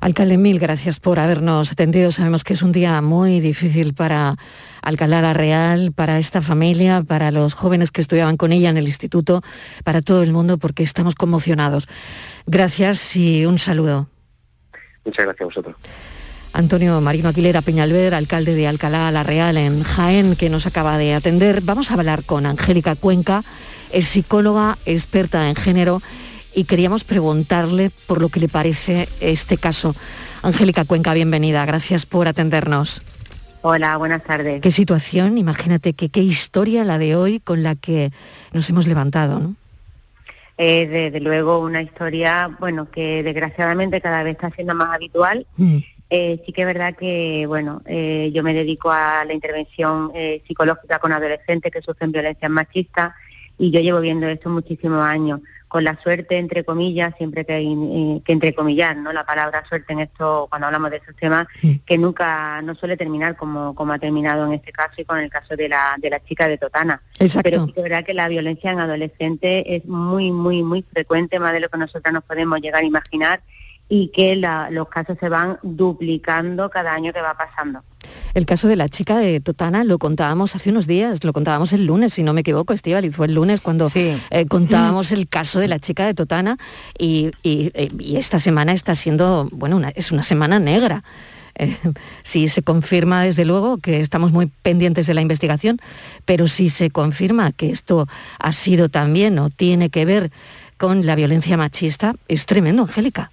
Alcalde, 0.00 0.38
mil 0.38 0.58
gracias 0.58 0.98
por 1.00 1.18
habernos 1.18 1.72
atendido. 1.72 2.10
Sabemos 2.12 2.44
que 2.44 2.54
es 2.54 2.62
un 2.62 2.72
día 2.72 3.02
muy 3.02 3.40
difícil 3.40 3.92
para 3.92 4.36
Alcalá 4.82 5.20
la 5.20 5.34
Real, 5.34 5.92
para 5.94 6.18
esta 6.18 6.40
familia, 6.42 7.02
para 7.02 7.30
los 7.30 7.54
jóvenes 7.54 7.90
que 7.90 8.00
estudiaban 8.00 8.36
con 8.36 8.52
ella 8.52 8.70
en 8.70 8.76
el 8.78 8.86
instituto, 8.86 9.42
para 9.84 10.00
todo 10.00 10.22
el 10.22 10.32
mundo, 10.32 10.56
porque 10.58 10.82
estamos 10.82 11.14
conmocionados. 11.16 11.88
Gracias 12.46 13.14
y 13.16 13.44
un 13.46 13.58
saludo. 13.58 14.08
Muchas 15.04 15.24
gracias 15.26 15.42
a 15.42 15.44
vosotros. 15.44 15.76
Antonio 16.52 17.00
Marino 17.00 17.28
Aguilera 17.28 17.62
Peñalver, 17.62 18.14
alcalde 18.14 18.54
de 18.54 18.66
Alcalá 18.66 19.10
la 19.12 19.22
Real 19.22 19.56
en 19.56 19.82
Jaén, 19.82 20.36
que 20.36 20.50
nos 20.50 20.66
acaba 20.66 20.98
de 20.98 21.14
atender. 21.14 21.60
Vamos 21.62 21.90
a 21.90 21.94
hablar 21.94 22.24
con 22.24 22.44
Angélica 22.44 22.96
Cuenca, 22.96 23.42
es 23.92 24.08
psicóloga, 24.08 24.76
experta 24.84 25.48
en 25.48 25.56
género, 25.56 26.02
y 26.54 26.64
queríamos 26.64 27.04
preguntarle 27.04 27.90
por 28.06 28.20
lo 28.20 28.28
que 28.28 28.40
le 28.40 28.48
parece 28.48 29.08
este 29.20 29.58
caso. 29.58 29.94
Angélica 30.42 30.84
Cuenca, 30.84 31.14
bienvenida, 31.14 31.64
gracias 31.64 32.04
por 32.04 32.26
atendernos. 32.26 33.02
Hola, 33.62 33.96
buenas 33.98 34.24
tardes. 34.24 34.60
Qué 34.60 34.70
situación, 34.70 35.38
imagínate 35.38 35.92
que 35.92 36.08
qué 36.08 36.20
historia 36.20 36.82
la 36.84 36.98
de 36.98 37.14
hoy 37.14 37.40
con 37.40 37.62
la 37.62 37.76
que 37.76 38.10
nos 38.52 38.68
hemos 38.70 38.86
levantado, 38.86 39.38
¿no? 39.38 39.54
Eh, 40.62 40.86
desde 40.86 41.20
luego 41.20 41.58
una 41.60 41.80
historia, 41.80 42.54
bueno, 42.60 42.90
que 42.90 43.22
desgraciadamente 43.22 44.02
cada 44.02 44.22
vez 44.22 44.32
está 44.32 44.50
siendo 44.50 44.74
más 44.74 44.94
habitual. 44.94 45.46
Mm. 45.56 45.78
Eh, 46.10 46.42
sí 46.44 46.52
que 46.52 46.62
es 46.62 46.66
verdad 46.66 46.96
que, 46.96 47.46
bueno, 47.46 47.82
eh, 47.86 48.32
yo 48.34 48.42
me 48.42 48.52
dedico 48.52 48.90
a 48.90 49.24
la 49.24 49.32
intervención 49.32 50.10
eh, 50.12 50.42
psicológica 50.46 50.98
con 50.98 51.12
adolescentes 51.12 51.70
que 51.70 51.80
sufren 51.82 52.10
violencias 52.10 52.50
machistas 52.50 53.12
y 53.56 53.70
yo 53.70 53.80
llevo 53.80 54.00
viendo 54.00 54.26
esto 54.26 54.50
muchísimos 54.50 55.04
años. 55.04 55.40
Con 55.68 55.84
la 55.84 55.96
suerte, 56.02 56.36
entre 56.36 56.64
comillas, 56.64 57.14
siempre 57.16 57.44
que 57.44 57.52
hay 57.52 57.72
eh, 57.72 58.22
que 58.24 58.32
entrecomillar, 58.32 58.96
¿no? 58.96 59.12
La 59.12 59.24
palabra 59.24 59.62
suerte 59.68 59.92
en 59.92 60.00
esto, 60.00 60.48
cuando 60.48 60.66
hablamos 60.66 60.90
de 60.90 60.96
esos 60.96 61.14
temas, 61.14 61.46
que 61.86 61.96
nunca, 61.96 62.60
no 62.62 62.74
suele 62.74 62.96
terminar 62.96 63.36
como, 63.36 63.72
como 63.76 63.92
ha 63.92 63.98
terminado 64.00 64.46
en 64.46 64.54
este 64.54 64.72
caso 64.72 64.94
y 64.96 65.04
con 65.04 65.20
el 65.20 65.30
caso 65.30 65.54
de 65.54 65.68
la, 65.68 65.94
de 65.98 66.10
la 66.10 66.24
chica 66.24 66.48
de 66.48 66.58
Totana. 66.58 67.00
Exacto. 67.20 67.48
Pero 67.48 67.66
sí 67.66 67.72
que 67.72 67.80
es 67.80 67.84
verdad 67.84 68.04
que 68.04 68.14
la 68.14 68.26
violencia 68.26 68.72
en 68.72 68.80
adolescentes 68.80 69.62
es 69.64 69.84
muy, 69.84 70.32
muy, 70.32 70.64
muy 70.64 70.82
frecuente, 70.82 71.38
más 71.38 71.52
de 71.52 71.60
lo 71.60 71.68
que 71.68 71.78
nosotras 71.78 72.12
nos 72.12 72.24
podemos 72.24 72.60
llegar 72.60 72.82
a 72.82 72.86
imaginar 72.86 73.40
y 73.90 74.08
que 74.08 74.36
la- 74.36 74.70
los 74.70 74.88
casos 74.88 75.18
se 75.20 75.28
van 75.28 75.58
duplicando 75.62 76.70
cada 76.70 76.94
año 76.94 77.12
que 77.12 77.20
va 77.20 77.34
pasando. 77.34 77.82
El 78.32 78.46
caso 78.46 78.68
de 78.68 78.76
la 78.76 78.88
chica 78.88 79.18
de 79.18 79.40
Totana 79.40 79.84
lo 79.84 79.98
contábamos 79.98 80.54
hace 80.56 80.70
unos 80.70 80.86
días, 80.86 81.22
lo 81.24 81.32
contábamos 81.34 81.72
el 81.74 81.84
lunes, 81.84 82.14
si 82.14 82.22
no 82.22 82.32
me 82.32 82.40
equivoco, 82.40 82.72
Estíbal, 82.72 83.12
fue 83.12 83.26
el 83.26 83.34
lunes 83.34 83.60
cuando 83.60 83.88
eh, 84.30 84.46
contábamos 84.46 85.12
el 85.12 85.28
caso 85.28 85.58
de 85.60 85.68
la 85.68 85.78
chica 85.80 86.06
de 86.06 86.14
Totana 86.14 86.56
y, 86.98 87.32
y- 87.42 87.70
eh, 87.74 87.88
y 87.98 88.16
esta 88.16 88.38
semana 88.38 88.72
está 88.72 88.94
siendo, 88.94 89.48
bueno, 89.52 89.76
una- 89.76 89.90
es 89.90 90.12
una 90.12 90.22
semana 90.22 90.58
negra. 90.60 91.02
Eh, 91.56 91.76
si 92.22 92.48
se 92.48 92.62
confirma, 92.62 93.24
desde 93.24 93.44
luego, 93.44 93.78
que 93.78 94.00
estamos 94.00 94.32
muy 94.32 94.46
pendientes 94.62 95.06
de 95.06 95.14
la 95.14 95.20
investigación, 95.20 95.78
pero 96.24 96.46
si 96.46 96.70
se 96.70 96.90
confirma 96.90 97.50
que 97.52 97.70
esto 97.70 98.06
ha 98.38 98.52
sido 98.52 98.88
también 98.88 99.38
o 99.40 99.50
tiene 99.50 99.90
que 99.90 100.04
ver 100.06 100.30
con 100.78 101.04
la 101.04 101.16
violencia 101.16 101.56
machista, 101.58 102.14
es 102.28 102.46
tremendo, 102.46 102.82
Angélica. 102.84 103.30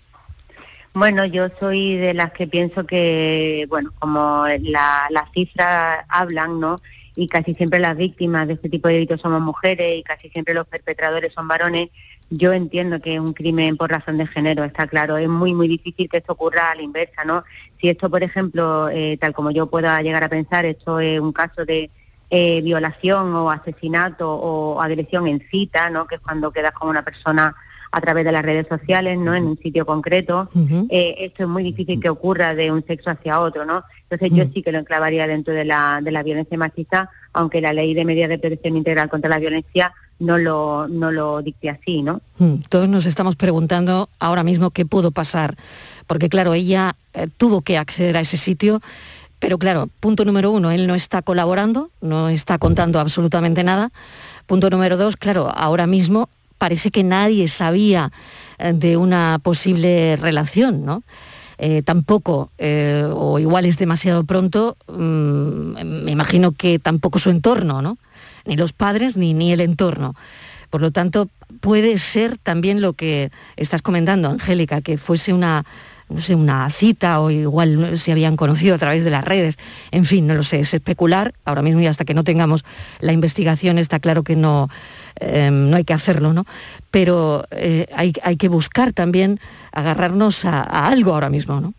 Bueno, 1.00 1.26
yo 1.26 1.50
soy 1.60 1.96
de 1.96 2.16
las 2.16 2.32
que 2.32 2.48
pienso 2.48 2.86
que, 2.88 3.68
bueno, 3.70 3.92
como 4.00 4.46
la- 4.62 5.06
las 5.12 5.32
cifras 5.32 6.04
hablan, 6.10 6.60
¿no? 6.60 6.78
Y 7.16 7.28
casi 7.28 7.54
siempre 7.54 7.78
las 7.80 7.96
víctimas 7.96 8.48
de 8.48 8.54
este 8.54 8.68
tipo 8.70 8.88
de 8.88 8.96
delitos 8.96 9.22
somos 9.22 9.40
mujeres 9.42 10.00
y 10.00 10.02
casi 10.04 10.30
siempre 10.30 10.56
los 10.56 10.66
perpetradores 10.68 11.34
son 11.34 11.48
varones, 11.48 11.90
yo 12.32 12.52
entiendo 12.52 13.00
que 13.00 13.14
es 13.16 13.20
un 13.20 13.34
crimen 13.34 13.78
por 13.78 13.92
razón 13.92 14.18
de 14.18 14.26
género, 14.26 14.64
está 14.64 14.88
claro. 14.88 15.18
Es 15.18 15.30
muy, 15.30 15.54
muy 15.54 15.68
difícil 15.68 16.10
que 16.10 16.18
esto 16.18 16.34
ocurra 16.34 16.72
a 16.72 16.76
la 16.76 16.82
inversa, 16.82 17.24
¿no? 17.26 17.44
Si 17.80 17.90
esto, 17.90 18.10
por 18.10 18.24
ejemplo, 18.24 18.90
eh, 18.90 19.18
tal 19.22 19.34
como 19.34 19.52
yo 19.52 19.68
pueda 19.70 20.02
llegar 20.02 20.24
a 20.24 20.30
pensar, 20.30 20.66
esto 20.66 21.00
es 21.00 21.20
un 21.20 21.32
caso 21.32 21.64
de 21.64 21.92
eh, 22.32 22.62
violación 22.64 23.36
o 23.36 23.52
asesinato 23.52 24.34
o 24.34 24.82
agresión 24.82 25.28
en 25.28 25.48
cita, 25.52 25.92
¿no? 25.92 26.08
Que 26.08 26.16
es 26.16 26.22
cuando 26.22 26.52
quedas 26.52 26.72
con 26.72 26.90
una 26.90 27.04
persona 27.04 27.56
a 27.92 28.02
través 28.02 28.26
de 28.26 28.32
las 28.32 28.44
redes 28.44 28.68
sociales, 28.68 29.18
¿no? 29.18 29.34
En 29.34 29.46
un 29.46 29.58
sitio 29.58 29.86
concreto. 29.86 30.50
Eh, 30.90 31.16
esto 31.20 31.44
es 31.44 31.50
muy 31.50 31.64
difícil 31.64 32.00
que 32.00 32.10
ocurra 32.10 32.54
de 32.56 32.72
un 32.72 32.86
sexo 32.86 33.10
hacia 33.10 33.40
otro, 33.40 33.66
¿no? 33.66 33.84
Entonces 34.10 34.38
yo 34.38 34.46
sí 34.54 34.62
que 34.62 34.72
lo 34.72 34.80
enclavaría 34.80 35.28
dentro 35.28 35.54
de 35.54 35.66
la, 35.66 36.00
de 36.02 36.12
la 36.12 36.24
violencia 36.24 36.58
machista, 36.58 37.10
aunque 37.34 37.62
la 37.62 37.74
ley 37.74 37.94
de 37.94 38.06
medidas 38.06 38.30
de 38.30 38.40
protección 38.40 38.78
integral 38.78 39.10
contra 39.10 39.30
la 39.30 39.40
violencia 39.40 39.94
no 40.20 40.38
lo, 40.38 40.88
no 40.88 41.12
lo 41.12 41.42
dicte 41.42 41.70
así, 41.70 42.02
¿no? 42.02 42.22
Mm, 42.38 42.62
Todos 42.70 42.90
nos 42.90 43.06
estamos 43.06 43.36
preguntando 43.36 44.10
ahora 44.20 44.44
mismo 44.44 44.72
qué 44.72 44.86
pudo 44.86 45.12
pasar, 45.12 45.56
porque 46.08 46.30
claro, 46.30 46.54
ella 46.54 46.96
eh, 47.14 47.28
tuvo 47.38 47.62
que 47.62 47.78
acceder 47.78 48.18
a 48.18 48.22
ese 48.22 48.38
sitio, 48.38 48.82
pero 49.40 49.60
claro, 49.60 49.90
punto 50.00 50.26
número 50.26 50.52
uno, 50.52 50.72
él 50.72 50.88
no 50.88 50.96
está 50.96 51.22
colaborando, 51.22 51.92
no 52.02 52.30
está 52.30 52.58
contando 52.58 53.00
absolutamente 53.00 53.64
nada. 53.64 53.92
Punto 54.48 54.70
número 54.70 54.98
dos, 54.98 55.16
claro, 55.18 55.52
ahora 55.56 55.86
mismo 55.86 56.30
parece 56.58 56.92
que 56.92 57.04
nadie 57.04 57.48
sabía 57.48 58.12
eh, 58.60 58.74
de 58.74 58.98
una 58.98 59.40
posible 59.42 60.16
relación, 60.18 60.86
¿no? 60.86 61.04
Eh, 61.60 61.82
tampoco, 61.82 62.52
eh, 62.60 63.04
o 63.12 63.40
igual 63.40 63.66
es 63.66 63.78
demasiado 63.78 64.24
pronto, 64.26 64.78
mm, 64.88 66.04
me 66.04 66.12
imagino 66.12 66.52
que 66.52 66.78
tampoco 66.78 67.18
su 67.18 67.32
entorno, 67.32 67.82
¿no? 67.82 67.98
Ni 68.46 68.56
los 68.56 68.74
padres 68.74 69.18
ni, 69.18 69.34
ni 69.34 69.52
el 69.52 69.62
entorno. 69.62 70.16
Por 70.70 70.82
lo 70.82 70.92
tanto, 70.92 71.30
puede 71.62 71.98
ser 71.98 72.38
también 72.38 72.82
lo 72.82 72.94
que 72.94 73.32
estás 73.56 73.82
comentando, 73.82 74.30
Angélica, 74.30 74.82
que 74.82 74.98
fuese 74.98 75.34
una, 75.34 75.66
no 76.10 76.22
sé, 76.22 76.36
una 76.36 76.70
cita 76.70 77.20
o 77.22 77.32
igual 77.32 77.98
se 77.98 78.12
habían 78.12 78.36
conocido 78.36 78.76
a 78.76 78.78
través 78.78 79.04
de 79.04 79.10
las 79.10 79.24
redes. 79.24 79.58
En 79.92 80.06
fin, 80.06 80.28
no 80.28 80.36
lo 80.36 80.44
sé, 80.44 80.60
es 80.60 80.74
especular. 80.74 81.34
Ahora 81.46 81.62
mismo 81.62 81.82
y 81.82 81.88
hasta 81.88 82.06
que 82.06 82.14
no 82.14 82.24
tengamos 82.24 82.66
la 83.00 83.14
investigación 83.14 83.78
está 83.78 84.00
claro 84.00 84.24
que 84.24 84.36
no, 84.36 84.70
eh, 85.20 85.50
no 85.52 85.78
hay 85.78 85.84
que 85.84 85.94
hacerlo, 85.94 86.34
¿no? 86.34 86.46
Pero 86.92 87.46
eh, 87.52 87.88
hay, 87.96 88.14
hay 88.24 88.38
que 88.38 88.50
buscar 88.50 88.94
también 88.94 89.40
agarrarnos 89.72 90.46
a, 90.46 90.62
algo 90.88 91.14
ahora 91.14 91.30
mismo, 91.30 91.62
¿no? 91.62 91.74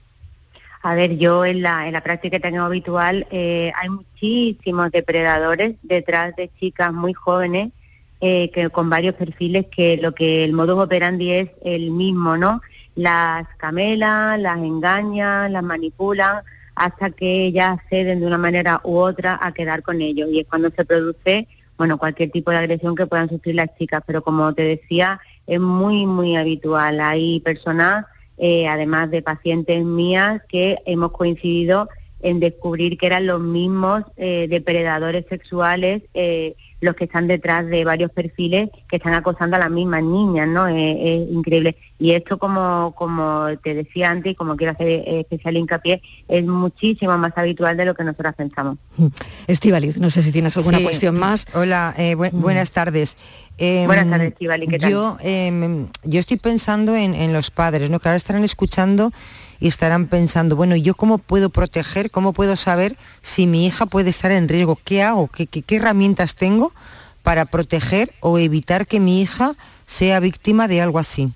A 0.82 0.94
ver, 0.94 1.18
yo 1.18 1.44
en 1.44 1.62
la, 1.62 1.88
en 1.88 1.92
la 1.92 2.02
práctica 2.02 2.36
que 2.36 2.40
tengo 2.40 2.62
habitual 2.62 3.26
eh, 3.30 3.72
hay 3.74 3.88
muchísimos 3.88 4.90
depredadores 4.92 5.74
detrás 5.82 6.36
de 6.36 6.50
chicas 6.60 6.92
muy 6.92 7.12
jóvenes 7.12 7.70
eh, 8.20 8.50
que 8.52 8.70
con 8.70 8.88
varios 8.88 9.14
perfiles 9.14 9.66
que 9.66 9.96
lo 9.96 10.12
que 10.12 10.44
el 10.44 10.52
modus 10.52 10.82
operandi 10.82 11.30
es 11.32 11.50
el 11.64 11.90
mismo, 11.90 12.36
¿no? 12.36 12.62
Las 12.94 13.46
camelan, 13.58 14.42
las 14.42 14.58
engañan, 14.58 15.52
las 15.52 15.62
manipulan 15.62 16.42
hasta 16.74 17.10
que 17.10 17.46
ellas 17.46 17.78
ceden 17.90 18.20
de 18.20 18.26
una 18.26 18.38
manera 18.38 18.80
u 18.84 18.96
otra 18.96 19.38
a 19.40 19.52
quedar 19.52 19.82
con 19.82 20.00
ellos 20.00 20.28
y 20.32 20.40
es 20.40 20.46
cuando 20.46 20.70
se 20.70 20.84
produce 20.84 21.48
bueno 21.78 21.96
cualquier 21.96 22.30
tipo 22.30 22.50
de 22.50 22.58
agresión 22.58 22.94
que 22.94 23.06
puedan 23.06 23.28
sufrir 23.30 23.54
las 23.54 23.74
chicas 23.78 24.02
pero 24.06 24.22
como 24.22 24.52
te 24.52 24.62
decía 24.62 25.20
es 25.46 25.60
muy 25.60 26.04
muy 26.04 26.36
habitual. 26.36 27.00
Hay 27.00 27.40
personas 27.40 28.04
eh, 28.36 28.68
además 28.68 29.10
de 29.10 29.22
pacientes 29.22 29.84
mías 29.84 30.42
que 30.48 30.78
hemos 30.84 31.12
coincidido 31.12 31.88
en 32.20 32.40
descubrir 32.40 32.98
que 32.98 33.06
eran 33.06 33.26
los 33.26 33.40
mismos 33.40 34.02
eh, 34.16 34.46
depredadores 34.48 35.24
sexuales 35.28 36.02
eh, 36.14 36.54
los 36.80 36.94
que 36.94 37.04
están 37.04 37.26
detrás 37.26 37.66
de 37.66 37.84
varios 37.84 38.10
perfiles 38.12 38.70
que 38.88 38.96
están 38.96 39.14
acosando 39.14 39.56
a 39.56 39.58
las 39.58 39.70
mismas 39.70 40.02
niñas, 40.02 40.46
¿no? 40.48 40.66
Es, 40.68 40.96
es 41.00 41.30
increíble. 41.32 41.76
Y 41.98 42.12
esto, 42.12 42.38
como, 42.38 42.94
como 42.96 43.46
te 43.64 43.74
decía 43.74 44.10
antes, 44.10 44.32
y 44.32 44.34
como 44.36 44.56
quiero 44.56 44.72
hacer 44.72 44.86
eh, 44.88 45.20
especial 45.20 45.56
hincapié, 45.56 46.00
es 46.28 46.44
muchísimo 46.44 47.18
más 47.18 47.32
habitual 47.36 47.76
de 47.76 47.84
lo 47.84 47.94
que 47.94 48.04
nosotros 48.04 48.34
pensamos. 48.36 48.78
Estivaliz, 49.48 49.98
no 49.98 50.08
sé 50.10 50.22
si 50.22 50.30
tienes 50.30 50.56
alguna 50.56 50.78
Sí. 50.78 50.84
cuestión 50.84 51.18
más. 51.18 51.46
Hola, 51.54 51.94
eh, 51.98 52.14
bu- 52.16 52.30
buenas 52.32 52.70
tardes. 52.70 53.16
Em, 53.60 53.86
Buenas 53.86 54.08
tardes, 54.08 54.28
Estíbaliz, 54.32 54.68
¿qué 54.70 54.78
tal? 54.78 54.90
Yo, 54.92 55.16
em, 55.20 55.88
yo 56.04 56.20
estoy 56.20 56.36
pensando 56.36 56.94
en, 56.94 57.14
en 57.16 57.32
los 57.32 57.50
padres, 57.50 57.90
¿no? 57.90 57.98
Que 57.98 58.08
ahora 58.08 58.16
estarán 58.16 58.44
escuchando 58.44 59.10
y 59.60 59.68
estarán 59.68 60.06
pensando, 60.06 60.56
bueno, 60.56 60.76
¿yo 60.76 60.94
cómo 60.94 61.18
puedo 61.18 61.50
proteger, 61.50 62.10
cómo 62.10 62.32
puedo 62.32 62.56
saber 62.56 62.96
si 63.22 63.46
mi 63.46 63.66
hija 63.66 63.86
puede 63.86 64.10
estar 64.10 64.30
en 64.30 64.48
riesgo? 64.48 64.78
¿Qué 64.84 65.02
hago? 65.02 65.28
¿Qué, 65.28 65.46
qué, 65.46 65.62
qué 65.62 65.76
herramientas 65.76 66.34
tengo 66.34 66.72
para 67.22 67.46
proteger 67.46 68.12
o 68.20 68.38
evitar 68.38 68.86
que 68.86 69.00
mi 69.00 69.20
hija 69.20 69.54
sea 69.86 70.20
víctima 70.20 70.68
de 70.68 70.80
algo 70.80 70.98
así? 70.98 71.32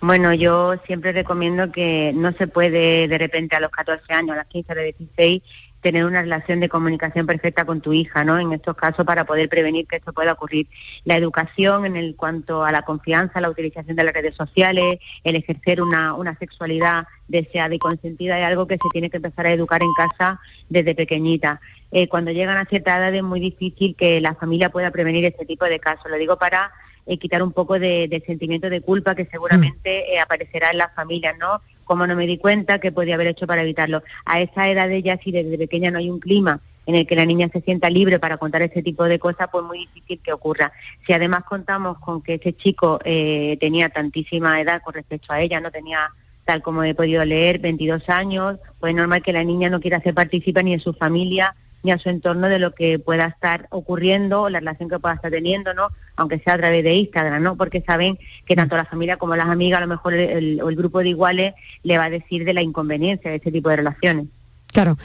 Bueno, 0.00 0.34
yo 0.34 0.74
siempre 0.86 1.12
recomiendo 1.12 1.72
que 1.72 2.12
no 2.14 2.32
se 2.32 2.46
puede 2.46 3.08
de 3.08 3.18
repente 3.18 3.56
a 3.56 3.60
los 3.60 3.70
14 3.70 4.12
años, 4.12 4.32
a 4.32 4.36
las 4.36 4.46
15, 4.46 4.72
a 4.72 4.74
los 4.74 4.84
16, 4.84 5.42
tener 5.86 6.04
una 6.04 6.20
relación 6.20 6.58
de 6.58 6.68
comunicación 6.68 7.26
perfecta 7.26 7.64
con 7.64 7.80
tu 7.80 7.92
hija, 7.92 8.24
¿no? 8.24 8.40
En 8.40 8.52
estos 8.52 8.74
casos 8.74 9.06
para 9.06 9.24
poder 9.24 9.48
prevenir 9.48 9.86
que 9.86 9.94
esto 9.94 10.12
pueda 10.12 10.32
ocurrir. 10.32 10.66
La 11.04 11.16
educación 11.16 11.86
en 11.86 11.94
el 11.94 12.16
cuanto 12.16 12.64
a 12.64 12.72
la 12.72 12.82
confianza, 12.82 13.40
la 13.40 13.50
utilización 13.50 13.94
de 13.94 14.02
las 14.02 14.12
redes 14.12 14.34
sociales, 14.34 14.98
el 15.22 15.36
ejercer 15.36 15.80
una, 15.80 16.14
una 16.14 16.36
sexualidad 16.38 17.06
deseada 17.28 17.72
y 17.72 17.78
consentida 17.78 18.36
es 18.36 18.46
algo 18.46 18.66
que 18.66 18.74
se 18.74 18.88
tiene 18.92 19.10
que 19.10 19.18
empezar 19.18 19.46
a 19.46 19.52
educar 19.52 19.80
en 19.80 19.92
casa 19.96 20.40
desde 20.68 20.96
pequeñita. 20.96 21.60
Eh, 21.92 22.08
cuando 22.08 22.32
llegan 22.32 22.56
a 22.56 22.64
cierta 22.64 22.98
edad 22.98 23.14
es 23.14 23.22
muy 23.22 23.38
difícil 23.38 23.94
que 23.94 24.20
la 24.20 24.34
familia 24.34 24.70
pueda 24.70 24.90
prevenir 24.90 25.24
este 25.24 25.46
tipo 25.46 25.66
de 25.66 25.78
casos. 25.78 26.10
Lo 26.10 26.16
digo 26.16 26.36
para 26.36 26.72
eh, 27.06 27.16
quitar 27.16 27.44
un 27.44 27.52
poco 27.52 27.78
de, 27.78 28.08
de 28.08 28.24
sentimiento 28.26 28.68
de 28.70 28.80
culpa 28.80 29.14
que 29.14 29.26
seguramente 29.26 30.12
eh, 30.12 30.18
aparecerá 30.18 30.72
en 30.72 30.78
las 30.78 30.92
familias, 30.96 31.36
¿no? 31.38 31.62
Como 31.86 32.06
no 32.06 32.14
me 32.14 32.26
di 32.26 32.36
cuenta, 32.36 32.80
¿qué 32.80 32.92
podía 32.92 33.14
haber 33.14 33.28
hecho 33.28 33.46
para 33.46 33.62
evitarlo? 33.62 34.02
A 34.26 34.40
esa 34.40 34.68
edad 34.68 34.88
de 34.88 34.96
ella, 34.96 35.18
si 35.22 35.32
desde 35.32 35.56
pequeña 35.56 35.90
no 35.90 35.98
hay 35.98 36.10
un 36.10 36.20
clima 36.20 36.60
en 36.84 36.96
el 36.96 37.06
que 37.06 37.16
la 37.16 37.24
niña 37.24 37.48
se 37.52 37.62
sienta 37.62 37.88
libre 37.88 38.18
para 38.18 38.36
contar 38.36 38.62
ese 38.62 38.82
tipo 38.82 39.04
de 39.04 39.18
cosas, 39.18 39.48
pues 39.50 39.64
muy 39.64 39.78
difícil 39.78 40.20
que 40.22 40.32
ocurra. 40.32 40.72
Si 41.06 41.12
además 41.12 41.44
contamos 41.44 41.98
con 41.98 42.22
que 42.22 42.34
ese 42.34 42.54
chico 42.54 42.98
eh, 43.04 43.56
tenía 43.60 43.88
tantísima 43.88 44.60
edad 44.60 44.82
con 44.82 44.94
respecto 44.94 45.32
a 45.32 45.40
ella, 45.40 45.60
no 45.60 45.70
tenía 45.70 46.10
tal 46.44 46.62
como 46.62 46.84
he 46.84 46.94
podido 46.94 47.24
leer, 47.24 47.58
22 47.58 48.08
años, 48.08 48.58
pues 48.78 48.90
es 48.90 48.96
normal 48.96 49.22
que 49.22 49.32
la 49.32 49.42
niña 49.42 49.70
no 49.70 49.80
quiera 49.80 50.00
ser 50.00 50.14
participa 50.14 50.62
ni 50.62 50.74
en 50.74 50.80
su 50.80 50.92
familia 50.92 51.56
ni 51.86 51.92
a 51.92 51.98
su 51.98 52.08
entorno 52.08 52.48
de 52.48 52.58
lo 52.58 52.74
que 52.74 52.98
pueda 52.98 53.26
estar 53.26 53.68
ocurriendo 53.70 54.42
o 54.42 54.50
la 54.50 54.58
relación 54.58 54.88
que 54.88 54.98
pueda 54.98 55.14
estar 55.14 55.30
teniendo, 55.30 55.72
¿no? 55.72 55.88
Aunque 56.16 56.40
sea 56.40 56.54
a 56.54 56.58
través 56.58 56.82
de 56.82 56.94
Instagram, 56.94 57.42
¿no? 57.42 57.56
Porque 57.56 57.82
saben 57.86 58.18
que 58.44 58.56
tanto 58.56 58.76
la 58.76 58.84
familia 58.84 59.16
como 59.16 59.36
las 59.36 59.48
amigas, 59.48 59.78
a 59.78 59.82
lo 59.82 59.86
mejor 59.86 60.14
el, 60.14 60.60
el 60.60 60.76
grupo 60.76 60.98
de 60.98 61.10
iguales 61.10 61.54
le 61.84 61.96
va 61.96 62.04
a 62.04 62.10
decir 62.10 62.44
de 62.44 62.54
la 62.54 62.62
inconveniencia 62.62 63.30
de 63.30 63.36
este 63.36 63.52
tipo 63.52 63.70
de 63.70 63.76
relaciones. 63.76 64.26
Claro. 64.66 64.96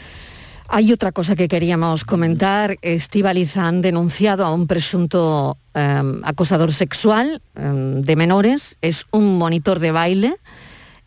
Hay 0.73 0.91
otra 0.91 1.11
cosa 1.11 1.35
que 1.35 1.47
queríamos 1.47 2.03
comentar. 2.03 2.77
Estivaliz 2.81 3.57
han 3.57 3.81
denunciado 3.81 4.45
a 4.45 4.53
un 4.53 4.67
presunto 4.67 5.57
eh, 5.75 6.01
acosador 6.23 6.73
sexual 6.73 7.41
eh, 7.55 7.61
de 7.63 8.15
menores. 8.15 8.77
Es 8.81 9.05
un 9.11 9.37
monitor 9.37 9.79
de 9.79 9.91
baile. 9.91 10.35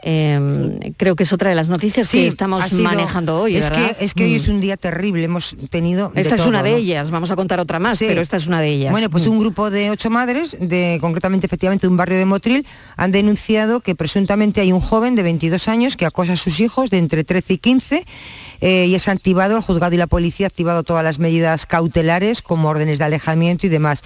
Eh, 0.06 0.92
creo 0.98 1.16
que 1.16 1.22
es 1.22 1.32
otra 1.32 1.48
de 1.48 1.56
las 1.56 1.70
noticias 1.70 2.06
Sí, 2.08 2.18
que 2.18 2.26
estamos 2.26 2.62
sido- 2.66 2.82
manejando 2.82 3.40
hoy. 3.40 3.56
Es 3.56 3.70
¿verdad? 3.70 3.96
que, 3.96 4.04
es 4.04 4.12
que 4.12 4.24
hoy 4.24 4.32
Mm. 4.32 4.36
es 4.36 4.48
un 4.48 4.60
día 4.60 4.76
terrible, 4.76 5.24
hemos 5.24 5.56
tenido... 5.70 6.10
de 6.14 6.20
Esta 6.20 6.34
es 6.34 6.42
todo, 6.42 6.50
una 6.50 6.62
de 6.62 6.72
¿no? 6.72 6.76
ellas, 6.76 7.10
vamos 7.10 7.30
a 7.30 7.36
contar 7.36 7.58
otra 7.58 7.78
más, 7.78 7.98
Sí. 7.98 8.04
pero 8.06 8.20
esta 8.20 8.36
es 8.36 8.46
una 8.46 8.60
de 8.60 8.68
ellas. 8.68 8.92
Bueno, 8.92 9.08
pues 9.08 9.26
Mm. 9.26 9.30
un 9.30 9.38
grupo 9.38 9.70
de 9.70 9.90
ocho 9.90 10.10
madres, 10.10 10.56
de 10.60 10.98
concretamente 11.00 11.46
efectivamente 11.46 11.86
de 11.86 11.90
un 11.90 11.96
barrio 11.96 12.18
de 12.18 12.26
Motril, 12.26 12.66
han 12.98 13.12
denunciado 13.12 13.80
que 13.80 13.94
presuntamente 13.94 14.60
hay 14.60 14.72
un 14.72 14.80
joven 14.80 15.14
de 15.14 15.22
22 15.22 15.68
años 15.68 15.96
que 15.96 16.04
acosa 16.04 16.34
a 16.34 16.36
sus 16.36 16.60
hijos 16.60 16.90
de 16.90 16.98
entre 16.98 17.24
13 17.24 17.54
y 17.54 17.58
15 17.58 18.04
eh, 18.60 18.84
y 18.86 18.94
es 18.94 19.08
activado, 19.08 19.56
el 19.56 19.62
juzgado 19.62 19.94
y 19.94 19.98
la 19.98 20.06
policía 20.06 20.46
ha 20.46 20.48
activado 20.48 20.82
todas 20.82 21.02
las 21.02 21.18
medidas 21.18 21.64
cautelares 21.64 22.42
como 22.42 22.68
órdenes 22.68 22.98
de 22.98 23.04
alejamiento 23.04 23.66
y 23.66 23.70
demás. 23.70 24.02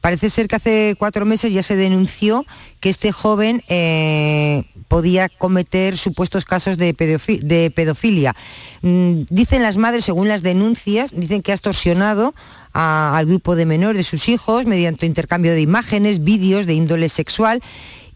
Parece 0.00 0.30
ser 0.30 0.48
que 0.48 0.56
hace 0.56 0.94
cuatro 0.98 1.26
meses 1.26 1.52
ya 1.52 1.62
se 1.62 1.76
denunció 1.76 2.46
que 2.80 2.88
este 2.88 3.12
joven 3.12 3.62
eh, 3.68 4.64
podía 4.88 5.28
cometer 5.28 5.98
supuestos 5.98 6.44
casos 6.46 6.78
de, 6.78 6.96
pedofi- 6.96 7.40
de 7.40 7.70
pedofilia. 7.70 8.34
Mm, 8.80 9.22
dicen 9.28 9.62
las 9.62 9.76
madres, 9.76 10.06
según 10.06 10.28
las 10.28 10.42
denuncias, 10.42 11.12
dicen 11.14 11.42
que 11.42 11.52
ha 11.52 11.54
extorsionado 11.54 12.34
al 12.72 13.26
grupo 13.26 13.56
de 13.56 13.66
menores 13.66 13.98
de 13.98 14.04
sus 14.04 14.28
hijos 14.28 14.64
mediante 14.64 15.04
intercambio 15.04 15.52
de 15.52 15.60
imágenes, 15.60 16.24
vídeos 16.24 16.66
de 16.66 16.74
índole 16.74 17.08
sexual 17.08 17.62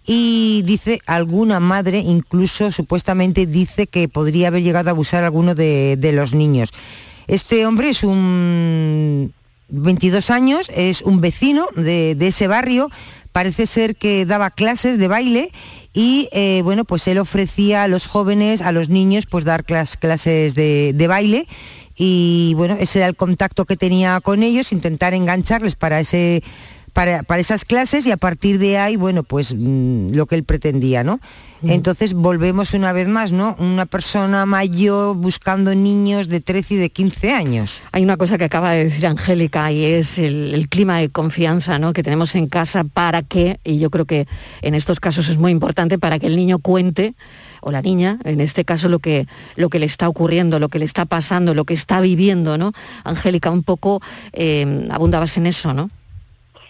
y 0.07 0.63
dice 0.65 1.01
alguna 1.07 1.61
madre 1.61 1.99
incluso 1.99 2.71
supuestamente 2.71 3.47
dice 3.47 3.87
que 3.87 4.09
podría 4.09 4.49
haber 4.49 4.63
llegado 4.63 4.91
a 4.91 4.93
abusar 4.93 5.23
a 5.25 5.27
alguno 5.27 5.55
de 5.55 6.11
los 6.15 6.35
niños. 6.35 6.71
Este 7.27 7.67
hombre 7.67 7.91
es 7.91 8.05
un 8.05 9.33
22 9.69 10.31
años, 10.31 10.71
es 10.75 11.03
un 11.03 11.21
vecino 11.21 11.69
de, 11.77 12.17
ese 12.21 12.47
barrio, 12.49 12.91
parece 13.33 13.67
ser 13.67 13.97
que 13.97 14.27
daba 14.27 14.51
clases 14.51 14.99
de 14.99 15.09
baile 15.09 15.51
y 15.93 16.29
eh, 16.33 16.61
bueno, 16.65 16.85
pues 16.85 17.07
él 17.09 17.19
ofrecía 17.19 17.83
a 17.83 17.89
los 17.89 18.07
jóvenes, 18.07 18.63
a 18.63 18.73
los 18.73 18.89
niños, 18.89 19.27
pues 19.27 19.45
dar 19.45 19.65
clas- 19.65 19.97
clases 19.99 20.55
de, 20.55 20.93
de 20.95 21.07
baile 21.07 21.47
y 21.97 22.55
bueno, 22.57 22.77
ese 22.79 22.99
era 23.01 23.09
el 23.09 23.17
contacto 23.17 23.65
que 23.65 23.77
tenía 23.77 24.21
con 24.21 24.43
ellos, 24.43 24.73
intentar 24.73 25.15
engancharles 25.15 25.77
para 25.77 26.01
ese 26.01 26.43
para, 26.95 27.25
para 27.25 27.41
esas 27.41 27.67
clases 27.67 28.07
y 28.07 28.13
a 28.13 28.17
partir 28.17 28.59
de 28.59 28.79
ahí, 28.79 28.97
bueno, 28.97 29.25
pues 29.25 29.55
mm, 29.55 30.13
lo 30.13 30.27
que 30.27 30.37
él 30.37 30.45
pretendía, 30.45 31.05
¿no? 31.05 31.21
Entonces 31.67 32.13
volvemos 32.13 32.75
una 32.75 32.93
vez 32.93 33.09
más, 33.09 33.33
¿no? 33.33 33.57
Una 33.59 33.87
persona 33.87 34.45
mayor 34.45 35.17
buscando 35.17 35.75
niños 35.75 36.29
de 36.29 36.41
13 36.41 36.75
y 36.75 36.77
de 36.77 36.91
15 36.91 37.33
años. 37.33 37.81
Hay 37.93 38.03
una 38.03 38.19
cosa 38.19 38.37
que 38.37 38.45
acaba 38.45 38.73
de 38.73 38.85
decir 38.85 39.07
Angélica 39.07 39.73
y 39.73 39.83
es 39.83 40.19
el, 40.19 40.53
el 40.53 40.69
clima 40.69 40.99
de 40.99 41.09
confianza 41.09 41.79
¿no? 41.79 41.95
que 41.95 42.03
tenemos 42.03 42.35
en 42.35 42.49
casa 42.49 42.85
para 42.85 43.23
que, 43.23 43.61
y 43.65 43.79
yo 43.79 43.89
creo 43.89 44.05
que 44.05 44.27
en 44.61 44.75
estos 44.75 45.01
casos 45.01 45.31
es 45.31 45.39
muy 45.39 45.53
importante, 45.53 45.99
para 45.99 46.19
que 46.19 46.27
el 46.27 46.37
niño 46.37 46.59
cuente, 46.59 47.15
o 47.63 47.71
la 47.71 47.81
niña, 47.81 48.19
en 48.25 48.43
este 48.43 48.67
caso, 48.67 48.91
lo 48.91 48.99
que, 48.99 49.27
lo 49.57 49.71
que 49.71 49.79
le 49.79 49.87
está 49.87 50.07
ocurriendo, 50.07 50.61
lo 50.61 50.69
que 50.69 50.79
le 50.79 50.85
está 50.85 51.07
pasando, 51.07 51.55
lo 51.55 51.65
que 51.65 51.73
está 51.73 52.03
viviendo, 52.03 52.59
¿no? 52.59 52.75
Angélica, 53.05 53.51
un 53.51 53.63
poco 53.63 54.03
eh, 54.35 54.87
abundabas 54.91 55.39
en 55.39 55.47
eso, 55.47 55.73
¿no? 55.73 55.91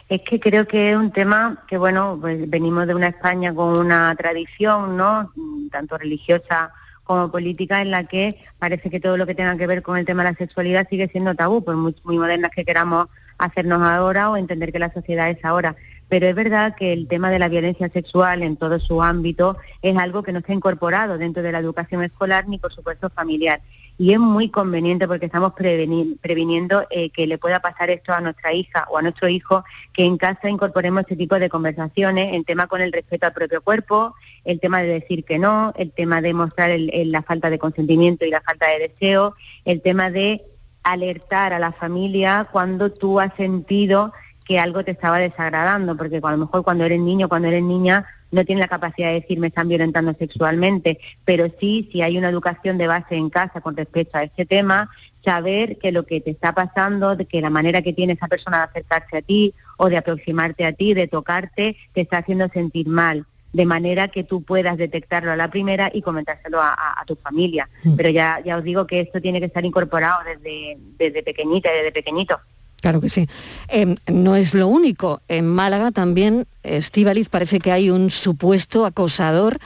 Es 0.08 0.20
que 0.20 0.38
creo 0.38 0.66
que 0.66 0.90
es 0.90 0.96
un 0.96 1.12
tema 1.12 1.64
que, 1.66 1.78
bueno, 1.78 2.18
pues 2.20 2.48
venimos 2.50 2.86
de 2.86 2.94
una 2.94 3.08
España 3.08 3.54
con 3.54 3.78
una 3.78 4.14
tradición, 4.16 4.96
¿no? 4.96 5.32
Tanto 5.70 5.96
religiosa 5.96 6.72
como 7.04 7.30
política, 7.30 7.80
en 7.82 7.90
la 7.90 8.04
que 8.04 8.38
parece 8.58 8.90
que 8.90 9.00
todo 9.00 9.16
lo 9.16 9.26
que 9.26 9.34
tenga 9.34 9.56
que 9.56 9.66
ver 9.66 9.82
con 9.82 9.96
el 9.96 10.06
tema 10.06 10.24
de 10.24 10.32
la 10.32 10.36
sexualidad 10.36 10.88
sigue 10.88 11.08
siendo 11.08 11.34
tabú, 11.34 11.64
por 11.64 11.76
muy, 11.76 11.94
muy 12.04 12.18
modernas 12.18 12.50
que 12.50 12.64
queramos 12.64 13.06
hacernos 13.38 13.82
ahora 13.82 14.30
o 14.30 14.36
entender 14.36 14.72
que 14.72 14.78
la 14.78 14.92
sociedad 14.92 15.30
es 15.30 15.42
ahora. 15.44 15.76
Pero 16.08 16.26
es 16.26 16.34
verdad 16.34 16.74
que 16.76 16.92
el 16.92 17.08
tema 17.08 17.30
de 17.30 17.38
la 17.38 17.48
violencia 17.48 17.88
sexual 17.88 18.42
en 18.42 18.56
todo 18.56 18.78
su 18.78 19.02
ámbito 19.02 19.56
es 19.82 19.96
algo 19.96 20.22
que 20.22 20.32
no 20.32 20.40
está 20.40 20.52
incorporado 20.52 21.18
dentro 21.18 21.42
de 21.42 21.52
la 21.52 21.58
educación 21.58 22.02
escolar 22.02 22.46
ni, 22.46 22.58
por 22.58 22.72
supuesto, 22.72 23.10
familiar. 23.10 23.60
Y 23.96 24.12
es 24.12 24.18
muy 24.18 24.48
conveniente 24.48 25.07
porque 25.07 25.26
estamos 25.26 25.52
previniendo 25.54 26.85
eh, 26.90 27.11
que 27.11 27.26
le 27.28 27.38
pueda 27.38 27.61
pasar 27.61 27.90
esto 27.90 28.12
a 28.12 28.20
nuestra 28.20 28.52
hija 28.52 28.87
o 28.90 28.98
a 28.98 29.02
nuestro 29.02 29.28
hijo, 29.28 29.64
que 29.92 30.04
en 30.04 30.16
casa 30.16 30.48
incorporemos 30.48 31.02
este 31.02 31.14
tipo 31.16 31.38
de 31.38 31.48
conversaciones, 31.48 32.35
en 32.35 32.42
tema 32.44 32.66
con 32.66 32.80
el 32.80 32.92
respeto 32.92 33.26
al 33.26 33.33
propio 33.33 33.62
cuerpo, 33.62 34.14
el 34.44 34.59
tema 34.59 34.83
de 34.83 34.88
decir 34.88 35.24
que 35.24 35.38
no, 35.38 35.72
el 35.76 35.92
tema 35.92 36.20
de 36.20 36.35
mostrar 36.35 36.70
el- 36.70 36.90
el- 36.92 37.12
la 37.12 37.22
falta 37.22 37.50
de 37.50 37.59
consentimiento 37.59 38.24
y 38.26 38.30
la 38.30 38.40
falta 38.40 38.66
de 38.68 38.88
deseo, 38.88 39.37
el 39.64 39.80
tema 39.80 40.11
de 40.11 40.42
alertar 40.83 41.52
a 41.52 41.59
la 41.59 41.72
familia 41.72 42.48
cuando 42.52 42.90
tú 42.92 43.20
has 43.20 43.35
sentido 43.37 44.12
que 44.44 44.59
algo 44.59 44.85
te 44.85 44.90
estaba 44.90 45.18
desagradando, 45.18 45.96
porque 45.96 46.20
a 46.22 46.30
lo 46.33 46.37
mejor 46.38 46.62
cuando 46.64 46.85
eres 46.85 47.00
niño, 47.00 47.28
cuando 47.30 47.48
eres 47.48 47.62
niña, 47.62 48.04
no 48.34 48.44
tienes 48.44 48.60
la 48.60 48.68
capacidad 48.68 49.08
de 49.08 49.20
decir 49.20 49.38
me 49.38 49.46
están 49.46 49.68
violentando 49.68 50.12
sexualmente, 50.18 50.98
pero 51.24 51.46
sí, 51.60 51.88
si 51.92 52.02
hay 52.02 52.18
una 52.18 52.28
educación 52.28 52.76
de 52.78 52.86
base 52.86 53.14
en 53.16 53.30
casa 53.30 53.60
con 53.60 53.76
respecto 53.76 54.18
a 54.18 54.24
este 54.24 54.44
tema, 54.44 54.90
saber 55.24 55.78
que 55.78 55.92
lo 55.92 56.04
que 56.04 56.20
te 56.20 56.30
está 56.30 56.52
pasando, 56.54 57.16
de 57.16 57.24
que 57.24 57.40
la 57.40 57.48
manera 57.50 57.80
que 57.82 57.92
tiene 57.94 58.12
esa 58.12 58.28
persona 58.28 58.58
de 58.58 58.64
acercarse 58.64 59.16
a 59.18 59.22
ti 59.22 59.54
o 59.78 59.88
de 59.88 59.96
aproximarte 59.96 60.66
a 60.66 60.72
ti, 60.72 60.92
de 60.94 61.08
tocarte, 61.08 61.76
te 61.94 62.02
está 62.02 62.18
haciendo 62.18 62.48
sentir 62.48 62.88
mal 62.88 63.24
de 63.54 63.66
manera 63.66 64.08
que 64.08 64.24
tú 64.24 64.42
puedas 64.42 64.76
detectarlo 64.76 65.30
a 65.30 65.36
la 65.36 65.48
primera 65.48 65.88
y 65.94 66.02
comentárselo 66.02 66.60
a, 66.60 66.70
a- 66.70 67.00
a 67.00 67.04
tu 67.06 67.14
familia. 67.14 67.68
Pero 67.96 68.10
ya, 68.10 68.40
ya 68.44 68.56
os 68.56 68.64
digo 68.64 68.84
que 68.86 68.98
esto 69.00 69.20
tiene 69.20 69.38
que 69.38 69.46
estar 69.46 69.64
incorporado 69.64 70.24
desde, 70.24 70.76
desde 70.98 71.22
pequeñita, 71.22 71.70
desde 71.70 71.92
pequeñito. 71.92 72.40
Claro 72.84 73.00
que 73.00 73.08
sí. 73.08 73.26
Eh, 73.68 73.94
no 74.12 74.36
es 74.36 74.52
lo 74.52 74.68
único. 74.68 75.22
En 75.28 75.48
Málaga 75.48 75.90
también, 75.90 76.46
Estíbaliz, 76.64 77.30
parece 77.30 77.58
que 77.58 77.72
hay 77.72 77.88
un 77.88 78.10
supuesto 78.10 78.84
acosador 78.84 79.58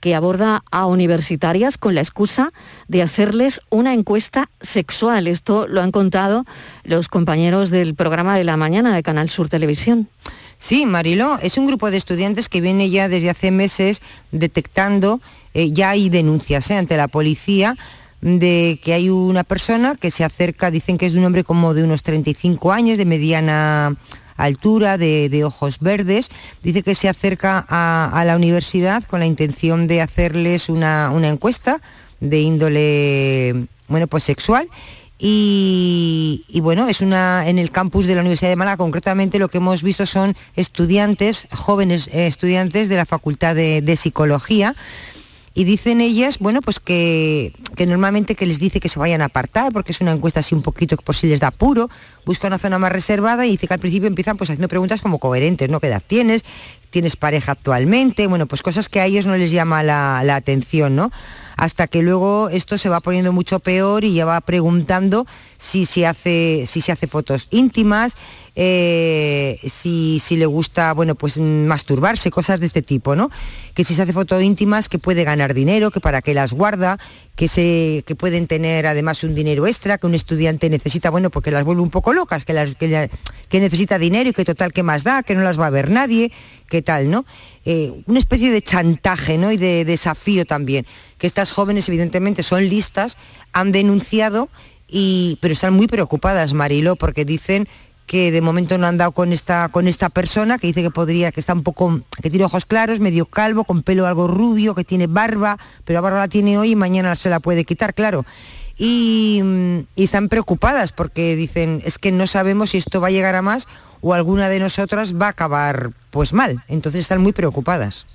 que 0.00 0.16
aborda 0.16 0.64
a 0.72 0.86
universitarias 0.86 1.78
con 1.78 1.94
la 1.94 2.00
excusa 2.00 2.52
de 2.88 3.02
hacerles 3.02 3.60
una 3.70 3.94
encuesta 3.94 4.50
sexual. 4.60 5.28
Esto 5.28 5.68
lo 5.68 5.82
han 5.82 5.92
contado 5.92 6.46
los 6.82 7.06
compañeros 7.06 7.70
del 7.70 7.94
programa 7.94 8.36
de 8.36 8.42
la 8.42 8.56
mañana 8.56 8.92
de 8.92 9.04
Canal 9.04 9.30
Sur 9.30 9.48
Televisión. 9.48 10.08
Sí, 10.58 10.84
Mariló, 10.84 11.38
es 11.40 11.58
un 11.58 11.68
grupo 11.68 11.92
de 11.92 11.96
estudiantes 11.96 12.48
que 12.48 12.60
viene 12.60 12.90
ya 12.90 13.08
desde 13.08 13.30
hace 13.30 13.52
meses 13.52 14.02
detectando, 14.32 15.20
eh, 15.52 15.70
ya 15.70 15.90
hay 15.90 16.08
denuncias 16.08 16.72
eh, 16.72 16.76
ante 16.76 16.96
la 16.96 17.06
policía 17.06 17.76
de 18.24 18.80
que 18.82 18.94
hay 18.94 19.10
una 19.10 19.44
persona 19.44 19.96
que 19.96 20.10
se 20.10 20.24
acerca, 20.24 20.70
dicen 20.70 20.96
que 20.96 21.04
es 21.04 21.12
de 21.12 21.18
un 21.18 21.26
hombre 21.26 21.44
como 21.44 21.74
de 21.74 21.84
unos 21.84 22.02
35 22.02 22.72
años, 22.72 22.96
de 22.96 23.04
mediana 23.04 23.96
altura, 24.38 24.96
de, 24.96 25.28
de 25.28 25.44
ojos 25.44 25.78
verdes, 25.78 26.30
dice 26.62 26.82
que 26.82 26.94
se 26.94 27.10
acerca 27.10 27.66
a, 27.68 28.10
a 28.14 28.24
la 28.24 28.34
universidad 28.34 29.04
con 29.04 29.20
la 29.20 29.26
intención 29.26 29.86
de 29.86 30.00
hacerles 30.00 30.70
una, 30.70 31.10
una 31.12 31.28
encuesta 31.28 31.82
de 32.20 32.40
índole, 32.40 33.66
bueno, 33.88 34.06
pues 34.06 34.24
sexual 34.24 34.70
y, 35.18 36.46
y 36.48 36.60
bueno, 36.60 36.88
es 36.88 37.02
una 37.02 37.46
en 37.46 37.58
el 37.58 37.70
campus 37.70 38.06
de 38.06 38.14
la 38.14 38.22
Universidad 38.22 38.48
de 38.48 38.56
Málaga, 38.56 38.78
concretamente 38.78 39.38
lo 39.38 39.48
que 39.48 39.58
hemos 39.58 39.82
visto 39.82 40.06
son 40.06 40.34
estudiantes, 40.56 41.46
jóvenes 41.52 42.08
eh, 42.08 42.26
estudiantes 42.26 42.88
de 42.88 42.96
la 42.96 43.04
Facultad 43.04 43.54
de, 43.54 43.82
de 43.82 43.96
Psicología. 43.96 44.74
Y 45.54 45.64
dicen 45.64 46.00
ellas, 46.00 46.40
bueno, 46.40 46.60
pues 46.60 46.80
que, 46.80 47.52
que 47.76 47.86
normalmente 47.86 48.34
que 48.34 48.44
les 48.44 48.58
dice 48.58 48.80
que 48.80 48.88
se 48.88 48.98
vayan 48.98 49.22
a 49.22 49.26
apartar, 49.26 49.72
porque 49.72 49.92
es 49.92 50.00
una 50.00 50.10
encuesta 50.10 50.40
así 50.40 50.54
un 50.54 50.62
poquito 50.62 50.96
por 50.96 51.14
si 51.14 51.28
les 51.28 51.38
da 51.38 51.48
apuro, 51.48 51.88
busca 52.26 52.48
una 52.48 52.58
zona 52.58 52.80
más 52.80 52.90
reservada 52.90 53.46
y 53.46 53.52
dice 53.52 53.68
que 53.68 53.74
al 53.74 53.80
principio 53.80 54.08
empiezan 54.08 54.36
pues 54.36 54.50
haciendo 54.50 54.68
preguntas 54.68 55.00
como 55.00 55.20
coherentes, 55.20 55.70
¿no? 55.70 55.78
¿Qué 55.78 55.86
edad 55.86 56.02
tienes? 56.04 56.44
¿Tienes 56.90 57.14
pareja 57.14 57.52
actualmente? 57.52 58.26
Bueno, 58.26 58.46
pues 58.46 58.62
cosas 58.62 58.88
que 58.88 59.00
a 59.00 59.06
ellos 59.06 59.26
no 59.26 59.36
les 59.36 59.52
llama 59.52 59.84
la, 59.84 60.22
la 60.24 60.34
atención, 60.34 60.96
¿no? 60.96 61.12
hasta 61.56 61.86
que 61.86 62.02
luego 62.02 62.48
esto 62.48 62.78
se 62.78 62.88
va 62.88 63.00
poniendo 63.00 63.32
mucho 63.32 63.60
peor 63.60 64.04
y 64.04 64.14
ya 64.14 64.24
va 64.24 64.40
preguntando 64.40 65.26
si 65.58 65.86
se 65.86 66.06
hace, 66.06 66.64
si 66.66 66.80
se 66.80 66.92
hace 66.92 67.06
fotos 67.06 67.48
íntimas, 67.50 68.16
eh, 68.56 69.58
si, 69.68 70.20
si, 70.20 70.36
le 70.36 70.46
gusta, 70.46 70.92
bueno, 70.92 71.16
pues 71.16 71.38
masturbarse, 71.38 72.30
cosas 72.30 72.60
de 72.60 72.66
este 72.66 72.82
tipo, 72.82 73.16
¿no? 73.16 73.30
Que 73.74 73.82
si 73.82 73.96
se 73.96 74.02
hace 74.02 74.12
fotos 74.12 74.42
íntimas, 74.42 74.88
que 74.88 75.00
puede 75.00 75.24
ganar 75.24 75.54
dinero, 75.54 75.90
que 75.90 75.98
para 75.98 76.22
qué 76.22 76.34
las 76.34 76.52
guarda, 76.52 77.00
que, 77.34 77.48
se, 77.48 78.04
que 78.06 78.14
pueden 78.14 78.46
tener 78.46 78.86
además 78.86 79.24
un 79.24 79.34
dinero 79.34 79.66
extra, 79.66 79.98
que 79.98 80.06
un 80.06 80.14
estudiante 80.14 80.70
necesita, 80.70 81.10
bueno, 81.10 81.30
porque 81.30 81.50
las 81.50 81.64
vuelve 81.64 81.82
un 81.82 81.90
poco 81.90 82.12
locas, 82.12 82.44
que, 82.44 82.52
las, 82.52 82.76
que, 82.76 83.10
necesita 83.50 83.98
dinero 83.98 84.30
y 84.30 84.32
que 84.32 84.44
total 84.44 84.72
que 84.72 84.84
más 84.84 85.02
da, 85.02 85.24
que 85.24 85.34
no 85.34 85.42
las 85.42 85.58
va 85.58 85.66
a 85.66 85.70
ver 85.70 85.90
nadie, 85.90 86.30
que 86.68 86.80
tal, 86.80 87.10
¿no? 87.10 87.24
Eh, 87.64 87.92
una 88.06 88.20
especie 88.20 88.52
de 88.52 88.62
chantaje, 88.62 89.36
¿no? 89.36 89.50
Y 89.50 89.56
de 89.56 89.84
desafío 89.84 90.44
también, 90.44 90.86
que 91.18 91.26
estas 91.26 91.50
jóvenes 91.50 91.88
evidentemente 91.88 92.44
son 92.44 92.68
listas, 92.68 93.16
han 93.52 93.72
denunciado 93.72 94.48
y, 94.86 95.38
pero 95.40 95.54
están 95.54 95.74
muy 95.74 95.88
preocupadas, 95.88 96.52
Marilo, 96.52 96.94
porque 96.94 97.24
dicen 97.24 97.66
que 98.06 98.30
de 98.30 98.40
momento 98.40 98.78
no 98.78 98.86
han 98.86 98.98
dado 98.98 99.12
con 99.12 99.32
esta, 99.32 99.68
con 99.68 99.88
esta 99.88 100.08
persona, 100.08 100.58
que 100.58 100.66
dice 100.66 100.82
que 100.82 100.90
podría, 100.90 101.32
que 101.32 101.40
está 101.40 101.54
un 101.54 101.62
poco, 101.62 102.00
que 102.22 102.30
tiene 102.30 102.44
ojos 102.44 102.66
claros, 102.66 103.00
medio 103.00 103.26
calvo, 103.26 103.64
con 103.64 103.82
pelo 103.82 104.06
algo 104.06 104.28
rubio, 104.28 104.74
que 104.74 104.84
tiene 104.84 105.06
barba, 105.06 105.58
pero 105.84 105.96
la 105.96 106.00
barba 106.02 106.18
la 106.18 106.28
tiene 106.28 106.58
hoy 106.58 106.72
y 106.72 106.76
mañana 106.76 107.16
se 107.16 107.30
la 107.30 107.40
puede 107.40 107.64
quitar, 107.64 107.94
claro. 107.94 108.24
Y, 108.76 109.40
y 109.94 110.04
están 110.04 110.28
preocupadas 110.28 110.92
porque 110.92 111.36
dicen, 111.36 111.80
es 111.84 111.98
que 111.98 112.12
no 112.12 112.26
sabemos 112.26 112.70
si 112.70 112.78
esto 112.78 113.00
va 113.00 113.08
a 113.08 113.12
llegar 113.12 113.36
a 113.36 113.42
más 113.42 113.68
o 114.00 114.12
alguna 114.14 114.48
de 114.48 114.58
nosotras 114.58 115.14
va 115.14 115.26
a 115.26 115.30
acabar 115.30 115.92
pues 116.10 116.32
mal. 116.32 116.62
Entonces 116.68 117.00
están 117.00 117.22
muy 117.22 117.32
preocupadas. 117.32 118.06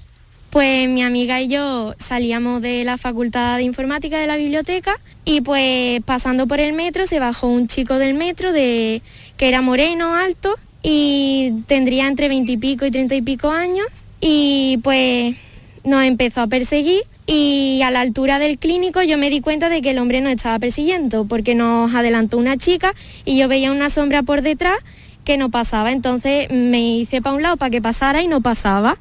Pues 0.50 0.90
mi 0.90 1.04
amiga 1.04 1.40
y 1.42 1.48
yo 1.48 1.94
salíamos 2.00 2.64
de 2.64 2.84
la 2.84 2.98
Facultad 2.98 3.58
de 3.58 3.64
Informática 3.64 4.18
de 4.18 4.26
la 4.26 4.36
biblioteca 4.36 5.00
y 5.24 5.42
pues 5.42 6.02
pasando 6.06 6.48
por 6.48 6.60
el 6.60 6.74
metro 6.74 7.06
se 7.06 7.20
bajó 7.20 7.46
un 7.46 7.68
chico 7.68 8.00
del 8.00 8.16
metro 8.16 8.52
de, 8.52 9.04
que 9.38 9.48
era 9.48 9.62
moreno, 9.62 10.16
alto 10.16 10.56
y 10.82 11.54
tendría 11.68 12.08
entre 12.08 12.30
20 12.30 12.52
y 12.52 12.58
pico 12.58 12.86
y 12.88 12.90
30 12.90 13.14
y 13.14 13.22
pico 13.22 13.52
años 13.52 13.86
y 14.22 14.80
pues 14.82 15.36
nos 15.84 16.04
empezó 16.04 16.42
a 16.42 16.48
perseguir 16.48 17.04
y 17.28 17.82
a 17.84 17.92
la 17.92 18.02
altura 18.02 18.40
del 18.40 18.58
clínico 18.58 19.04
yo 19.04 19.20
me 19.20 19.30
di 19.30 19.42
cuenta 19.42 19.70
de 19.70 19.84
que 19.84 19.92
el 19.92 20.00
hombre 20.00 20.20
nos 20.22 20.32
estaba 20.32 20.58
persiguiendo 20.58 21.26
porque 21.26 21.54
nos 21.54 21.94
adelantó 21.94 22.40
una 22.40 22.58
chica 22.58 22.96
y 23.24 23.38
yo 23.38 23.48
veía 23.48 23.72
una 23.72 23.92
sombra 23.92 24.24
por 24.24 24.42
detrás 24.42 24.78
que 25.26 25.38
no 25.38 25.52
pasaba. 25.52 25.92
Entonces 25.92 26.50
me 26.50 26.82
hice 26.82 27.22
para 27.22 27.36
un 27.36 27.44
lado 27.44 27.58
para 27.58 27.70
que 27.70 27.84
pasara 27.84 28.24
y 28.24 28.28
no 28.28 28.42
pasaba 28.42 28.98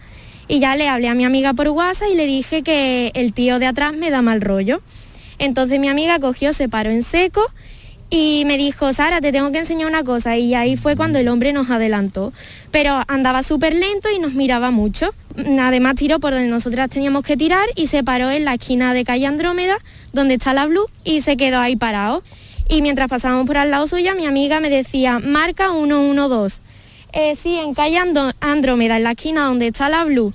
y 0.49 0.61
ya 0.61 0.75
le 0.77 0.89
hablé 0.89 1.09
a 1.09 1.15
mi 1.15 1.25
amiga 1.25 1.55
por 1.55 1.69
WhatsApp 1.69 2.09
y 2.11 2.15
le 2.15 2.27
dije 2.27 2.63
que 2.63 3.13
el 3.15 3.33
tío 3.33 3.59
de 3.59 3.67
atrás 3.67 3.93
me 3.95 4.11
da 4.11 4.23
mal 4.23 4.41
rollo. 4.41 4.81
Entonces 5.39 5.79
mi 5.79 5.89
amiga 5.89 6.19
cogió, 6.19 6.53
se 6.53 6.69
paró 6.69 6.91
en 6.91 7.03
seco 7.03 7.47
y 8.11 8.45
me 8.47 8.57
dijo, 8.57 8.93
Sara, 8.95 9.21
te 9.21 9.33
tengo 9.33 9.53
que 9.53 9.59
enseñar 9.59 9.87
una 9.87 10.03
cosa. 10.03 10.37
Y 10.37 10.55
ahí 10.55 10.77
fue 10.77 10.97
cuando 10.97 11.19
el 11.19 11.29
hombre 11.29 11.53
nos 11.53 11.71
adelantó. 11.71 12.33
Pero 12.71 13.03
andaba 13.07 13.43
súper 13.43 13.75
lento 13.75 14.09
y 14.15 14.19
nos 14.19 14.33
miraba 14.33 14.71
mucho. 14.71 15.15
Además 15.61 15.97
tiró 15.97 16.19
por 16.19 16.33
donde 16.33 16.49
nosotras 16.49 16.89
teníamos 16.89 17.23
que 17.23 17.37
tirar 17.37 17.69
y 17.77 17.87
se 17.89 18.03
paró 18.03 18.31
en 18.31 18.47
la 18.47 18.55
esquina 18.55 18.95
de 18.95 19.05
calle 19.05 19.27
Andrómeda, 19.27 19.79
donde 20.13 20.35
está 20.35 20.55
la 20.55 20.67
Blue, 20.67 20.87
y 21.05 21.21
se 21.21 21.37
quedó 21.37 21.59
ahí 21.59 21.77
parado. 21.77 22.23
Y 22.69 22.83
mientras 22.83 23.09
pasábamos 23.09 23.47
por 23.47 23.59
al 23.59 23.71
lado 23.71 23.87
suya, 23.87 24.15
mi 24.15 24.27
amiga 24.27 24.61
me 24.61 24.71
decía, 24.71 25.19
marca 25.19 25.71
112. 25.71 26.63
Eh, 27.21 27.35
sí, 27.35 27.57
en 27.57 27.75
calle 27.75 27.99
Andrómeda, 28.41 28.97
en 28.97 29.03
la 29.03 29.11
esquina 29.11 29.47
donde 29.47 29.67
está 29.67 29.89
la 29.89 30.05
Blue, 30.05 30.33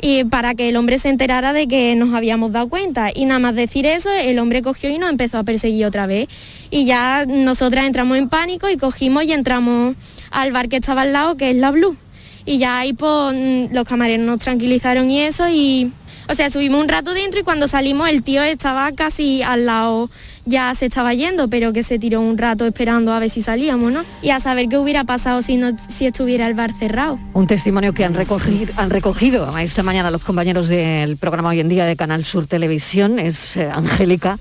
y 0.00 0.24
para 0.24 0.54
que 0.54 0.70
el 0.70 0.76
hombre 0.76 0.98
se 0.98 1.10
enterara 1.10 1.52
de 1.52 1.68
que 1.68 1.94
nos 1.94 2.14
habíamos 2.14 2.52
dado 2.52 2.70
cuenta. 2.70 3.10
Y 3.14 3.26
nada 3.26 3.38
más 3.38 3.54
decir 3.54 3.84
eso, 3.84 4.10
el 4.10 4.38
hombre 4.38 4.62
cogió 4.62 4.88
y 4.88 4.96
nos 4.96 5.10
empezó 5.10 5.36
a 5.36 5.42
perseguir 5.42 5.84
otra 5.84 6.06
vez. 6.06 6.28
Y 6.70 6.86
ya 6.86 7.26
nosotras 7.26 7.84
entramos 7.84 8.16
en 8.16 8.30
pánico 8.30 8.70
y 8.70 8.78
cogimos 8.78 9.24
y 9.24 9.32
entramos 9.34 9.94
al 10.30 10.52
bar 10.52 10.70
que 10.70 10.76
estaba 10.76 11.02
al 11.02 11.12
lado, 11.12 11.36
que 11.36 11.50
es 11.50 11.56
la 11.56 11.70
Blue. 11.70 11.98
Y 12.46 12.56
ya 12.56 12.78
ahí 12.78 12.94
pues, 12.94 13.34
mm, 13.34 13.74
los 13.74 13.86
camareros 13.86 14.24
nos 14.24 14.38
tranquilizaron 14.38 15.10
y 15.10 15.20
eso, 15.20 15.50
y 15.50 15.92
o 16.32 16.34
sea, 16.34 16.50
subimos 16.50 16.80
un 16.80 16.88
rato 16.88 17.12
dentro 17.12 17.40
y 17.40 17.42
cuando 17.42 17.68
salimos 17.68 18.08
el 18.08 18.22
tío 18.22 18.42
estaba 18.42 18.90
casi 18.92 19.42
al 19.42 19.66
lado, 19.66 20.08
ya 20.46 20.74
se 20.74 20.86
estaba 20.86 21.12
yendo, 21.12 21.48
pero 21.48 21.74
que 21.74 21.82
se 21.82 21.98
tiró 21.98 22.22
un 22.22 22.38
rato 22.38 22.66
esperando 22.66 23.12
a 23.12 23.18
ver 23.18 23.28
si 23.28 23.42
salíamos, 23.42 23.92
¿no? 23.92 24.02
Y 24.22 24.30
a 24.30 24.40
saber 24.40 24.70
qué 24.70 24.78
hubiera 24.78 25.04
pasado 25.04 25.42
si, 25.42 25.58
no, 25.58 25.76
si 25.90 26.06
estuviera 26.06 26.46
el 26.46 26.54
bar 26.54 26.72
cerrado. 26.72 27.18
Un 27.34 27.46
testimonio 27.46 27.92
que 27.92 28.06
han 28.06 28.14
recogido, 28.14 28.72
han 28.78 28.88
recogido 28.88 29.58
esta 29.58 29.82
mañana 29.82 30.10
los 30.10 30.24
compañeros 30.24 30.68
del 30.68 31.18
programa 31.18 31.50
Hoy 31.50 31.60
en 31.60 31.68
Día 31.68 31.84
de 31.84 31.96
Canal 31.96 32.24
Sur 32.24 32.46
Televisión, 32.46 33.18
es 33.18 33.58
eh, 33.58 33.68
Angélica, 33.70 34.38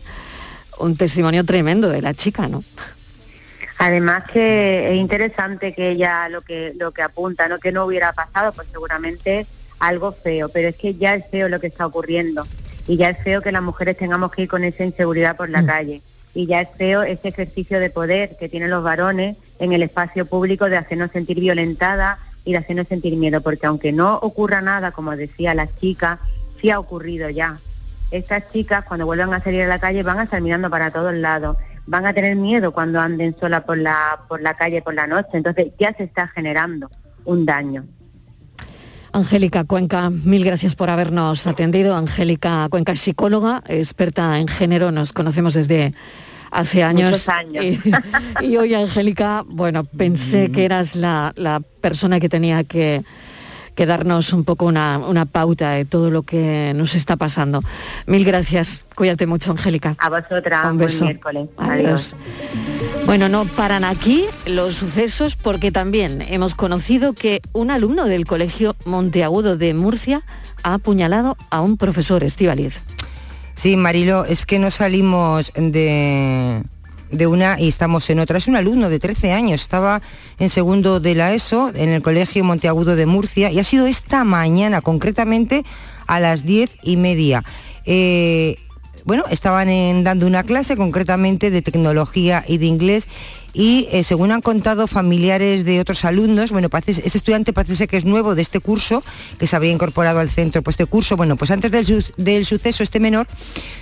un 0.80 0.96
testimonio 0.96 1.44
tremendo 1.44 1.90
de 1.90 2.02
la 2.02 2.14
chica, 2.14 2.48
¿no? 2.48 2.64
Además 3.80 4.24
que 4.32 4.94
es 4.94 4.96
interesante 4.96 5.74
que 5.74 5.90
ella 5.90 6.30
lo 6.30 6.42
que 6.42 6.74
lo 6.80 6.92
que 6.92 7.02
apunta, 7.02 7.50
no 7.50 7.60
que 7.60 7.74
no 7.74 7.84
hubiera 7.84 8.14
pasado, 8.14 8.54
pues 8.54 8.70
seguramente 8.72 9.46
algo 9.82 10.14
feo, 10.14 10.48
pero 10.48 10.70
es 10.70 10.78
que 10.78 10.96
ya 10.96 11.16
es 11.16 11.26
feo 11.30 11.50
lo 11.50 11.60
que 11.60 11.68
está 11.68 11.86
ocurriendo 11.86 12.48
y 12.88 12.96
ya 12.98 13.10
es 13.10 13.18
feo 13.24 13.42
que 13.42 13.52
las 13.52 13.62
mujeres 13.62 13.98
tengamos 13.98 14.32
que 14.32 14.44
ir 14.44 14.48
con 14.48 14.64
esa 14.64 14.86
inseguridad 14.86 15.36
por 15.36 15.50
la 15.50 15.64
mm. 15.64 15.66
calle 15.66 16.02
y 16.34 16.46
ya 16.46 16.62
es 16.62 16.70
feo 16.78 17.04
ese 17.04 17.28
ejercicio 17.28 17.80
de 17.80 17.90
poder 17.90 18.38
que 18.40 18.48
tienen 18.48 18.70
los 18.70 18.84
varones 18.84 19.38
en 19.60 19.74
el 19.74 19.84
espacio 19.84 20.26
público 20.26 20.70
de 20.70 20.78
hacernos 20.78 21.12
sentir 21.12 21.40
violentada 21.40 22.20
y 22.46 22.54
de 22.54 22.60
hacernos 22.60 22.88
sentir 22.88 23.16
miedo, 23.18 23.42
porque 23.42 23.68
aunque 23.68 23.92
no 23.92 24.16
ocurra 24.16 24.62
nada, 24.62 24.92
como 24.92 25.16
decía 25.16 25.54
la 25.54 25.68
chica, 25.68 26.20
sí 26.60 26.70
ha 26.70 26.80
ocurrido 26.80 27.30
ya. 27.30 27.58
Estas 28.10 28.52
chicas 28.52 28.86
cuando 28.86 29.06
vuelvan 29.06 29.34
a 29.34 29.44
salir 29.44 29.64
a 29.64 29.68
la 29.68 29.80
calle 29.80 30.04
van 30.04 30.20
a 30.20 30.24
estar 30.24 30.42
mirando 30.42 30.70
para 30.70 30.92
todos 30.92 31.14
lados, 31.14 31.58
van 31.86 32.06
a 32.06 32.14
tener 32.14 32.36
miedo 32.36 32.72
cuando 32.72 33.00
anden 33.00 33.36
sola 33.40 33.64
por 33.64 33.78
la, 33.78 34.22
por 34.28 34.42
la 34.42 34.54
calle 34.54 34.82
por 34.82 34.94
la 34.94 35.08
noche, 35.08 35.30
entonces 35.34 35.72
ya 35.80 35.94
se 35.94 36.04
está 36.04 36.28
generando 36.28 36.90
un 37.26 37.46
daño. 37.46 37.86
Angélica 39.14 39.66
Cuenca, 39.66 40.10
mil 40.10 40.44
gracias 40.44 40.76
por 40.76 40.90
habernos 40.90 41.46
atendido. 41.46 41.96
Angélica 41.96 42.68
Cuenca 42.70 42.94
es 42.94 43.02
psicóloga, 43.02 43.62
experta 43.68 44.40
en 44.40 44.48
género, 44.48 44.92
nos 44.92 45.14
conocemos 45.14 45.54
desde 45.54 45.94
hace 46.52 46.84
años. 46.84 47.28
Y, 48.42 48.58
hoy, 48.58 48.74
Angélica, 48.74 49.44
bueno, 49.48 49.84
pensé 49.84 50.52
que 50.52 50.66
eras 50.66 50.96
la, 50.96 51.62
persona 51.82 52.20
que 52.20 52.30
tenía 52.30 52.64
que, 52.64 53.04
darnos 53.86 54.34
un 54.34 54.44
poco 54.44 54.66
una, 54.66 55.26
pauta 55.32 55.72
de 55.72 55.86
todo 55.86 56.10
lo 56.10 56.24
que 56.24 56.74
nos 56.76 56.96
está 56.96 57.16
pasando. 57.16 57.62
Mil 58.06 58.26
gracias. 58.26 58.84
Cuídate 58.96 59.28
mucho, 59.28 59.52
Angélica. 59.52 59.96
A 60.00 60.10
vosotras. 60.10 60.66
Un 60.72 60.78
beso. 60.78 61.00
Buen 61.00 61.10
miércoles. 61.10 61.50
Adiós. 61.58 62.16
Bueno, 63.06 63.30
no 63.30 63.46
paran 63.46 63.84
aquí 63.84 64.26
los 64.46 64.76
sucesos 64.76 65.36
porque 65.36 65.72
también 65.72 66.22
hemos 66.22 66.56
conocido 66.56 67.14
que 67.14 67.42
un 67.54 67.72
alumno 67.72 68.06
del 68.06 68.26
Colegio 68.26 68.76
Monteagudo 68.86 69.58
de 69.58 69.74
Murcia 69.74 70.24
ha 70.64 70.76
apuñalado 70.76 71.38
a 71.50 71.62
un 71.62 71.78
profesor, 71.78 72.24
Estivaliz. 72.24 72.82
Sí, 73.56 73.78
Marilo, 73.78 74.26
es 74.26 74.46
que 74.46 74.60
no 74.60 74.72
salimos 74.72 75.52
de, 75.56 76.64
de 77.12 77.28
una 77.28 77.60
y 77.60 77.68
estamos 77.68 78.10
en 78.10 78.20
otra. 78.20 78.38
Es 78.38 78.48
un 78.48 78.56
alumno 78.56 78.90
de 78.90 79.00
13 79.00 79.34
años, 79.34 79.62
estaba 79.62 80.02
en 80.40 80.50
segundo 80.50 81.00
de 81.00 81.16
la 81.16 81.34
ESO 81.34 81.72
en 81.74 81.90
el 81.90 82.02
Colegio 82.02 82.44
Monteagudo 82.44 82.96
de 82.96 83.06
Murcia 83.06 83.52
y 83.52 83.60
ha 83.60 83.64
sido 83.64 83.88
esta 83.88 84.24
mañana, 84.24 84.82
concretamente 84.82 85.64
a 86.08 86.20
las 86.20 86.44
diez 86.44 86.78
y 86.84 86.98
media. 86.98 87.44
Eh, 87.86 88.58
bueno, 89.06 89.24
estaban 89.30 90.04
dando 90.04 90.28
una 90.28 90.44
clase 90.44 90.76
concretamente 90.76 91.50
de 91.50 91.62
tecnología 91.62 92.44
y 92.48 92.58
de 92.58 92.66
inglés 92.66 93.08
y 93.54 93.88
eh, 93.92 94.04
según 94.04 94.32
han 94.32 94.42
contado 94.42 94.88
familiares 94.88 95.66
de 95.66 95.80
otros 95.82 96.06
alumnos, 96.06 96.52
bueno, 96.52 96.70
parece, 96.70 97.02
este 97.04 97.18
estudiante 97.18 97.52
parece 97.52 97.88
que 97.88 97.98
es 97.98 98.06
nuevo 98.06 98.34
de 98.34 98.42
este 98.42 98.60
curso, 98.60 99.04
que 99.38 99.48
se 99.48 99.56
había 99.56 99.72
incorporado 99.72 100.20
al 100.20 100.30
centro 100.30 100.62
pues 100.62 100.76
este 100.76 100.86
curso, 100.86 101.18
bueno, 101.18 101.36
pues 101.36 101.52
antes 101.52 101.72
del, 101.72 102.46
suceso 102.46 102.84
este 102.84 103.00
menor 103.00 103.28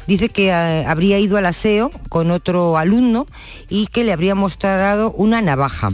dice 0.07 0.29
que 0.29 0.47
eh, 0.47 0.85
habría 0.87 1.19
ido 1.19 1.37
al 1.37 1.45
aseo 1.45 1.91
con 2.09 2.31
otro 2.31 2.77
alumno 2.77 3.27
y 3.69 3.87
que 3.87 4.03
le 4.03 4.11
habría 4.11 4.35
mostrado 4.35 5.11
una 5.11 5.41
navaja. 5.41 5.93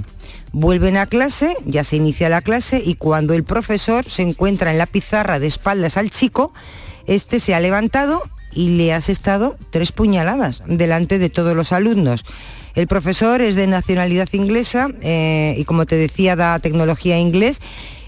Vuelven 0.54 0.96
a 0.96 1.08
clase, 1.08 1.54
ya 1.66 1.84
se 1.84 1.98
inicia 1.98 2.30
la 2.30 2.42
clase 2.42 2.82
y 2.84 2.96
cuando 2.96 3.34
el 3.34 3.44
profesor 3.44 4.10
se 4.10 4.22
encuentra 4.22 4.72
en 4.72 4.78
la 4.78 4.86
pizarra 4.86 5.38
de 5.38 5.48
espaldas 5.48 5.98
al 5.98 6.12
chico, 6.12 6.54
este 7.08 7.42
se 7.42 7.54
ha 7.54 7.60
levantado 7.60 8.24
y 8.56 8.70
le 8.70 8.93
has 8.93 9.10
estado 9.10 9.58
tres 9.70 9.91
puñaladas 9.91 10.64
delante 10.66 11.20
de 11.20 11.30
todos 11.30 11.56
los 11.56 11.72
alumnos. 11.72 12.26
El 12.74 12.88
profesor 12.88 13.41
es 13.41 13.56
de 13.56 13.68
nacionalidad 13.68 14.28
inglesa 14.34 14.89
eh, 15.01 15.56
y 15.58 15.66
como 15.66 15.86
te 15.86 15.95
decía 15.95 16.36
da 16.36 16.60
tecnología 16.60 17.20
inglés 17.20 17.62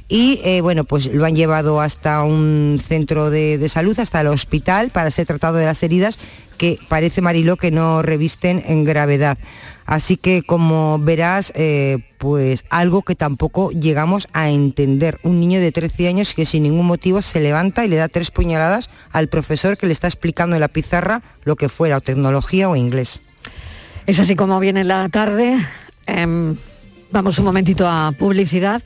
y 0.09 0.39
eh, 0.43 0.61
bueno, 0.61 0.85
pues 0.85 1.07
lo 1.07 1.25
han 1.25 1.35
llevado 1.35 1.81
hasta 1.81 2.23
un 2.23 2.79
centro 2.85 3.29
de, 3.29 3.57
de 3.57 3.69
salud, 3.69 3.99
hasta 3.99 4.21
el 4.21 4.27
hospital, 4.27 4.89
para 4.89 5.11
ser 5.11 5.27
tratado 5.27 5.57
de 5.57 5.65
las 5.65 5.83
heridas 5.83 6.17
que 6.57 6.79
parece 6.87 7.21
Mariló 7.21 7.57
que 7.57 7.71
no 7.71 8.01
revisten 8.01 8.63
en 8.65 8.83
gravedad. 8.83 9.37
Así 9.87 10.17
que 10.17 10.43
como 10.43 10.99
verás, 10.99 11.53
eh, 11.55 11.99
pues 12.17 12.65
algo 12.69 13.03
que 13.03 13.15
tampoco 13.15 13.71
llegamos 13.71 14.27
a 14.33 14.49
entender. 14.49 15.17
Un 15.23 15.39
niño 15.39 15.61
de 15.61 15.71
13 15.71 16.09
años 16.09 16.33
que 16.33 16.45
sin 16.45 16.63
ningún 16.63 16.85
motivo 16.85 17.21
se 17.21 17.39
levanta 17.39 17.85
y 17.85 17.87
le 17.87 17.95
da 17.95 18.09
tres 18.09 18.29
puñaladas 18.29 18.89
al 19.13 19.29
profesor 19.29 19.77
que 19.77 19.87
le 19.87 19.93
está 19.93 20.07
explicando 20.07 20.57
en 20.57 20.59
la 20.59 20.67
pizarra 20.67 21.23
lo 21.45 21.55
que 21.55 21.69
fuera, 21.69 21.97
o 21.97 22.01
tecnología 22.01 22.67
o 22.67 22.75
inglés. 22.75 23.21
Es 24.05 24.19
así 24.19 24.35
como 24.35 24.59
viene 24.59 24.83
la 24.83 25.07
tarde. 25.07 25.57
Em, 26.05 26.57
vamos 27.09 27.39
un 27.39 27.45
momentito 27.45 27.87
a 27.87 28.11
publicidad 28.11 28.83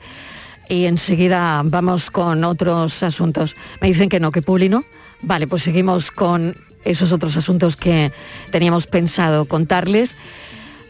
y 0.68 0.84
enseguida 0.84 1.62
vamos 1.64 2.12
con 2.12 2.44
otros 2.44 3.02
asuntos. 3.02 3.56
Me 3.80 3.88
dicen 3.88 4.08
que 4.08 4.20
no, 4.20 4.30
que 4.30 4.40
Publi 4.40 4.68
no. 4.68 4.84
Vale, 5.20 5.48
pues 5.48 5.64
seguimos 5.64 6.12
con 6.12 6.54
esos 6.84 7.12
otros 7.12 7.36
asuntos 7.36 7.76
que 7.76 8.12
teníamos 8.52 8.86
pensado 8.86 9.46
contarles. 9.46 10.14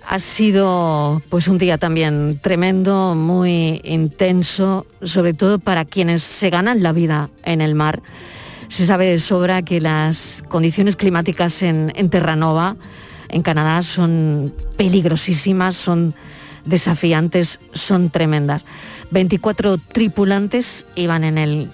Ha 0.06 0.18
sido 0.18 1.22
pues 1.28 1.48
un 1.48 1.58
día 1.58 1.78
también 1.78 2.38
tremendo, 2.42 3.14
muy 3.14 3.80
intenso, 3.84 4.86
sobre 5.02 5.32
todo 5.32 5.58
para 5.58 5.84
quienes 5.84 6.22
se 6.22 6.50
ganan 6.50 6.82
la 6.82 6.92
vida 6.92 7.30
en 7.44 7.60
el 7.60 7.74
mar. 7.74 8.02
Se 8.68 8.86
sabe 8.86 9.06
de 9.06 9.18
sobra 9.18 9.62
que 9.62 9.80
las 9.80 10.42
condiciones 10.48 10.96
climáticas 10.96 11.62
en, 11.62 11.92
Terranova, 12.10 12.76
en 13.28 13.42
Canadá, 13.42 13.82
son 13.82 14.52
peligrosísimas, 14.76 15.76
son 15.76 16.14
desafiantes, 16.64 17.60
son 17.72 18.10
tremendas. 18.10 18.64
24 19.10 19.78
tripulantes 19.78 20.86
iban 20.94 21.24
en 21.24 21.38
el 21.38 21.70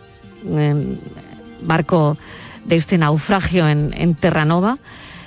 barco 1.62 2.16
de 2.64 2.76
este 2.76 2.98
naufragio 2.98 3.68
en, 3.68 3.94
en 3.96 4.14
Terranova. 4.14 4.78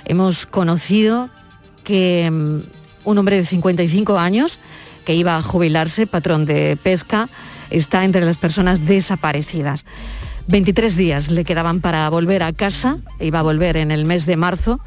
Hemos 0.04 0.46
conocido 0.46 1.30
que 1.84 2.30
mm, 2.30 2.81
un 3.04 3.18
hombre 3.18 3.36
de 3.36 3.44
55 3.44 4.18
años 4.18 4.58
que 5.04 5.14
iba 5.14 5.36
a 5.36 5.42
jubilarse, 5.42 6.06
patrón 6.06 6.46
de 6.46 6.76
pesca, 6.82 7.28
está 7.70 8.04
entre 8.04 8.24
las 8.24 8.36
personas 8.36 8.86
desaparecidas. 8.86 9.84
23 10.48 10.96
días 10.96 11.30
le 11.30 11.44
quedaban 11.44 11.80
para 11.80 12.08
volver 12.10 12.42
a 12.42 12.52
casa, 12.52 12.98
iba 13.20 13.40
a 13.40 13.42
volver 13.42 13.76
en 13.76 13.90
el 13.90 14.04
mes 14.04 14.26
de 14.26 14.36
marzo 14.36 14.80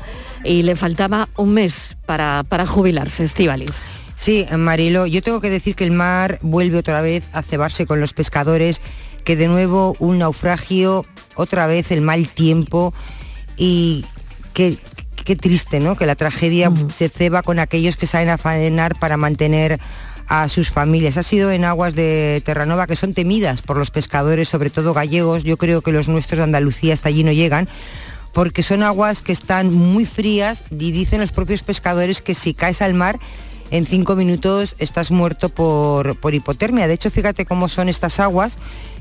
y 0.44 0.64
le 0.64 0.76
faltaba 0.76 1.30
un 1.38 1.54
mes 1.54 1.96
para, 2.06 2.44
para 2.48 2.68
jubilarse, 2.68 3.24
Estivaliz. 3.24 3.72
Sí, 4.16 4.46
Marilo, 4.58 5.06
yo 5.06 5.22
tengo 5.22 5.42
que 5.42 5.50
decir 5.50 5.76
que 5.76 5.84
el 5.84 5.92
mar 5.92 6.40
vuelve 6.42 6.78
otra 6.78 7.02
vez 7.02 7.28
a 7.34 7.42
cebarse 7.42 7.86
con 7.86 8.00
los 8.00 8.14
pescadores, 8.14 8.82
que 9.24 9.36
de 9.36 9.48
nuevo 9.48 9.96
un 10.00 10.20
naufragio, 10.20 11.06
otra 11.36 11.68
vez 11.68 11.92
el 11.92 12.02
mal 12.02 12.30
tiempo 12.30 12.94
y 13.58 14.06
que 14.54 14.78
qué 15.26 15.36
triste, 15.36 15.82
¿no? 15.82 15.98
Que 15.98 16.06
la 16.06 16.16
tragedia 16.16 16.72
se 16.94 17.10
ceba 17.10 17.44
con 17.44 17.60
aquellos 17.60 17.98
que 17.98 18.06
saben 18.06 18.30
a 18.30 18.38
faenar 18.38 18.98
para 18.98 19.18
mantener 19.18 19.80
a 20.28 20.48
sus 20.48 20.70
familias. 20.70 21.18
Ha 21.18 21.24
sido 21.24 21.52
en 21.52 21.66
aguas 21.66 21.96
de 21.96 22.42
Terranova 22.46 22.88
que 22.88 22.96
son 22.96 23.14
temidas 23.14 23.62
por 23.62 23.76
los 23.76 23.92
pescadores, 23.92 24.48
sobre 24.48 24.70
todo 24.70 24.94
gallegos. 24.94 25.44
Yo 25.44 25.58
creo 25.58 25.82
que 25.82 25.92
los 25.92 26.08
nuestros 26.08 26.38
de 26.38 26.44
Andalucía 26.44 26.94
hasta 26.94 27.10
allí 27.10 27.24
no 27.24 27.32
llegan 27.32 27.68
porque 28.34 28.64
son 28.64 28.84
aguas 28.84 29.22
que 29.22 29.32
están 29.32 29.74
muy 29.74 30.06
frías 30.06 30.66
y 30.70 30.92
dicen 30.92 31.22
los 31.22 31.32
propios 31.32 31.64
pescadores 31.64 32.22
que 32.22 32.36
si 32.36 32.54
caes 32.54 32.82
al 32.82 32.94
mar 32.94 33.18
en 33.72 33.86
cinco 33.86 34.16
minutos 34.16 34.76
estás 34.78 35.10
muerto 35.10 35.50
por, 35.50 36.20
por 36.20 36.34
hipotermia. 36.34 36.88
De 36.88 36.94
hecho, 36.94 37.10
fíjate 37.10 37.46
cómo 37.46 37.68
son 37.70 37.88
estas 37.90 38.20
aguas 38.20 38.60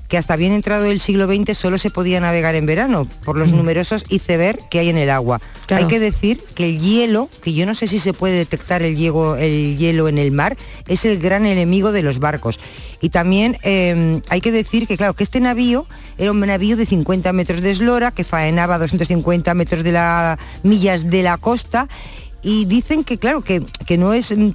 que 0.08 0.18
hasta 0.18 0.36
bien 0.36 0.52
entrado 0.52 0.84
el 0.86 1.00
siglo 1.00 1.26
XX 1.26 1.56
solo 1.56 1.78
se 1.78 1.90
podía 1.90 2.20
navegar 2.20 2.54
en 2.54 2.66
verano 2.66 3.08
por 3.24 3.36
los 3.36 3.50
numerosos 3.50 4.04
iceberg 4.08 4.68
que 4.68 4.78
hay 4.78 4.88
en 4.90 4.98
el 4.98 5.10
agua. 5.10 5.40
Claro. 5.66 5.84
Hay 5.84 5.88
que 5.88 5.98
decir 5.98 6.42
que 6.54 6.68
el 6.68 6.78
hielo, 6.78 7.28
que 7.42 7.52
yo 7.54 7.66
no 7.66 7.74
sé 7.74 7.86
si 7.86 7.98
se 7.98 8.12
puede 8.12 8.34
detectar 8.34 8.82
el 8.82 8.96
hielo, 8.96 9.36
el 9.36 9.76
hielo 9.78 10.08
en 10.08 10.18
el 10.18 10.30
mar, 10.30 10.56
es 10.86 11.04
el 11.04 11.18
gran 11.18 11.46
enemigo 11.46 11.92
de 11.92 12.02
los 12.02 12.18
barcos. 12.18 12.60
Y 13.00 13.08
también 13.08 13.58
eh, 13.62 14.20
hay 14.28 14.40
que 14.40 14.52
decir 14.52 14.86
que, 14.86 14.96
claro, 14.96 15.14
que 15.14 15.24
este 15.24 15.40
navío 15.40 15.86
era 16.18 16.30
un 16.30 16.40
navío 16.40 16.76
de 16.76 16.86
50 16.86 17.32
metros 17.32 17.60
de 17.60 17.70
eslora 17.70 18.10
que 18.12 18.24
faenaba 18.24 18.76
a 18.76 18.78
250 18.78 19.54
metros 19.54 19.82
de 19.82 19.92
la 19.92 20.38
millas 20.62 21.10
de 21.10 21.22
la 21.22 21.38
costa 21.38 21.88
y 22.42 22.66
dicen 22.66 23.04
que, 23.04 23.18
claro, 23.18 23.42
que, 23.42 23.64
que 23.86 23.98
no 23.98 24.12
es 24.12 24.36
mm, 24.36 24.50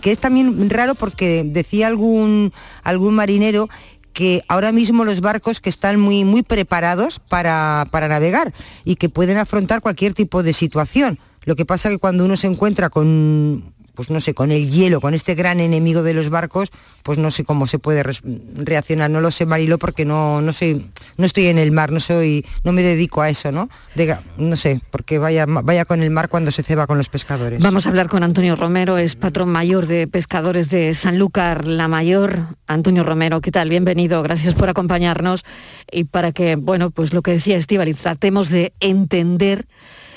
que 0.00 0.10
es 0.10 0.18
también 0.18 0.70
raro 0.70 0.94
porque 0.94 1.44
decía 1.44 1.86
algún 1.86 2.52
algún 2.82 3.14
marinero 3.14 3.68
que 4.14 4.42
ahora 4.48 4.72
mismo 4.72 5.04
los 5.04 5.20
barcos 5.20 5.60
que 5.60 5.68
están 5.68 6.00
muy, 6.00 6.24
muy 6.24 6.42
preparados 6.42 7.18
para, 7.18 7.86
para 7.90 8.08
navegar 8.08 8.54
y 8.84 8.94
que 8.96 9.10
pueden 9.10 9.36
afrontar 9.36 9.82
cualquier 9.82 10.14
tipo 10.14 10.42
de 10.42 10.54
situación. 10.54 11.18
Lo 11.42 11.56
que 11.56 11.66
pasa 11.66 11.90
que 11.90 11.98
cuando 11.98 12.24
uno 12.24 12.38
se 12.38 12.46
encuentra 12.46 12.88
con, 12.88 13.73
pues 13.94 14.10
no 14.10 14.20
sé, 14.20 14.34
con 14.34 14.50
el 14.52 14.70
hielo, 14.70 15.00
con 15.00 15.14
este 15.14 15.34
gran 15.34 15.60
enemigo 15.60 16.02
de 16.02 16.14
los 16.14 16.30
barcos, 16.30 16.70
pues 17.02 17.18
no 17.18 17.30
sé 17.30 17.44
cómo 17.44 17.66
se 17.66 17.78
puede 17.78 18.02
reaccionar. 18.02 19.10
No 19.10 19.20
lo 19.20 19.30
sé, 19.30 19.46
Marilo, 19.46 19.78
porque 19.78 20.04
no, 20.04 20.40
no 20.40 20.52
no 21.16 21.26
estoy 21.26 21.46
en 21.46 21.58
el 21.58 21.70
mar, 21.70 21.92
no 21.92 22.00
soy, 22.00 22.44
no 22.64 22.72
me 22.72 22.82
dedico 22.82 23.22
a 23.22 23.28
eso, 23.30 23.52
¿no? 23.52 23.68
De- 23.94 24.16
no 24.38 24.56
sé, 24.56 24.80
porque 24.90 25.18
vaya, 25.18 25.46
vaya 25.46 25.84
con 25.84 26.02
el 26.02 26.10
mar 26.10 26.28
cuando 26.28 26.50
se 26.50 26.62
ceba 26.62 26.86
con 26.86 26.98
los 26.98 27.08
pescadores. 27.08 27.60
Vamos 27.62 27.86
a 27.86 27.88
hablar 27.90 28.08
con 28.08 28.22
Antonio 28.22 28.56
Romero, 28.56 28.98
es 28.98 29.14
patrón 29.16 29.48
mayor 29.50 29.86
de 29.86 30.06
pescadores 30.06 30.70
de 30.70 30.94
Sanlúcar 30.94 31.66
la 31.66 31.88
Mayor. 31.88 32.46
Antonio 32.66 33.04
Romero, 33.04 33.40
¿qué 33.40 33.50
tal? 33.52 33.68
Bienvenido, 33.68 34.22
gracias 34.22 34.54
por 34.54 34.68
acompañarnos 34.68 35.44
y 35.90 36.04
para 36.04 36.32
que, 36.32 36.56
bueno, 36.56 36.90
pues 36.90 37.12
lo 37.12 37.22
que 37.22 37.32
decía 37.32 37.56
Estíbaliz, 37.56 37.98
tratemos 37.98 38.48
de 38.48 38.72
entender 38.80 39.66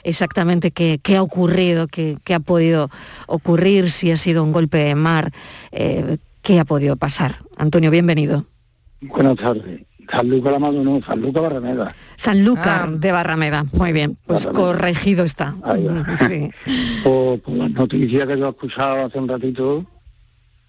exactamente 0.07 0.71
qué, 0.71 0.99
qué 1.01 1.17
ha 1.17 1.21
ocurrido, 1.21 1.87
qué, 1.87 2.17
qué 2.23 2.33
ha 2.33 2.39
podido 2.39 2.89
ocurrir, 3.27 3.89
si 3.91 4.11
ha 4.11 4.17
sido 4.17 4.43
un 4.43 4.51
golpe 4.51 4.77
de 4.77 4.95
mar, 4.95 5.31
eh, 5.71 6.17
qué 6.41 6.59
ha 6.59 6.65
podido 6.65 6.95
pasar. 6.95 7.39
Antonio, 7.57 7.91
bienvenido. 7.91 8.45
Buenas 9.01 9.37
tardes. 9.37 9.81
Sanlúcar 10.09 10.53
la 10.53 10.59
Mado 10.59 10.81
no, 10.83 11.01
Sanlúcar 11.05 11.43
Barrameda. 11.43 11.93
Sanlúcar 12.15 12.89
de 12.91 13.11
Barrameda, 13.11 13.65
muy 13.73 13.91
bien, 13.91 14.17
pues 14.25 14.45
Barrameda. 14.45 14.65
corregido 14.65 15.23
está. 15.25 15.53
Sí. 16.29 16.49
Por, 17.03 17.41
por 17.41 17.53
las 17.55 17.71
noticias 17.71 18.25
que 18.27 18.39
yo 18.39 18.47
he 18.47 18.49
escuchado 18.49 19.05
hace 19.05 19.19
un 19.19 19.27
ratito, 19.27 19.85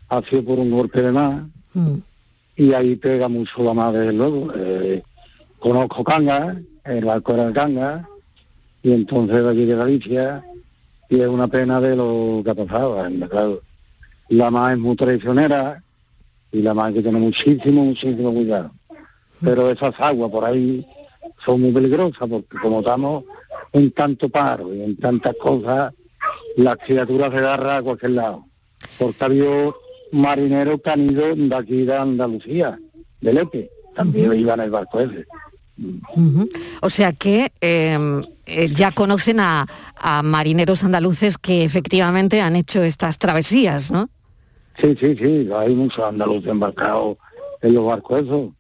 ha 0.08 0.20
sido 0.22 0.44
por 0.44 0.58
un 0.58 0.70
golpe 0.70 1.02
de 1.02 1.12
mar 1.12 1.44
Mm. 1.74 1.98
y 2.56 2.72
ahí 2.72 2.96
pega 2.96 3.28
mucho 3.28 3.62
la 3.62 3.74
mar 3.74 3.92
desde 3.92 4.12
luego. 4.14 4.52
Eh, 4.56 5.02
conozco 5.60 6.02
Cangas, 6.02 6.56
el 6.84 7.04
barco 7.04 7.34
era 7.34 7.46
de 7.48 7.52
Cangas, 7.52 8.06
y 8.82 8.92
entonces 8.92 9.42
de 9.42 9.48
allí 9.48 9.64
de 9.64 9.76
Galicia, 9.76 10.44
y 11.08 11.20
es 11.20 11.28
una 11.28 11.48
pena 11.48 11.80
de 11.80 11.96
lo 11.96 12.42
que 12.44 12.50
ha 12.50 12.54
pasado, 12.54 13.02
claro. 13.28 13.62
La 14.28 14.50
mar 14.50 14.72
es 14.72 14.78
muy 14.78 14.94
traicionera 14.94 15.82
y 16.52 16.60
la 16.60 16.72
hay 16.72 16.94
que 16.94 17.02
tener 17.02 17.20
muchísimo, 17.20 17.84
muchísimo 17.84 18.32
cuidado. 18.32 18.70
Pero 19.40 19.70
esas 19.70 19.94
aguas 19.98 20.30
por 20.30 20.44
ahí 20.44 20.86
son 21.44 21.62
muy 21.62 21.72
peligrosas 21.72 22.28
porque 22.28 22.58
como 22.60 22.80
estamos 22.80 23.24
en 23.72 23.90
tanto 23.92 24.28
paro 24.28 24.74
y 24.74 24.82
en 24.82 24.96
tantas 24.96 25.34
cosas, 25.36 25.94
las 26.56 26.76
criaturas 26.78 27.30
se 27.30 27.38
agarran 27.38 27.76
a 27.78 27.82
cualquier 27.82 28.12
lado. 28.12 28.44
Porque 28.98 29.16
ha 29.20 29.26
habido 29.26 29.76
marineros 30.12 30.80
que 30.82 30.90
han 30.90 31.10
ido 31.10 31.34
de 31.34 31.54
aquí 31.54 31.84
de 31.84 31.96
Andalucía, 31.96 32.78
de 33.20 33.32
Lepe, 33.32 33.70
también 33.94 34.38
iban 34.38 34.60
en 34.60 34.66
el 34.66 34.70
barco 34.70 35.00
ese. 35.00 35.26
O 36.80 36.90
sea 36.90 37.12
que 37.12 37.52
eh, 37.60 38.22
eh, 38.46 38.70
ya 38.72 38.92
conocen 38.92 39.40
a, 39.40 39.66
a 39.96 40.22
marineros 40.22 40.82
andaluces 40.84 41.38
que 41.38 41.64
efectivamente 41.64 42.40
han 42.40 42.56
hecho 42.56 42.82
estas 42.82 43.18
travesías, 43.18 43.90
¿no? 43.90 44.08
Sí, 44.80 44.96
sí, 45.00 45.16
sí, 45.16 45.48
hay 45.54 45.74
muchos 45.74 46.04
andaluces 46.04 46.50
embarcados 46.50 47.16
en 47.62 47.74
los 47.74 47.84
barcos 47.84 48.24
esos. 48.24 48.50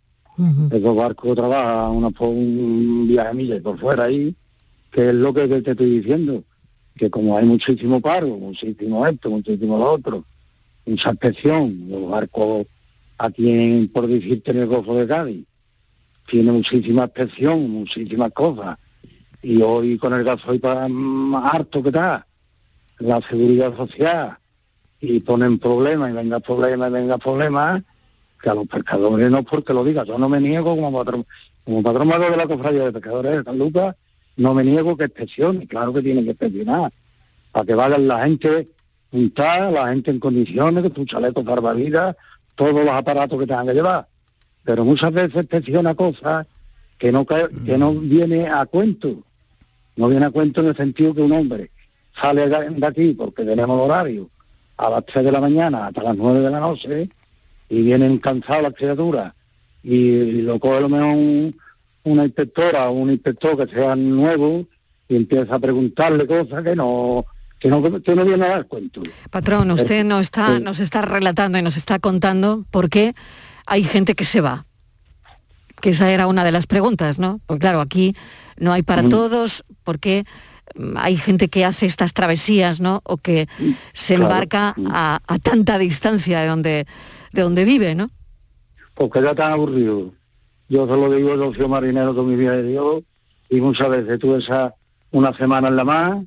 Esos 0.70 0.94
barcos 0.94 1.34
trabajan 1.34 1.96
una, 1.96 2.10
un 2.20 3.08
viaje 3.08 3.28
a 3.28 3.32
millas 3.32 3.60
por 3.60 3.78
fuera 3.80 4.04
ahí, 4.04 4.36
que 4.92 5.08
es 5.08 5.14
lo 5.14 5.34
que 5.34 5.48
te 5.48 5.72
estoy 5.72 5.98
diciendo, 5.98 6.44
que 6.94 7.10
como 7.10 7.36
hay 7.36 7.44
muchísimo 7.44 8.00
paro, 8.00 8.28
muchísimo 8.28 9.04
esto, 9.04 9.30
muchísimo 9.30 9.78
lo 9.78 9.92
otro, 9.92 10.24
mucha 10.86 11.10
inspección, 11.10 11.88
los 11.88 12.08
barcos 12.08 12.66
aquí 13.18 13.50
en, 13.50 13.88
por 13.88 14.06
decirte 14.06 14.52
en 14.52 14.58
el 14.58 14.66
Golfo 14.68 14.94
de 14.94 15.08
Cádiz, 15.08 15.44
tiene 16.28 16.52
muchísima 16.52 17.04
inspección, 17.04 17.70
muchísimas 17.70 18.32
cosas, 18.32 18.78
y 19.42 19.62
hoy 19.62 19.96
con 19.98 20.12
el 20.12 20.24
gasoil 20.24 20.60
más 20.90 21.54
harto 21.54 21.82
que 21.82 21.88
está, 21.88 22.26
la 22.98 23.20
seguridad 23.22 23.74
social, 23.76 24.36
y 25.00 25.20
ponen 25.20 25.58
problemas, 25.58 26.10
y 26.10 26.12
venga 26.12 26.40
problemas, 26.40 26.90
y 26.90 26.92
venga 26.92 27.18
problemas, 27.18 27.82
que 28.42 28.50
a 28.50 28.54
los 28.54 28.68
pescadores 28.68 29.30
no 29.30 29.42
porque 29.42 29.72
lo 29.72 29.82
diga, 29.84 30.04
yo 30.04 30.18
no 30.18 30.28
me 30.28 30.40
niego 30.40 30.76
como 30.76 30.92
patrón, 30.92 31.26
como 31.64 31.82
patrón 31.82 32.08
de 32.08 32.36
la 32.36 32.46
cofradía 32.46 32.84
de 32.84 32.92
pescadores 32.92 33.32
de 33.32 33.44
San 33.44 33.58
Lucas, 33.58 33.96
no 34.36 34.54
me 34.54 34.64
niego 34.64 34.96
que 34.96 35.04
inspeccione, 35.04 35.66
claro 35.66 35.92
que 35.92 36.02
tienen 36.02 36.24
que 36.24 36.30
inspeccionar, 36.30 36.92
para 37.52 37.64
que 37.64 37.74
vayan 37.74 38.06
la 38.06 38.24
gente 38.24 38.68
juntada, 39.10 39.70
la 39.70 39.88
gente 39.88 40.10
en 40.10 40.20
condiciones, 40.20 40.82
que 40.82 40.90
tu 40.90 41.04
chaleco 41.06 41.42
salvavidas, 41.42 42.16
todos 42.54 42.84
los 42.84 42.90
aparatos 42.90 43.38
que 43.38 43.46
tengan 43.46 43.66
que 43.66 43.74
llevar. 43.74 44.06
Pero 44.68 44.84
muchas 44.84 45.10
veces 45.14 45.46
presiona 45.46 45.94
cosas 45.94 46.46
que 46.98 47.10
no, 47.10 47.24
que 47.24 47.78
no 47.78 47.94
viene 47.94 48.48
a 48.48 48.66
cuento. 48.66 49.22
No 49.96 50.08
viene 50.08 50.26
a 50.26 50.30
cuento 50.30 50.60
en 50.60 50.66
el 50.66 50.76
sentido 50.76 51.14
que 51.14 51.22
un 51.22 51.32
hombre 51.32 51.70
sale 52.20 52.46
de 52.50 52.86
aquí 52.86 53.14
porque 53.14 53.44
tenemos 53.46 53.80
horario 53.80 54.28
a 54.76 54.90
las 54.90 55.06
3 55.06 55.24
de 55.24 55.32
la 55.32 55.40
mañana 55.40 55.86
hasta 55.86 56.02
las 56.02 56.14
9 56.18 56.40
de 56.40 56.50
la 56.50 56.60
noche 56.60 57.08
y 57.70 57.80
vienen 57.82 58.18
cansadas 58.18 58.62
las 58.64 58.74
criaturas 58.74 59.32
y 59.82 60.42
lo 60.42 60.58
coge 60.60 60.76
a 60.76 60.80
lo 60.80 60.88
mejor 60.90 61.14
un- 61.16 61.56
una 62.04 62.24
inspectora 62.26 62.90
o 62.90 62.92
un 62.92 63.10
inspector 63.10 63.56
que 63.56 63.74
sea 63.74 63.96
nuevo 63.96 64.66
y 65.08 65.16
empieza 65.16 65.54
a 65.54 65.58
preguntarle 65.58 66.26
cosas 66.26 66.62
que 66.62 66.76
no 66.76 67.24
que 67.58 67.68
no, 67.70 67.82
que 68.02 68.14
no 68.14 68.24
viene 68.24 68.44
a 68.44 68.48
dar 68.50 68.66
cuento. 68.66 69.00
Patrón, 69.30 69.70
usted 69.72 70.00
Eh, 70.00 70.04
no 70.04 70.20
está, 70.20 70.58
sí. 70.58 70.62
nos 70.62 70.78
está 70.78 71.00
relatando 71.00 71.58
y 71.58 71.62
nos 71.62 71.76
está 71.78 71.98
contando 71.98 72.64
por 72.70 72.88
qué 72.90 73.14
hay 73.68 73.84
gente 73.84 74.14
que 74.14 74.24
se 74.24 74.40
va. 74.40 74.64
Que 75.80 75.90
esa 75.90 76.10
era 76.10 76.26
una 76.26 76.42
de 76.44 76.50
las 76.52 76.66
preguntas, 76.66 77.18
¿no? 77.20 77.40
Porque 77.46 77.60
claro, 77.60 77.80
aquí 77.80 78.16
no 78.56 78.72
hay 78.72 78.82
para 78.82 79.02
Mm. 79.02 79.08
todos, 79.10 79.64
porque 79.84 80.24
mm, 80.74 80.96
hay 80.96 81.16
gente 81.16 81.48
que 81.48 81.64
hace 81.64 81.86
estas 81.86 82.12
travesías, 82.12 82.80
¿no? 82.80 83.00
O 83.04 83.16
que 83.16 83.46
se 83.92 84.16
Claro. 84.16 84.24
embarca 84.32 84.74
a, 84.90 85.20
a 85.26 85.38
tanta 85.38 85.78
distancia 85.78 86.40
de 86.40 86.48
donde, 86.48 86.86
de 87.32 87.42
donde 87.42 87.64
vive, 87.64 87.94
¿no? 87.94 88.08
porque 88.94 89.22
ya 89.22 89.32
tan 89.32 89.52
aburrido. 89.52 90.12
Yo 90.68 90.84
se 90.88 90.92
lo 90.92 91.08
digo, 91.12 91.36
yo 91.36 91.54
soy 91.54 91.68
marinero 91.68 92.16
con 92.16 92.28
mi 92.28 92.34
vida 92.34 92.56
de 92.56 92.64
Dios 92.64 93.04
y 93.48 93.60
muchas 93.60 93.88
veces 93.90 94.18
tú 94.18 94.34
esa 94.34 94.74
una 95.12 95.32
semana 95.36 95.68
en 95.68 95.76
la 95.76 95.84
mar 95.84 96.18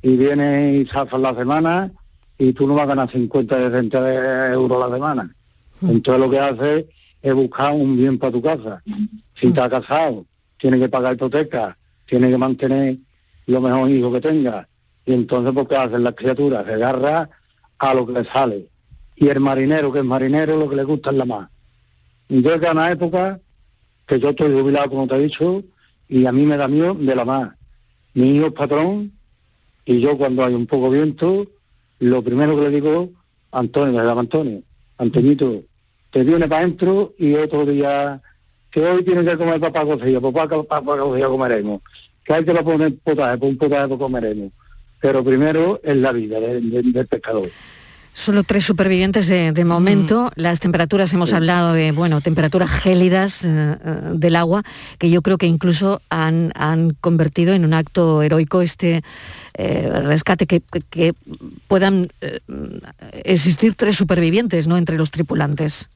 y 0.00 0.16
vienes 0.16 0.86
y 0.86 0.90
zafas 0.90 1.20
la 1.20 1.34
semana 1.34 1.92
y 2.38 2.54
tú 2.54 2.66
no 2.66 2.72
vas 2.74 2.84
a 2.84 2.86
ganar 2.86 3.12
50 3.12 3.56
de 3.58 3.70
60 3.70 4.00
de 4.00 4.52
euros 4.54 4.88
la 4.88 4.94
semana. 4.96 5.35
Entonces 5.82 6.20
lo 6.20 6.30
que 6.30 6.38
haces 6.38 6.84
es 7.22 7.34
buscar 7.34 7.72
un 7.74 7.96
bien 7.96 8.18
para 8.18 8.32
tu 8.32 8.42
casa. 8.42 8.82
Si 9.34 9.48
estás 9.48 9.68
casado, 9.68 10.24
tienes 10.58 10.80
que 10.80 10.88
pagar 10.88 11.14
hipoteca, 11.14 11.76
tienes 12.06 12.30
que 12.30 12.38
mantener 12.38 12.96
lo 13.46 13.60
mejor 13.60 13.90
hijo 13.90 14.12
que 14.12 14.20
tengas. 14.20 14.66
Y 15.04 15.12
entonces, 15.12 15.52
pues, 15.54 15.68
¿qué 15.68 15.76
hacen 15.76 16.02
las 16.02 16.14
criaturas? 16.14 16.66
Se 16.66 16.74
agarra 16.74 17.28
a 17.78 17.94
lo 17.94 18.06
que 18.06 18.12
le 18.12 18.24
sale. 18.24 18.68
Y 19.14 19.28
el 19.28 19.40
marinero, 19.40 19.92
que 19.92 20.00
es 20.00 20.04
marinero, 20.04 20.56
lo 20.56 20.68
que 20.68 20.76
le 20.76 20.84
gusta 20.84 21.10
es 21.10 21.16
la 21.16 21.24
mar. 21.24 21.48
Yo 22.28 22.54
es 22.54 22.70
una 22.70 22.90
época 22.90 23.40
que 24.06 24.18
yo 24.18 24.30
estoy 24.30 24.52
jubilado, 24.52 24.90
como 24.90 25.06
te 25.06 25.16
he 25.16 25.20
dicho, 25.20 25.62
y 26.08 26.26
a 26.26 26.32
mí 26.32 26.44
me 26.44 26.56
da 26.56 26.68
miedo 26.68 26.94
de 26.94 27.14
la 27.14 27.24
mar. 27.24 27.56
Mi 28.14 28.36
hijo 28.36 28.46
es 28.46 28.52
patrón, 28.52 29.12
y 29.84 30.00
yo 30.00 30.18
cuando 30.18 30.44
hay 30.44 30.54
un 30.54 30.66
poco 30.66 30.90
viento, 30.90 31.46
lo 32.00 32.22
primero 32.22 32.56
que 32.56 32.62
le 32.62 32.70
digo, 32.70 33.10
Antonio, 33.52 34.00
le 34.00 34.06
llamo 34.06 34.20
Antonio, 34.20 34.62
Antoñito, 34.98 35.62
te 36.10 36.24
viene 36.24 36.48
para 36.48 36.62
adentro 36.62 37.14
y 37.18 37.34
otro 37.34 37.66
día, 37.66 38.20
que 38.70 38.80
hoy 38.84 39.04
tiene 39.04 39.24
que 39.24 39.36
comer 39.36 39.60
papá 39.60 39.84
cocida, 39.84 40.20
papá, 40.20 40.48
papá 40.48 40.96
cocida 40.98 41.26
comeremos, 41.28 41.82
que 42.24 42.34
hay 42.34 42.44
que 42.44 42.52
le 42.54 42.62
poner 42.62 42.94
potaje, 43.04 43.38
pues 43.38 43.52
un 43.52 43.58
potaje 43.58 43.88
pues 43.88 44.00
comeremos. 44.00 44.52
Pero 45.00 45.22
primero 45.22 45.78
es 45.84 45.96
la 45.96 46.12
vida 46.12 46.40
de- 46.40 46.60
de- 46.60 46.82
del 46.82 47.06
pescador. 47.06 47.50
Solo 48.14 48.44
tres 48.44 48.64
supervivientes 48.64 49.26
de, 49.26 49.52
de 49.52 49.64
momento. 49.66 50.30
Las 50.36 50.58
temperaturas, 50.58 51.12
hemos 51.12 51.34
hablado 51.34 51.74
de, 51.74 51.92
bueno, 51.92 52.22
temperaturas 52.22 52.70
gélidas 52.70 53.44
eh, 53.44 53.48
eh, 53.50 53.76
del 54.14 54.36
agua, 54.36 54.62
que 54.98 55.10
yo 55.10 55.20
creo 55.20 55.36
que 55.36 55.44
incluso 55.46 56.00
han, 56.08 56.50
han 56.54 56.94
convertido 57.02 57.52
en 57.52 57.66
un 57.66 57.74
acto 57.74 58.22
heroico 58.22 58.62
este 58.62 59.02
eh, 59.58 59.90
rescate, 60.04 60.46
que, 60.46 60.60
que- 60.90 61.14
puedan 61.68 62.08
eh, 62.20 62.40
existir 63.24 63.74
tres 63.74 63.96
supervivientes, 63.96 64.66
¿no?, 64.66 64.76
entre 64.76 64.96
los 64.96 65.10
tripulantes. 65.10 65.88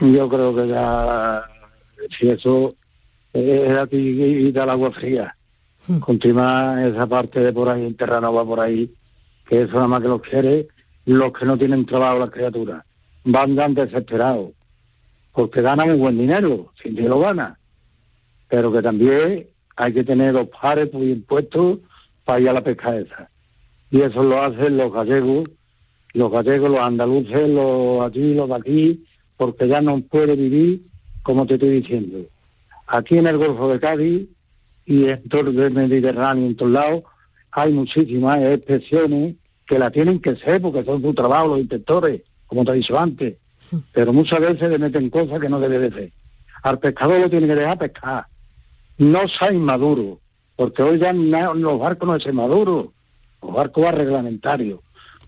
Yo 0.00 0.28
creo 0.28 0.54
que 0.54 0.68
ya, 0.68 1.42
si 2.16 2.28
eso 2.30 2.74
es 3.32 3.70
a 3.70 3.86
ti 3.86 3.96
y 3.96 4.52
da 4.52 4.64
el 4.64 4.70
agua 4.70 4.90
fría. 4.92 5.36
Continúa 6.00 6.86
esa 6.86 7.06
parte 7.06 7.40
de 7.40 7.52
por 7.52 7.68
ahí, 7.68 7.84
en 7.84 7.96
Terranova 7.96 8.44
por 8.44 8.60
ahí, 8.60 8.92
que 9.46 9.62
eso 9.62 9.74
nada 9.74 9.88
más 9.88 10.02
que 10.02 10.08
los 10.08 10.22
quiere 10.22 10.68
los 11.06 11.32
que 11.32 11.44
no 11.44 11.58
tienen 11.58 11.84
trabajo 11.86 12.18
las 12.20 12.30
criaturas. 12.30 12.84
Van 13.24 13.56
tan 13.56 13.74
desesperados, 13.74 14.50
porque 15.32 15.60
ganan 15.62 15.90
un 15.90 15.98
buen 15.98 16.16
dinero, 16.18 16.72
sin 16.80 16.94
que 16.94 17.02
lo 17.02 17.18
gana. 17.18 17.58
Pero 18.48 18.72
que 18.72 18.82
también 18.82 19.48
hay 19.76 19.92
que 19.92 20.04
tener 20.04 20.34
los 20.34 20.48
pares 20.48 20.92
muy 20.92 21.10
impuestos 21.10 21.78
para 22.30 22.50
a 22.50 22.54
la 22.54 22.62
pesca 22.62 22.96
esa. 22.96 23.28
Y 23.90 24.02
eso 24.02 24.22
lo 24.22 24.40
hacen 24.40 24.76
los 24.76 24.92
gallegos, 24.92 25.50
los 26.14 26.30
gallegos, 26.30 26.70
los 26.70 26.78
andaluces, 26.78 27.48
los 27.48 28.02
aquí, 28.06 28.34
los 28.34 28.48
de 28.48 28.54
aquí, 28.54 29.04
porque 29.36 29.66
ya 29.66 29.80
no 29.80 30.00
puede 30.00 30.36
vivir 30.36 30.82
como 31.24 31.44
te 31.44 31.54
estoy 31.54 31.80
diciendo. 31.80 32.18
Aquí 32.86 33.18
en 33.18 33.26
el 33.26 33.36
Golfo 33.36 33.72
de 33.72 33.80
Cádiz 33.80 34.28
y 34.86 35.06
en 35.06 35.28
todo 35.28 35.50
el 35.50 35.72
Mediterráneo, 35.72 36.46
en 36.46 36.54
todos 36.54 36.70
lados, 36.70 37.02
hay 37.50 37.72
muchísimas 37.72 38.40
expresiones 38.42 39.34
que 39.66 39.80
la 39.80 39.90
tienen 39.90 40.20
que 40.20 40.36
ser 40.36 40.62
porque 40.62 40.84
son 40.84 41.02
su 41.02 41.12
trabajo 41.12 41.48
los 41.48 41.58
inspectores, 41.58 42.22
como 42.46 42.64
te 42.64 42.70
he 42.70 42.74
dicho 42.74 42.96
antes. 42.96 43.38
Pero 43.92 44.12
muchas 44.12 44.38
veces 44.38 44.70
le 44.70 44.78
meten 44.78 45.10
cosas 45.10 45.40
que 45.40 45.48
no 45.48 45.58
debe 45.58 45.80
de 45.80 45.90
ser. 45.90 46.12
Al 46.62 46.78
pescador 46.78 47.18
lo 47.18 47.28
tiene 47.28 47.48
que 47.48 47.56
dejar 47.56 47.78
pescar. 47.78 48.26
No 48.98 49.26
sea 49.26 49.52
inmaduro, 49.52 50.20
porque 50.60 50.82
hoy 50.82 50.98
ya 50.98 51.14
los 51.14 51.78
barcos 51.78 52.06
no 52.06 52.16
es 52.16 52.26
inmaduro, 52.26 52.92
los 53.40 53.50
barcos 53.54 53.82
van 53.82 53.96
reglamentarios, 53.96 54.80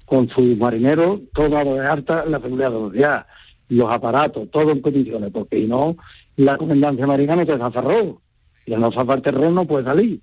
con 0.05 0.29
sus 0.29 0.59
marineros 0.59 1.21
todo 1.33 1.49
de 1.49 1.81
alta 1.81 2.27
la 2.27 2.39
seguridad 2.39 2.71
social, 2.71 3.25
los 3.71 3.91
aparatos, 3.91 4.51
todo 4.51 4.73
en 4.73 4.83
condiciones, 4.83 5.31
porque 5.33 5.61
si 5.61 5.67
no, 5.67 5.97
la 6.37 6.59
comandancia 6.59 7.07
marina 7.07 7.35
no 7.35 7.47
te 7.47 7.57
zafarró, 7.57 8.21
y 8.67 8.73
no 8.73 8.93
zafar 8.93 9.23
terreno 9.23 9.53
no 9.53 9.65
puede 9.65 9.85
salir. 9.85 10.21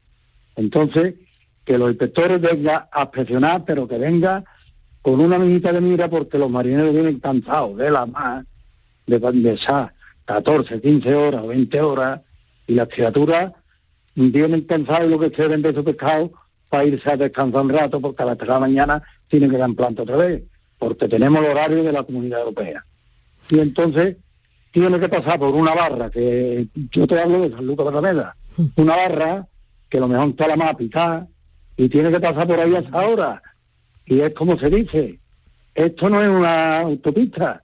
Entonces, 0.56 1.16
que 1.66 1.80
los 1.80 1.90
inspectores 1.90 2.40
vengan 2.40 2.84
a 2.92 3.10
presionar, 3.10 3.66
pero 3.66 3.88
que 3.88 3.98
venga 3.98 4.44
con 5.02 5.22
una 5.22 5.40
minita 5.40 5.74
de 5.74 5.82
mira, 5.82 6.08
porque 6.08 6.38
los 6.38 6.52
marineros 6.52 6.94
vienen 6.94 7.20
cansados 7.20 7.78
de 7.78 7.90
la 7.90 8.06
mar, 8.06 8.46
de, 9.08 9.18
de 9.18 9.54
esas 9.56 9.90
14, 10.26 10.80
15 10.80 11.16
horas, 11.16 11.48
20 11.48 11.82
horas, 11.82 12.22
y 12.68 12.76
las 12.76 12.90
criaturas 12.90 13.54
vienen 14.28 14.62
cansadas 14.62 15.04
de 15.04 15.10
lo 15.10 15.20
que 15.20 15.30
se 15.36 15.48
vende 15.48 15.74
su 15.74 15.84
pescado 15.84 16.32
para 16.70 16.86
irse 16.86 17.10
a 17.10 17.18
descansar 17.18 17.62
un 17.62 17.70
rato, 17.70 18.02
porque 18.02 18.24
a 18.24 18.26
las 18.26 18.38
3 18.38 18.48
de 18.48 18.54
la 18.54 18.60
mañana 18.60 19.04
tienen 19.28 19.50
que 19.50 19.58
dar 19.58 19.70
en 19.70 19.76
planta 19.76 20.04
otra 20.04 20.18
vez, 20.18 20.44
porque 20.78 21.08
tenemos 21.08 21.44
el 21.44 21.52
horario 21.52 21.84
de 21.84 21.92
la 21.92 22.04
Comunidad 22.04 22.42
Europea. 22.42 22.86
Y 23.50 23.60
entonces 23.60 24.18
tiene 24.72 25.00
que 25.00 25.10
pasar 25.10 25.40
por 25.40 25.56
una 25.56 25.74
barra, 25.74 26.10
que 26.10 26.68
yo 26.92 27.08
te 27.08 27.20
hablo 27.20 27.42
de 27.42 27.56
San 27.56 27.66
Lucas 27.66 27.86
de 27.86 27.92
Rameda, 27.92 28.36
una 28.76 28.96
barra 28.96 29.48
que 29.90 30.00
lo 30.00 30.08
mejor 30.08 30.30
está 30.30 30.48
la 30.48 30.56
más 30.56 30.76
picada, 30.76 31.28
y 31.76 31.88
tiene 31.90 32.12
que 32.12 32.20
pasar 32.20 32.46
por 32.46 32.60
ahí 32.60 32.76
a 32.76 32.80
esa 32.80 33.08
hora. 33.08 33.42
Y 34.06 34.20
es 34.20 34.34
como 34.34 34.60
se 34.60 34.70
dice, 34.70 35.20
esto 35.74 36.10
no 36.10 36.22
es 36.22 36.30
una 36.30 36.82
autopista, 36.82 37.64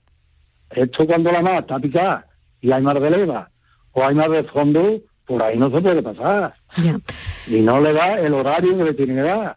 esto 0.70 1.06
cuando 1.06 1.30
la 1.30 1.42
mar 1.42 1.60
está 1.60 1.78
picada 1.78 2.26
y 2.60 2.72
hay 2.72 2.82
mar 2.82 2.98
de 2.98 3.10
leva 3.10 3.50
o 3.92 4.04
hay 4.04 4.14
mar 4.14 4.30
de 4.30 4.44
fondo, 4.44 5.00
por 5.26 5.42
ahí 5.42 5.58
no 5.58 5.70
se 5.70 5.80
puede 5.80 6.02
pasar. 6.02 6.54
Y 7.46 7.60
no 7.60 7.80
le 7.80 7.92
da 7.92 8.18
el 8.20 8.32
horario 8.34 8.76
que 8.78 8.84
le 8.84 8.94
tiene 8.94 9.14
que 9.14 9.22
dar. 9.22 9.56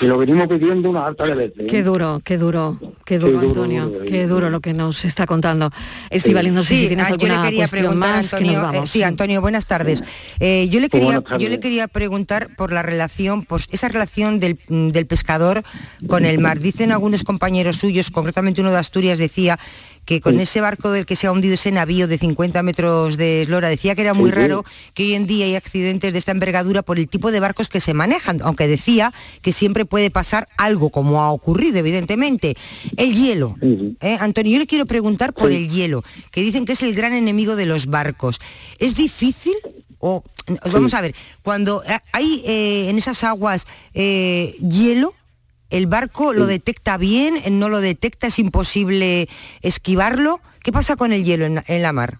Y 0.00 0.06
lo 0.06 0.18
venimos 0.18 0.46
pidiendo 0.46 0.90
una 0.90 1.06
alta 1.06 1.26
de 1.26 1.34
veces. 1.34 1.66
Qué 1.68 1.82
duro, 1.82 2.20
qué 2.24 2.38
duro, 2.38 2.78
qué 3.04 3.18
duro, 3.18 3.32
duro, 3.32 3.48
Antonio, 3.48 3.86
duro, 3.86 4.04
qué 4.04 4.26
duro 4.26 4.50
lo 4.50 4.60
que 4.60 4.72
nos 4.72 5.04
está 5.04 5.26
contando. 5.26 5.70
Estivaliz, 6.10 6.52
no 6.52 6.62
sé 6.62 6.76
si 6.76 6.86
tienes 6.88 7.06
ah, 7.08 7.16
yo 7.16 7.26
le 7.26 7.42
quería 7.42 7.66
cuestión 7.68 8.00
que 8.00 8.78
eh, 8.78 8.82
sí, 8.84 9.02
Antonio, 9.02 9.40
buenas 9.40 9.66
tardes. 9.66 10.04
Eh, 10.38 10.68
yo 10.68 10.78
le 10.78 10.88
quería, 10.88 11.06
buenas 11.06 11.24
tardes. 11.24 11.42
yo 11.42 11.50
le 11.50 11.58
quería 11.58 11.88
preguntar 11.88 12.48
por 12.56 12.72
la 12.72 12.82
relación, 12.82 13.44
pues 13.44 13.66
esa 13.72 13.88
relación 13.88 14.38
del, 14.38 14.58
del 14.68 15.06
pescador 15.06 15.64
con 16.06 16.24
el 16.24 16.38
mar. 16.38 16.60
Dicen 16.60 16.92
algunos 16.92 17.24
compañeros 17.24 17.76
suyos, 17.76 18.10
concretamente 18.12 18.60
uno 18.60 18.70
de 18.70 18.78
Asturias 18.78 19.18
decía 19.18 19.58
que 20.08 20.22
con 20.22 20.36
Sí. 20.36 20.42
ese 20.44 20.62
barco 20.62 20.90
del 20.90 21.04
que 21.04 21.16
se 21.16 21.26
ha 21.26 21.32
hundido 21.32 21.52
ese 21.52 21.70
navío 21.70 22.08
de 22.08 22.16
50 22.16 22.62
metros 22.62 23.18
de 23.18 23.42
eslora, 23.42 23.68
decía 23.68 23.94
que 23.94 24.00
era 24.00 24.14
muy 24.14 24.30
Sí, 24.30 24.36
raro 24.36 24.64
que 24.94 25.02
hoy 25.02 25.14
en 25.14 25.26
día 25.26 25.44
hay 25.44 25.54
accidentes 25.54 26.14
de 26.14 26.18
esta 26.18 26.32
envergadura 26.32 26.80
por 26.80 26.98
el 26.98 27.08
tipo 27.10 27.30
de 27.30 27.40
barcos 27.40 27.68
que 27.68 27.78
se 27.78 27.92
manejan, 27.92 28.40
aunque 28.42 28.66
decía 28.66 29.12
que 29.42 29.52
siempre 29.52 29.84
puede 29.84 30.10
pasar 30.10 30.48
algo, 30.56 30.88
como 30.88 31.20
ha 31.20 31.30
ocurrido, 31.30 31.76
evidentemente. 31.76 32.56
El 32.96 33.12
hielo. 33.14 33.56
¿eh? 34.00 34.16
Antonio, 34.18 34.52
yo 34.54 34.58
le 34.60 34.66
quiero 34.66 34.86
preguntar 34.86 35.34
por 35.34 35.52
el 35.52 35.68
hielo, 35.68 36.02
que 36.30 36.40
dicen 36.40 36.64
que 36.64 36.72
es 36.72 36.82
el 36.82 36.94
gran 36.94 37.12
enemigo 37.12 37.54
de 37.54 37.66
los 37.66 37.84
barcos. 37.84 38.40
¿Es 38.78 38.94
difícil? 38.96 39.56
O, 39.98 40.22
vamos 40.72 40.94
a 40.94 41.02
ver, 41.02 41.14
cuando 41.42 41.82
eh, 41.84 41.98
hay 42.12 42.42
eh, 42.46 42.88
en 42.88 42.96
esas 42.96 43.24
aguas 43.24 43.66
eh, 43.92 44.54
hielo, 44.60 45.12
¿el 45.70 45.86
barco 45.86 46.32
lo 46.32 46.46
detecta 46.46 46.96
bien? 46.96 47.34
¿No 47.58 47.68
lo 47.68 47.80
detecta? 47.80 48.28
¿Es 48.28 48.38
imposible 48.38 49.28
esquivarlo? 49.62 50.40
¿Qué 50.62 50.72
pasa 50.72 50.96
con 50.96 51.12
el 51.12 51.24
hielo 51.24 51.46
en, 51.46 51.62
en 51.66 51.82
la 51.82 51.92
mar? 51.92 52.18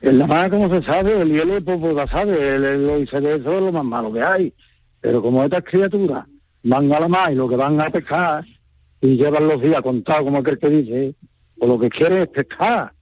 En 0.00 0.18
la 0.18 0.26
mar, 0.26 0.50
como 0.50 0.68
se 0.68 0.84
sabe, 0.84 1.20
el 1.20 1.30
hielo 1.32 1.62
pues, 1.64 1.78
pues 1.78 1.94
la 1.94 2.06
sabe, 2.06 2.56
el, 2.56 2.64
el, 2.64 2.86
lo 2.86 2.98
dice 2.98 3.20
de 3.20 3.36
eso 3.36 3.56
es 3.56 3.62
lo 3.62 3.72
más 3.72 3.84
malo 3.84 4.12
que 4.12 4.22
hay. 4.22 4.52
Pero 5.00 5.22
como 5.22 5.42
estas 5.42 5.64
criaturas 5.64 6.26
van 6.62 6.92
a 6.92 7.00
la 7.00 7.08
mar 7.08 7.32
y 7.32 7.36
lo 7.36 7.48
que 7.48 7.56
van 7.56 7.80
a 7.80 7.88
pescar 7.90 8.44
y 9.00 9.16
llevan 9.16 9.48
los 9.48 9.62
días 9.62 9.80
contados, 9.82 10.24
como 10.24 10.38
aquel 10.38 10.58
que 10.58 10.68
dice, 10.68 11.14
pues 11.58 11.68
lo 11.68 11.78
que 11.78 11.88
quiere 11.88 12.22
es 12.22 12.28
pescar. 12.28 12.92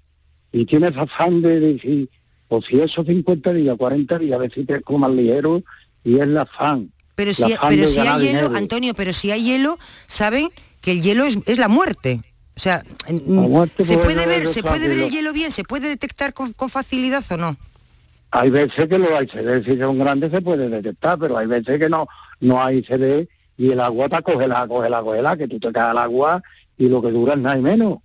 y 0.52 0.64
tienes 0.64 0.96
afán 0.96 1.42
de 1.42 1.58
decir, 1.58 2.08
o 2.48 2.60
si 2.60 2.80
esos 2.80 3.06
50 3.06 3.52
días, 3.52 3.76
40 3.76 4.18
días, 4.18 4.36
a 4.36 4.38
ver 4.38 4.52
si 4.52 4.60
es 4.60 4.98
más 4.98 5.10
ligero, 5.10 5.62
y 6.04 6.18
es 6.18 6.26
la 6.28 6.42
afán. 6.42 6.91
Pero 7.14 7.34
si, 7.34 7.54
pero 7.68 7.86
si 7.88 8.00
hay 8.00 8.06
hielo, 8.06 8.18
dinero. 8.18 8.56
Antonio, 8.56 8.94
pero 8.94 9.12
si 9.12 9.30
hay 9.30 9.44
hielo, 9.44 9.78
saben 10.06 10.50
que 10.80 10.92
el 10.92 11.02
hielo 11.02 11.24
es, 11.24 11.38
es 11.46 11.58
la 11.58 11.68
muerte. 11.68 12.20
O 12.56 12.60
sea, 12.60 12.82
mm, 13.08 13.64
se 13.78 13.98
puede 13.98 14.26
ver, 14.26 14.48
se 14.48 14.62
puede 14.62 14.88
ver 14.88 14.98
el 14.98 15.10
hielo 15.10 15.32
bien, 15.32 15.50
se 15.50 15.64
puede 15.64 15.88
detectar 15.88 16.34
con, 16.34 16.52
con 16.52 16.68
facilidad 16.68 17.24
o 17.30 17.36
no. 17.36 17.56
Hay 18.30 18.50
veces 18.50 18.88
que 18.88 18.98
los 18.98 19.10
ICD, 19.10 19.64
si 19.64 19.78
son 19.78 19.98
grandes, 19.98 20.30
se 20.30 20.40
puede 20.40 20.68
detectar, 20.68 21.18
pero 21.18 21.36
hay 21.36 21.46
veces 21.46 21.78
que 21.78 21.88
no, 21.88 22.08
no 22.40 22.62
hay 22.62 22.78
ICD 22.78 23.28
y 23.58 23.70
el 23.70 23.80
agua 23.80 24.06
está 24.06 24.22
congelada, 24.22 24.66
congelada, 24.66 25.02
congelada, 25.02 25.36
que 25.36 25.48
tú 25.48 25.60
te 25.60 25.70
caes 25.70 25.90
al 25.90 25.98
agua 25.98 26.42
y 26.78 26.88
lo 26.88 27.02
que 27.02 27.10
dura 27.10 27.34
es 27.34 27.40
nada 27.40 27.58
y 27.58 27.62
menos. 27.62 27.98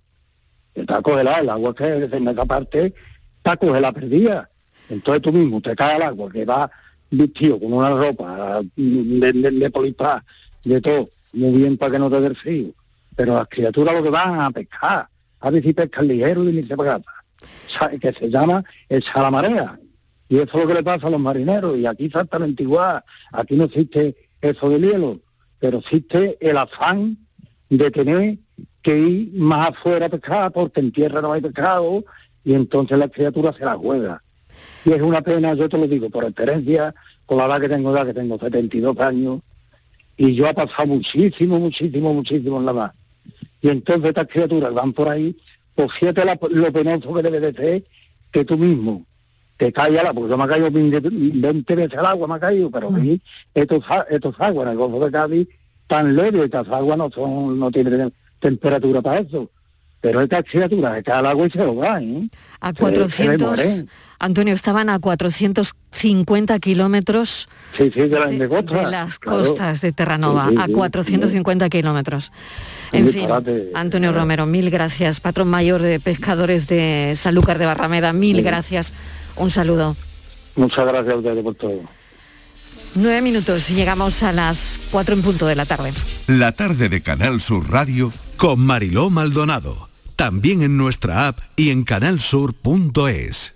Está 0.74 1.00
congelada, 1.02 1.40
el 1.40 1.50
agua 1.50 1.74
que 1.74 2.08
en 2.12 2.28
esa 2.28 2.44
parte 2.44 2.94
está 3.38 3.56
congelada 3.56 3.92
perdida. 3.92 4.50
Entonces 4.88 5.22
tú 5.22 5.32
mismo 5.32 5.60
te 5.60 5.74
caes 5.74 5.96
al 5.96 6.02
agua, 6.02 6.30
que 6.30 6.44
va 6.44 6.70
vestido 7.10 7.58
con 7.58 7.72
una 7.72 7.90
ropa 7.90 8.60
de, 8.76 9.32
de, 9.32 9.50
de 9.52 9.70
de 10.64 10.80
todo, 10.80 11.08
muy 11.32 11.52
bien 11.52 11.76
para 11.76 11.92
que 11.92 11.98
no 11.98 12.10
te 12.10 12.20
dé 12.20 12.26
el 12.28 12.36
frío. 12.36 12.70
Pero 13.16 13.34
las 13.34 13.48
criaturas 13.48 13.94
lo 13.94 14.02
que 14.02 14.10
van 14.10 14.40
a 14.40 14.50
pescar, 14.50 15.08
a 15.40 15.50
ver 15.50 15.62
si 15.62 15.72
pescan 15.72 16.06
ligero 16.08 16.48
y 16.48 16.62
para 16.62 16.98
casa. 16.98 17.10
Sa- 17.68 17.90
que 17.90 18.12
se 18.12 18.28
llama 18.30 18.64
echar 18.88 19.22
la 19.22 19.30
marea. 19.30 19.78
Y 20.28 20.36
eso 20.36 20.50
es 20.58 20.62
lo 20.62 20.66
que 20.66 20.74
le 20.74 20.82
pasa 20.82 21.06
a 21.06 21.10
los 21.10 21.20
marineros. 21.20 21.76
Y 21.78 21.86
aquí 21.86 22.04
exactamente 22.06 22.62
igual. 22.62 23.02
Aquí 23.32 23.56
no 23.56 23.64
existe 23.64 24.14
eso 24.40 24.68
del 24.68 24.82
hielo, 24.82 25.20
pero 25.58 25.78
existe 25.78 26.36
el 26.40 26.56
afán 26.58 27.16
de 27.70 27.90
tener 27.90 28.38
que 28.82 28.98
ir 28.98 29.32
más 29.34 29.70
afuera 29.70 30.06
a 30.06 30.08
pescar 30.08 30.52
porque 30.52 30.80
en 30.80 30.92
tierra 30.92 31.20
no 31.20 31.32
hay 31.32 31.40
pescado 31.40 32.04
y 32.44 32.54
entonces 32.54 32.96
la 32.98 33.08
criatura 33.08 33.52
se 33.52 33.64
la 33.64 33.74
juega. 33.74 34.22
Y 34.88 34.92
es 34.92 35.02
una 35.02 35.20
pena, 35.20 35.52
yo 35.52 35.68
te 35.68 35.76
lo 35.76 35.86
digo, 35.86 36.08
por 36.08 36.24
experiencia, 36.24 36.94
con 37.26 37.36
la 37.36 37.44
edad 37.46 37.60
que 37.60 37.68
tengo 37.68 37.94
ya, 37.94 38.06
que 38.06 38.14
tengo 38.14 38.38
72 38.38 38.98
años, 39.00 39.40
y 40.16 40.34
yo 40.34 40.46
he 40.48 40.54
pasado 40.54 40.86
muchísimo, 40.88 41.58
muchísimo, 41.58 42.14
muchísimo 42.14 42.58
en 42.58 42.64
la 42.66 42.72
mar. 42.72 42.92
Y 43.60 43.68
entonces 43.68 44.08
estas 44.08 44.28
criaturas 44.28 44.72
van 44.72 44.94
por 44.94 45.10
ahí, 45.10 45.36
pues 45.74 45.92
fíjate 45.92 46.24
la- 46.24 46.38
lo 46.50 46.72
penoso 46.72 47.12
que 47.12 47.22
debe 47.22 47.38
de 47.40 47.52
ser 47.52 47.84
que 48.32 48.44
tú 48.46 48.56
mismo 48.56 49.04
te 49.58 49.72
caes 49.72 49.98
al 49.98 50.06
agua, 50.06 50.14
porque 50.14 50.30
yo 50.30 50.38
me 50.38 50.44
he 50.44 50.48
caído 50.48 50.70
20 50.70 51.00
20 51.02 51.74
veces 51.74 51.98
al 51.98 52.06
agua, 52.06 52.26
me 52.28 52.34
ha 52.36 52.40
caído, 52.40 52.70
pero 52.70 52.88
aquí 52.94 53.20
estos, 53.54 53.84
estos 54.08 54.34
aguas 54.40 54.66
en 54.66 54.72
el 54.72 54.78
Golfo 54.78 55.04
de 55.04 55.10
Cádiz 55.12 55.48
tan 55.86 56.16
leves, 56.16 56.44
estas 56.44 56.66
aguas 56.68 56.96
no 56.96 57.10
son, 57.10 57.58
no 57.58 57.70
tienen 57.70 58.12
temperatura 58.40 59.02
para 59.02 59.20
eso. 59.20 59.50
Pero 60.00 60.20
estas 60.20 60.44
criaturas 60.44 60.96
se 60.96 61.02
caen 61.02 61.18
al 61.18 61.26
agua 61.26 61.46
y 61.46 61.50
se 61.50 61.58
lo 61.58 61.74
van, 61.74 62.02
¿eh? 62.04 62.28
A 62.60 62.68
Se- 62.70 62.74
se 62.74 62.78
400, 62.80 63.48
mueren. 63.48 63.90
Antonio, 64.20 64.52
estaban 64.54 64.90
a 64.90 64.98
450 64.98 66.58
kilómetros 66.58 67.48
Sí, 67.76 67.90
sí, 67.94 68.00
de, 68.00 68.08
la, 68.08 68.26
de, 68.26 68.48
costa, 68.48 68.74
de 68.74 68.90
las 68.90 69.18
claro. 69.18 69.38
costas 69.38 69.80
de 69.80 69.92
Terranova, 69.92 70.48
Sí, 70.48 70.54
sí, 70.56 70.62
a 70.62 70.66
sí, 70.66 70.72
450 70.72 71.68
kilómetros. 71.68 72.32
En 72.92 73.04
fin, 73.06 73.14
disparate. 73.20 73.70
Antonio 73.74 74.12
Romero, 74.12 74.46
mil 74.46 74.70
gracias. 74.70 75.20
Patrón 75.20 75.48
mayor 75.48 75.82
de 75.82 76.00
pescadores 76.00 76.66
de 76.66 77.14
Sanlúcar 77.16 77.58
de 77.58 77.66
Barrameda, 77.66 78.12
mil 78.12 78.36
Sí. 78.36 78.42
gracias. 78.42 78.92
Un 79.36 79.50
saludo. 79.50 79.96
Muchas 80.56 80.86
gracias 80.86 81.14
a 81.14 81.16
ustedes 81.16 81.42
por 81.44 81.54
todo. 81.54 81.80
Nueve 82.94 83.20
minutos 83.22 83.70
y 83.70 83.74
llegamos 83.74 84.22
a 84.24 84.32
las 84.32 84.80
cuatro 84.90 85.14
en 85.14 85.22
punto 85.22 85.46
de 85.46 85.54
la 85.54 85.66
tarde. 85.66 85.92
La 86.26 86.50
tarde 86.52 86.88
de 86.88 87.02
Canal 87.02 87.40
Sur 87.40 87.70
Radio 87.70 88.12
con 88.36 88.58
Mariló 88.58 89.10
Maldonado. 89.10 89.87
También 90.18 90.62
en 90.62 90.76
nuestra 90.76 91.28
app 91.28 91.38
y 91.54 91.70
en 91.70 91.84
canalsur.es. 91.84 93.54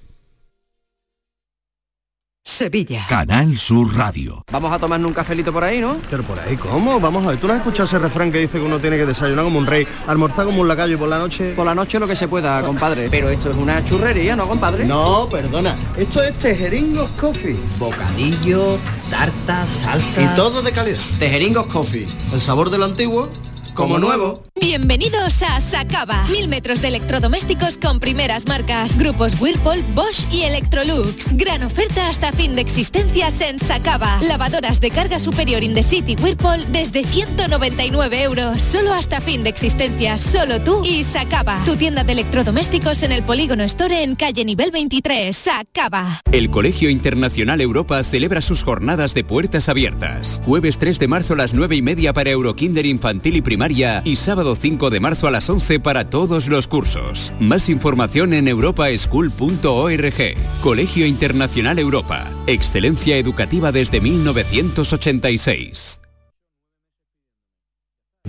Sevilla. 2.44 3.04
Canal 3.08 3.56
Sur 3.56 3.92
Radio. 3.96 4.44
Vamos 4.52 4.72
a 4.72 4.78
tomarnos 4.78 5.08
un 5.08 5.12
cafelito 5.12 5.52
por 5.52 5.64
ahí, 5.64 5.80
¿no? 5.80 5.96
Pero 6.08 6.22
por 6.22 6.38
ahí, 6.38 6.56
¿cómo? 6.56 7.00
Vamos 7.00 7.26
a 7.26 7.30
ver, 7.30 7.38
¿tú 7.40 7.48
no 7.48 7.54
has 7.54 7.58
escuchado 7.58 7.86
ese 7.86 7.98
refrán 7.98 8.30
que 8.30 8.38
dice 8.38 8.60
que 8.60 8.64
uno 8.64 8.78
tiene 8.78 8.96
que 8.96 9.06
desayunar 9.06 9.44
como 9.44 9.58
un 9.58 9.66
rey, 9.66 9.88
almorzar 10.06 10.44
como 10.44 10.60
un 10.60 10.68
lacayo 10.68 10.94
y 10.94 10.96
por 10.96 11.08
la 11.08 11.18
noche... 11.18 11.52
Por 11.54 11.66
la 11.66 11.74
noche 11.74 11.98
lo 11.98 12.06
que 12.06 12.14
se 12.14 12.28
pueda, 12.28 12.62
compadre. 12.62 13.08
Pero 13.10 13.28
esto 13.28 13.50
es 13.50 13.56
una 13.56 13.82
churrería, 13.82 14.36
¿no, 14.36 14.46
compadre? 14.46 14.84
No, 14.84 15.28
perdona, 15.28 15.74
esto 15.96 16.22
es 16.22 16.38
Tejeringos 16.38 17.10
Coffee. 17.20 17.58
Bocadillo, 17.80 18.78
tarta, 19.10 19.66
salsa... 19.66 20.22
Y 20.22 20.36
todo 20.36 20.62
de 20.62 20.70
calidad. 20.70 21.00
Tejeringos 21.18 21.66
Coffee. 21.66 22.06
El 22.32 22.40
sabor 22.40 22.70
de 22.70 22.78
lo 22.78 22.84
antiguo, 22.84 23.28
como 23.74 23.98
nuevo. 23.98 24.42
Bienvenidos 24.60 25.42
a 25.42 25.60
Sacaba. 25.60 26.24
Mil 26.30 26.48
metros 26.48 26.82
de 26.82 26.88
electrodomésticos 26.88 27.78
con 27.78 28.00
primeras 28.00 28.46
marcas. 28.46 28.98
Grupos 28.98 29.40
Whirlpool, 29.40 29.82
Bosch 29.94 30.24
y 30.32 30.42
Electrolux. 30.42 31.36
Gran 31.36 31.62
oferta 31.62 32.08
hasta 32.08 32.32
fin 32.32 32.54
de 32.54 32.62
existencias 32.62 33.40
en 33.40 33.58
Sacaba. 33.58 34.18
Lavadoras 34.22 34.80
de 34.80 34.90
carga 34.90 35.18
superior 35.18 35.62
in 35.62 35.74
the 35.74 35.82
city 35.82 36.16
Whirlpool 36.20 36.70
desde 36.70 37.04
199 37.04 38.22
euros. 38.22 38.62
Solo 38.62 38.92
hasta 38.92 39.20
fin 39.20 39.42
de 39.42 39.50
existencias. 39.50 40.20
Solo 40.20 40.60
tú 40.62 40.84
y 40.84 41.02
Sacaba. 41.04 41.62
Tu 41.64 41.76
tienda 41.76 42.04
de 42.04 42.12
electrodomésticos 42.12 43.02
en 43.02 43.12
el 43.12 43.22
Polígono 43.22 43.64
Store 43.64 44.02
en 44.02 44.14
calle 44.14 44.44
nivel 44.44 44.70
23. 44.70 45.36
Sacaba. 45.36 46.20
El 46.30 46.50
Colegio 46.50 46.90
Internacional 46.90 47.60
Europa 47.60 48.02
celebra 48.04 48.42
sus 48.42 48.62
jornadas 48.62 49.14
de 49.14 49.24
puertas 49.24 49.68
abiertas. 49.68 50.42
Jueves 50.44 50.78
3 50.78 50.98
de 50.98 51.08
marzo 51.08 51.34
a 51.34 51.36
las 51.36 51.54
9 51.54 51.76
y 51.76 51.82
media 51.82 52.12
para 52.12 52.30
Eurokinder 52.30 52.86
infantil 52.86 53.36
y 53.36 53.40
primaria 53.42 53.61
y 54.04 54.16
sábado 54.16 54.56
5 54.56 54.90
de 54.90 54.98
marzo 54.98 55.28
a 55.28 55.30
las 55.30 55.48
11 55.48 55.78
para 55.80 56.10
todos 56.10 56.48
los 56.48 56.66
cursos. 56.66 57.32
Más 57.38 57.68
información 57.68 58.34
en 58.34 58.48
europaschool.org. 58.48 60.34
Colegio 60.60 61.06
Internacional 61.06 61.78
Europa. 61.78 62.28
Excelencia 62.46 63.16
educativa 63.16 63.70
desde 63.70 64.00
1986. 64.00 66.01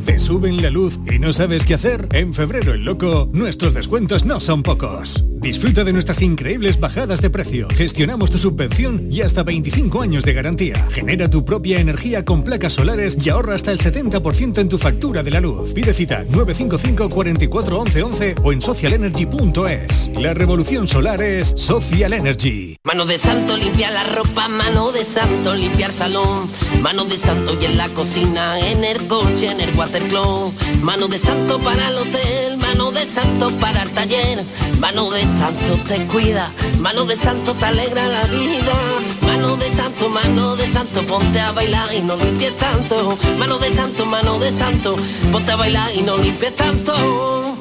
¿Te 0.05 0.19
suben 0.19 0.61
la 0.61 0.69
luz 0.69 0.99
y 1.09 1.17
no 1.17 1.31
sabes 1.31 1.65
qué 1.65 1.75
hacer? 1.75 2.09
En 2.11 2.33
febrero 2.33 2.73
el 2.73 2.83
loco, 2.83 3.29
nuestros 3.31 3.73
descuentos 3.73 4.25
no 4.25 4.41
son 4.41 4.61
pocos. 4.61 5.23
Disfruta 5.43 5.83
de 5.83 5.91
nuestras 5.91 6.21
increíbles 6.21 6.79
bajadas 6.79 7.21
de 7.21 7.29
precio. 7.29 7.67
Gestionamos 7.69 8.31
tu 8.31 8.37
subvención 8.37 9.07
y 9.11 9.21
hasta 9.21 9.43
25 9.43 10.01
años 10.01 10.23
de 10.23 10.33
garantía. 10.33 10.87
Genera 10.89 11.29
tu 11.29 11.43
propia 11.43 11.79
energía 11.79 12.23
con 12.23 12.43
placas 12.43 12.73
solares 12.73 13.17
y 13.21 13.29
ahorra 13.29 13.55
hasta 13.55 13.71
el 13.71 13.79
70% 13.79 14.59
en 14.59 14.69
tu 14.69 14.77
factura 14.77 15.21
de 15.21 15.31
la 15.31 15.41
luz. 15.41 15.73
Pide 15.73 15.93
cita 15.93 16.23
955 16.29 17.09
44 17.09 17.79
11 17.79 18.03
11 18.03 18.35
o 18.41 18.53
en 18.53 18.61
socialenergy.es. 18.61 20.11
La 20.17 20.33
revolución 20.33 20.87
solar 20.87 21.21
es 21.21 21.49
Social 21.49 22.13
Energy. 22.13 22.77
Mano 22.85 23.05
de 23.05 23.17
santo 23.17 23.57
limpia 23.57 23.91
la 23.91 24.03
ropa, 24.03 24.47
mano 24.47 24.91
de 24.91 25.03
santo 25.03 25.55
limpiar 25.55 25.91
salón, 25.91 26.47
mano 26.81 27.05
de 27.05 27.17
santo 27.17 27.57
y 27.61 27.65
en 27.65 27.77
la 27.77 27.89
cocina, 27.89 28.59
en 28.59 28.83
el 28.83 29.07
coche, 29.07 29.51
en 29.51 29.59
el 29.59 29.71
mano 30.81 31.07
de 31.07 31.17
santo 31.19 31.59
para 31.59 31.89
el 31.89 31.97
hotel, 31.97 32.57
mano 32.57 32.91
de 32.91 33.05
santo 33.05 33.51
para 33.59 33.83
el 33.83 33.89
taller, 33.91 34.43
mano 34.79 35.11
de 35.11 35.21
santo 35.21 35.77
te 35.87 36.05
cuida, 36.07 36.49
mano 36.79 37.05
de 37.05 37.15
santo 37.15 37.53
te 37.53 37.65
alegra 37.65 38.07
la 38.07 38.23
vida, 38.23 38.73
mano 39.21 39.55
de 39.55 39.69
santo, 39.71 40.09
mano 40.09 40.55
de 40.55 40.71
santo, 40.71 41.01
ponte 41.03 41.39
a 41.39 41.51
bailar 41.51 41.93
y 41.93 42.01
no 42.01 42.15
limpies 42.15 42.55
tanto, 42.57 43.17
mano 43.37 43.59
de 43.59 43.71
santo, 43.73 44.05
mano 44.05 44.39
de 44.39 44.51
santo, 44.51 44.95
ponte 45.31 45.51
a 45.51 45.55
bailar 45.57 45.91
y 45.95 46.01
no 46.01 46.17
limpies 46.17 46.55
tanto. 46.55 47.55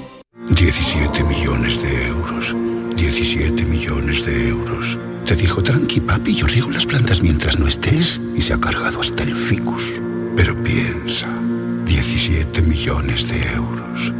17 0.49 1.25
millones 1.25 1.83
de 1.83 2.07
euros. 2.07 2.55
17 2.97 3.65
millones 3.65 4.25
de 4.25 4.49
euros. 4.49 4.99
Te 5.27 5.37
dijo, 5.37 5.63
tranqui 5.63 6.01
papi, 6.01 6.35
yo 6.35 6.47
riego 6.47 6.71
las 6.71 6.87
plantas 6.87 7.23
mientras 7.23 7.59
no 7.59 7.69
estés. 7.69 8.21
Y 8.35 8.43
se 8.43 8.53
ha 8.53 8.61
cargado 8.61 9.01
hasta 9.01 9.23
el 9.23 9.37
ficus. 9.37 9.93
Pero 10.37 10.61
piensa, 10.63 11.29
17 11.85 12.63
millones 12.63 13.29
de 13.29 13.55
euros. 13.55 14.13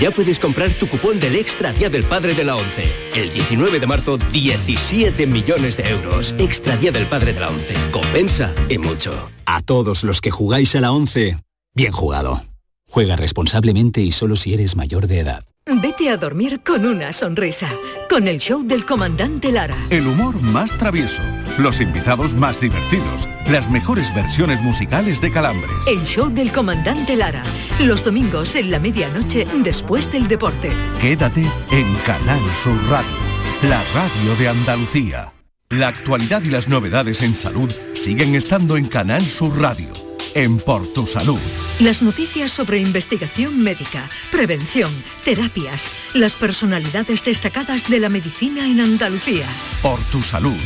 Ya 0.00 0.10
puedes 0.10 0.38
comprar 0.38 0.70
tu 0.70 0.86
cupón 0.86 1.20
del 1.20 1.36
Extra 1.36 1.72
Día 1.72 1.90
del 1.90 2.04
Padre 2.04 2.34
de 2.34 2.44
la 2.44 2.56
ONCE. 2.56 2.84
El 3.14 3.32
19 3.32 3.80
de 3.80 3.86
marzo, 3.86 4.18
17 4.32 5.26
millones 5.26 5.76
de 5.76 5.88
euros. 5.90 6.34
Extra 6.38 6.76
Día 6.76 6.92
del 6.92 7.06
Padre 7.06 7.32
de 7.32 7.40
la 7.40 7.50
ONCE. 7.50 7.74
Compensa 7.90 8.54
y 8.68 8.78
mucho. 8.78 9.30
A 9.46 9.60
todos 9.62 10.04
los 10.04 10.20
que 10.20 10.30
jugáis 10.30 10.74
a 10.74 10.80
la 10.80 10.92
11, 10.92 11.38
bien 11.74 11.92
jugado. 11.92 12.42
Juega 12.88 13.16
responsablemente 13.16 14.00
y 14.00 14.10
solo 14.10 14.36
si 14.36 14.54
eres 14.54 14.76
mayor 14.76 15.06
de 15.06 15.20
edad. 15.20 15.44
Vete 15.66 16.10
a 16.10 16.18
dormir 16.18 16.60
con 16.62 16.84
una 16.84 17.14
sonrisa, 17.14 17.70
con 18.10 18.28
el 18.28 18.36
show 18.36 18.62
del 18.62 18.84
comandante 18.84 19.50
Lara. 19.50 19.74
El 19.88 20.06
humor 20.06 20.38
más 20.42 20.76
travieso, 20.76 21.22
los 21.58 21.80
invitados 21.80 22.34
más 22.34 22.60
divertidos, 22.60 23.26
las 23.50 23.70
mejores 23.70 24.14
versiones 24.14 24.60
musicales 24.60 25.22
de 25.22 25.32
Calambres. 25.32 25.70
El 25.86 26.04
show 26.04 26.28
del 26.28 26.52
comandante 26.52 27.16
Lara, 27.16 27.42
los 27.80 28.04
domingos 28.04 28.56
en 28.56 28.70
la 28.70 28.78
medianoche 28.78 29.46
después 29.64 30.12
del 30.12 30.28
deporte. 30.28 30.70
Quédate 31.00 31.46
en 31.70 31.94
Canal 32.04 32.42
Sur 32.62 32.76
Radio, 32.90 33.16
la 33.62 33.82
radio 33.94 34.36
de 34.38 34.48
Andalucía. 34.48 35.32
La 35.70 35.88
actualidad 35.88 36.42
y 36.42 36.50
las 36.50 36.68
novedades 36.68 37.22
en 37.22 37.34
salud 37.34 37.72
siguen 37.94 38.34
estando 38.34 38.76
en 38.76 38.84
Canal 38.84 39.24
Sur 39.24 39.58
Radio 39.58 40.03
en 40.34 40.58
Por 40.58 40.86
Tu 40.92 41.06
Salud. 41.06 41.38
Las 41.80 42.02
noticias 42.02 42.50
sobre 42.50 42.78
investigación 42.78 43.62
médica, 43.62 44.08
prevención, 44.30 44.90
terapias, 45.24 45.90
las 46.14 46.34
personalidades 46.34 47.24
destacadas 47.24 47.88
de 47.88 48.00
la 48.00 48.08
medicina 48.08 48.66
en 48.66 48.80
Andalucía. 48.80 49.46
Por 49.82 49.98
Tu 50.12 50.22
Salud, 50.22 50.56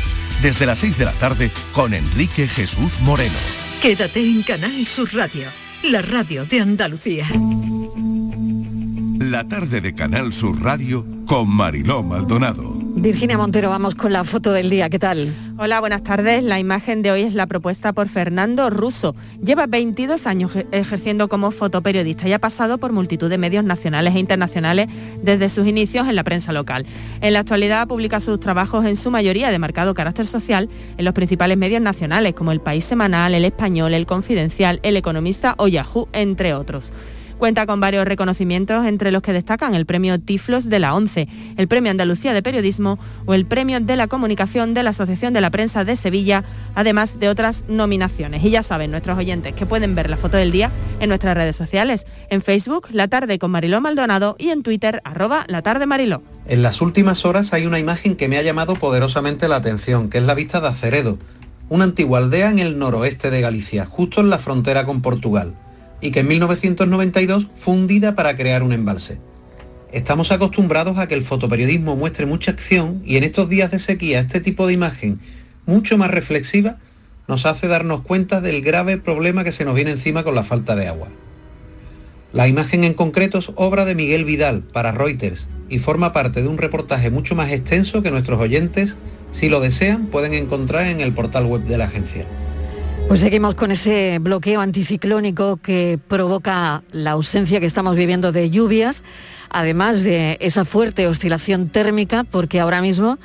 desde 0.42 0.66
las 0.66 0.80
6 0.80 0.98
de 0.98 1.04
la 1.04 1.12
tarde 1.12 1.50
con 1.72 1.94
Enrique 1.94 2.48
Jesús 2.48 3.00
Moreno. 3.00 3.38
Quédate 3.82 4.20
en 4.20 4.42
Canal 4.42 4.86
Sur 4.86 5.14
Radio, 5.14 5.48
la 5.84 6.02
radio 6.02 6.44
de 6.44 6.60
Andalucía. 6.60 7.26
La 9.18 9.46
tarde 9.46 9.80
de 9.80 9.94
Canal 9.94 10.32
Sur 10.32 10.62
Radio 10.62 11.06
con 11.26 11.48
Mariló 11.48 12.02
Maldonado. 12.02 12.77
Virginia 12.90 13.36
Montero, 13.36 13.68
vamos 13.70 13.94
con 13.94 14.12
la 14.12 14.24
foto 14.24 14.52
del 14.52 14.70
día, 14.70 14.88
¿qué 14.88 14.98
tal? 14.98 15.34
Hola, 15.58 15.78
buenas 15.80 16.02
tardes. 16.02 16.42
La 16.42 16.58
imagen 16.58 17.02
de 17.02 17.12
hoy 17.12 17.22
es 17.22 17.34
la 17.34 17.46
propuesta 17.46 17.92
por 17.92 18.08
Fernando 18.08 18.70
Russo. 18.70 19.14
Lleva 19.42 19.66
22 19.66 20.26
años 20.26 20.52
ejerciendo 20.72 21.28
como 21.28 21.50
fotoperiodista 21.50 22.26
y 22.26 22.32
ha 22.32 22.38
pasado 22.38 22.78
por 22.78 22.92
multitud 22.92 23.28
de 23.28 23.38
medios 23.38 23.62
nacionales 23.62 24.14
e 24.14 24.18
internacionales 24.18 24.88
desde 25.22 25.48
sus 25.48 25.66
inicios 25.66 26.08
en 26.08 26.16
la 26.16 26.24
prensa 26.24 26.52
local. 26.52 26.86
En 27.20 27.34
la 27.34 27.40
actualidad 27.40 27.86
publica 27.86 28.20
sus 28.20 28.40
trabajos 28.40 28.84
en 28.86 28.96
su 28.96 29.10
mayoría 29.10 29.50
de 29.50 29.58
marcado 29.58 29.94
carácter 29.94 30.26
social 30.26 30.68
en 30.96 31.04
los 31.04 31.14
principales 31.14 31.56
medios 31.56 31.82
nacionales 31.82 32.34
como 32.34 32.52
El 32.52 32.60
País 32.60 32.84
Semanal, 32.84 33.34
El 33.34 33.44
Español, 33.44 33.94
El 33.94 34.06
Confidencial, 34.06 34.80
El 34.82 34.96
Economista 34.96 35.54
o 35.58 35.68
Yahoo, 35.68 36.08
entre 36.12 36.54
otros. 36.54 36.92
Cuenta 37.38 37.66
con 37.66 37.78
varios 37.78 38.04
reconocimientos, 38.04 38.84
entre 38.84 39.12
los 39.12 39.22
que 39.22 39.32
destacan 39.32 39.76
el 39.76 39.86
Premio 39.86 40.18
Tiflos 40.18 40.68
de 40.68 40.80
la 40.80 40.92
ONCE, 40.92 41.28
el 41.56 41.68
Premio 41.68 41.92
Andalucía 41.92 42.32
de 42.32 42.42
Periodismo 42.42 42.98
o 43.26 43.34
el 43.34 43.46
Premio 43.46 43.78
de 43.78 43.94
la 43.94 44.08
Comunicación 44.08 44.74
de 44.74 44.82
la 44.82 44.90
Asociación 44.90 45.34
de 45.34 45.40
la 45.40 45.50
Prensa 45.50 45.84
de 45.84 45.94
Sevilla, 45.94 46.42
además 46.74 47.20
de 47.20 47.28
otras 47.28 47.62
nominaciones. 47.68 48.44
Y 48.44 48.50
ya 48.50 48.64
saben 48.64 48.90
nuestros 48.90 49.16
oyentes 49.16 49.54
que 49.54 49.66
pueden 49.66 49.94
ver 49.94 50.10
la 50.10 50.16
foto 50.16 50.36
del 50.36 50.50
día 50.50 50.72
en 50.98 51.10
nuestras 51.10 51.36
redes 51.36 51.54
sociales, 51.54 52.06
en 52.28 52.42
Facebook, 52.42 52.88
La 52.90 53.06
Tarde 53.06 53.38
con 53.38 53.52
Mariló 53.52 53.80
Maldonado 53.80 54.34
y 54.36 54.48
en 54.48 54.64
Twitter, 54.64 55.00
arroba 55.04 55.44
La 55.46 55.62
Tarde 55.62 55.86
Mariló. 55.86 56.22
En 56.48 56.62
las 56.62 56.80
últimas 56.80 57.24
horas 57.24 57.52
hay 57.52 57.66
una 57.66 57.78
imagen 57.78 58.16
que 58.16 58.26
me 58.26 58.38
ha 58.38 58.42
llamado 58.42 58.74
poderosamente 58.74 59.46
la 59.46 59.56
atención, 59.56 60.10
que 60.10 60.18
es 60.18 60.24
la 60.24 60.34
vista 60.34 60.60
de 60.60 60.66
Aceredo, 60.66 61.18
una 61.68 61.84
antigua 61.84 62.18
aldea 62.18 62.50
en 62.50 62.58
el 62.58 62.80
noroeste 62.80 63.30
de 63.30 63.40
Galicia, 63.40 63.86
justo 63.86 64.20
en 64.20 64.28
la 64.28 64.38
frontera 64.38 64.84
con 64.84 65.02
Portugal 65.02 65.54
y 66.00 66.10
que 66.10 66.20
en 66.20 66.28
1992 66.28 67.48
fue 67.54 67.74
hundida 67.74 68.14
para 68.14 68.36
crear 68.36 68.62
un 68.62 68.72
embalse. 68.72 69.18
Estamos 69.92 70.30
acostumbrados 70.32 70.98
a 70.98 71.08
que 71.08 71.14
el 71.14 71.22
fotoperiodismo 71.22 71.96
muestre 71.96 72.26
mucha 72.26 72.50
acción 72.50 73.02
y 73.04 73.16
en 73.16 73.24
estos 73.24 73.48
días 73.48 73.70
de 73.70 73.78
sequía 73.78 74.20
este 74.20 74.40
tipo 74.40 74.66
de 74.66 74.74
imagen, 74.74 75.20
mucho 75.66 75.96
más 75.96 76.10
reflexiva, 76.10 76.76
nos 77.26 77.46
hace 77.46 77.68
darnos 77.68 78.02
cuenta 78.02 78.40
del 78.40 78.62
grave 78.62 78.98
problema 78.98 79.44
que 79.44 79.52
se 79.52 79.64
nos 79.64 79.74
viene 79.74 79.92
encima 79.92 80.24
con 80.24 80.34
la 80.34 80.44
falta 80.44 80.76
de 80.76 80.88
agua. 80.88 81.08
La 82.32 82.48
imagen 82.48 82.84
en 82.84 82.94
concreto 82.94 83.38
es 83.38 83.50
obra 83.54 83.86
de 83.86 83.94
Miguel 83.94 84.24
Vidal 84.24 84.62
para 84.62 84.92
Reuters 84.92 85.48
y 85.70 85.78
forma 85.78 86.12
parte 86.12 86.42
de 86.42 86.48
un 86.48 86.58
reportaje 86.58 87.10
mucho 87.10 87.34
más 87.34 87.50
extenso 87.50 88.02
que 88.02 88.10
nuestros 88.10 88.40
oyentes, 88.40 88.96
si 89.32 89.48
lo 89.48 89.60
desean, 89.60 90.06
pueden 90.06 90.34
encontrar 90.34 90.86
en 90.86 91.00
el 91.00 91.14
portal 91.14 91.46
web 91.46 91.62
de 91.64 91.78
la 91.78 91.86
agencia. 91.86 92.26
Pues 93.08 93.20
seguimos 93.20 93.54
con 93.54 93.70
ese 93.70 94.18
bloqueo 94.20 94.60
anticiclónico 94.60 95.56
que 95.56 95.98
provoca 96.08 96.82
la 96.92 97.12
ausencia 97.12 97.58
que 97.58 97.64
estamos 97.64 97.96
viviendo 97.96 98.32
de 98.32 98.50
lluvias, 98.50 99.02
además 99.48 100.02
de 100.02 100.36
esa 100.42 100.66
fuerte 100.66 101.08
oscilación 101.08 101.70
térmica, 101.70 102.24
porque 102.24 102.60
ahora 102.60 102.82
mismo 102.82 103.18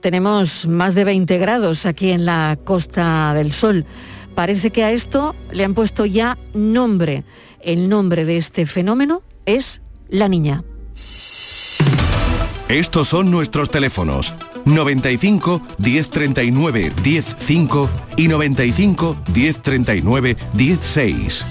tenemos 0.00 0.66
más 0.66 0.96
de 0.96 1.04
20 1.04 1.38
grados 1.38 1.86
aquí 1.86 2.10
en 2.10 2.26
la 2.26 2.58
Costa 2.64 3.32
del 3.34 3.52
Sol. 3.52 3.86
Parece 4.34 4.72
que 4.72 4.82
a 4.82 4.90
esto 4.90 5.36
le 5.52 5.64
han 5.64 5.74
puesto 5.74 6.06
ya 6.06 6.36
nombre. 6.52 7.22
El 7.60 7.88
nombre 7.88 8.24
de 8.24 8.36
este 8.36 8.66
fenómeno 8.66 9.22
es 9.46 9.80
la 10.08 10.26
niña. 10.26 10.64
Estos 12.68 13.06
son 13.06 13.30
nuestros 13.30 13.70
teléfonos 13.70 14.34
95 14.64 15.62
1039 15.78 16.92
105 17.02 17.90
y 18.16 18.28
95 18.28 19.16
1039 19.32 20.36
16. 20.52 21.44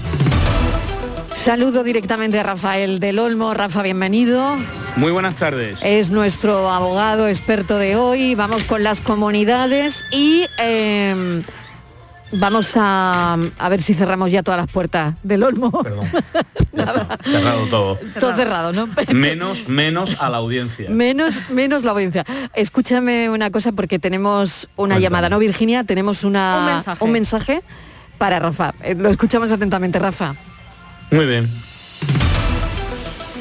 Saludo 1.34 1.82
directamente 1.84 2.38
a 2.38 2.42
Rafael 2.42 3.00
del 3.00 3.18
Olmo. 3.18 3.54
Rafa, 3.54 3.82
bienvenido. 3.82 4.58
Muy 4.96 5.10
buenas 5.10 5.36
tardes. 5.36 5.78
Es 5.82 6.10
nuestro 6.10 6.68
abogado 6.68 7.28
experto 7.28 7.78
de 7.78 7.96
hoy. 7.96 8.34
Vamos 8.34 8.64
con 8.64 8.82
las 8.82 9.00
comunidades 9.00 10.04
y 10.10 10.44
em, 10.58 11.42
Vamos 12.32 12.72
a, 12.76 13.36
a, 13.58 13.68
ver 13.68 13.82
si 13.82 13.94
cerramos 13.94 14.30
ya 14.30 14.42
todas 14.42 14.60
las 14.60 14.70
puertas 14.70 15.14
del 15.22 15.42
Olmo. 15.42 15.70
Perdón. 15.82 16.08
cerrado 17.24 17.66
todo. 17.66 17.98
Todo 18.18 18.36
cerrado, 18.36 18.72
¿no? 18.72 18.88
Menos, 19.12 19.68
menos 19.68 20.16
a 20.20 20.28
la 20.28 20.36
audiencia. 20.36 20.88
Menos, 20.90 21.42
menos 21.50 21.84
la 21.84 21.90
audiencia. 21.92 22.24
Escúchame 22.54 23.28
una 23.30 23.50
cosa 23.50 23.72
porque 23.72 23.98
tenemos 23.98 24.68
una 24.76 24.98
llamada, 24.98 25.28
¿no, 25.28 25.38
Virginia? 25.38 25.84
Tenemos 25.84 26.24
una, 26.24 26.58
un, 26.58 26.66
mensaje. 26.66 27.04
un 27.04 27.12
mensaje 27.12 27.62
para 28.18 28.38
Rafa. 28.38 28.74
Eh, 28.82 28.94
lo 28.94 29.08
escuchamos 29.08 29.50
atentamente, 29.50 29.98
Rafa. 29.98 30.34
Muy 31.10 31.26
bien. 31.26 31.48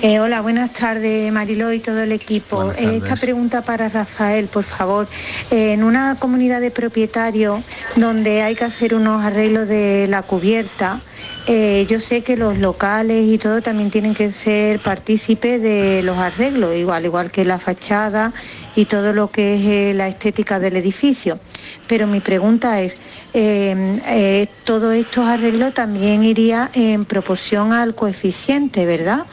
Eh, 0.02 0.18
hola, 0.22 0.40
buenas 0.40 0.72
tardes 0.72 1.30
Mariló 1.34 1.74
y 1.74 1.80
todo 1.80 2.02
el 2.02 2.14
equipo. 2.14 2.72
Eh, 2.72 3.02
esta 3.04 3.18
pregunta 3.18 3.64
para 3.64 3.90
Rafael, 3.90 4.48
por 4.48 4.64
favor. 4.64 5.10
Eh, 5.52 5.74
en 5.74 5.84
una 5.84 6.16
comunidad 6.16 6.62
de 6.62 6.72
propietarios 6.72 7.62
donde 7.98 8.42
hay 8.42 8.56
que 8.56 8.64
hacer 8.64 8.96
unos 8.96 9.22
arreglos 9.22 9.68
de 9.68 10.08
la 10.08 10.22
cubierta, 10.22 11.02
eh, 11.48 11.88
yo 11.90 12.00
sé 12.00 12.22
que 12.22 12.38
los 12.38 12.60
locales 12.60 13.26
y 13.28 13.38
todo 13.40 13.62
también 13.62 13.90
tienen 13.90 14.14
que 14.14 14.32
ser 14.32 14.80
partícipes 14.80 15.62
de 15.62 16.02
los 16.04 16.18
arreglos, 16.18 16.76
igual, 16.76 17.06
igual 17.06 17.32
que 17.32 17.44
la 17.44 17.58
fachada 17.58 18.34
y 18.76 18.86
todo 18.86 19.14
lo 19.14 19.32
que 19.32 19.90
es 19.90 19.96
la 19.96 20.08
estética 20.08 20.60
del 20.60 20.78
edificio. 20.78 21.40
Pero 21.88 22.06
mi 22.06 22.20
pregunta 22.20 22.82
es, 22.82 22.98
eh, 23.34 24.00
eh, 24.06 24.48
todo 24.64 24.92
estos 24.92 25.26
arreglos 25.26 25.74
también 25.74 26.24
iría 26.24 26.70
en 26.74 27.06
proporción 27.06 27.74
al 27.74 27.96
coeficiente, 27.96 28.86
¿verdad? 28.86 29.26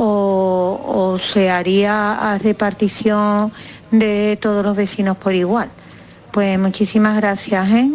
O, 0.00 0.80
o 0.86 1.18
se 1.18 1.50
haría 1.50 2.32
a 2.32 2.38
repartición 2.38 3.52
de 3.90 4.38
todos 4.40 4.64
los 4.64 4.76
vecinos 4.76 5.16
por 5.16 5.34
igual. 5.34 5.68
Pues 6.30 6.58
muchísimas 6.58 7.16
gracias, 7.16 7.68
¿eh? 7.70 7.90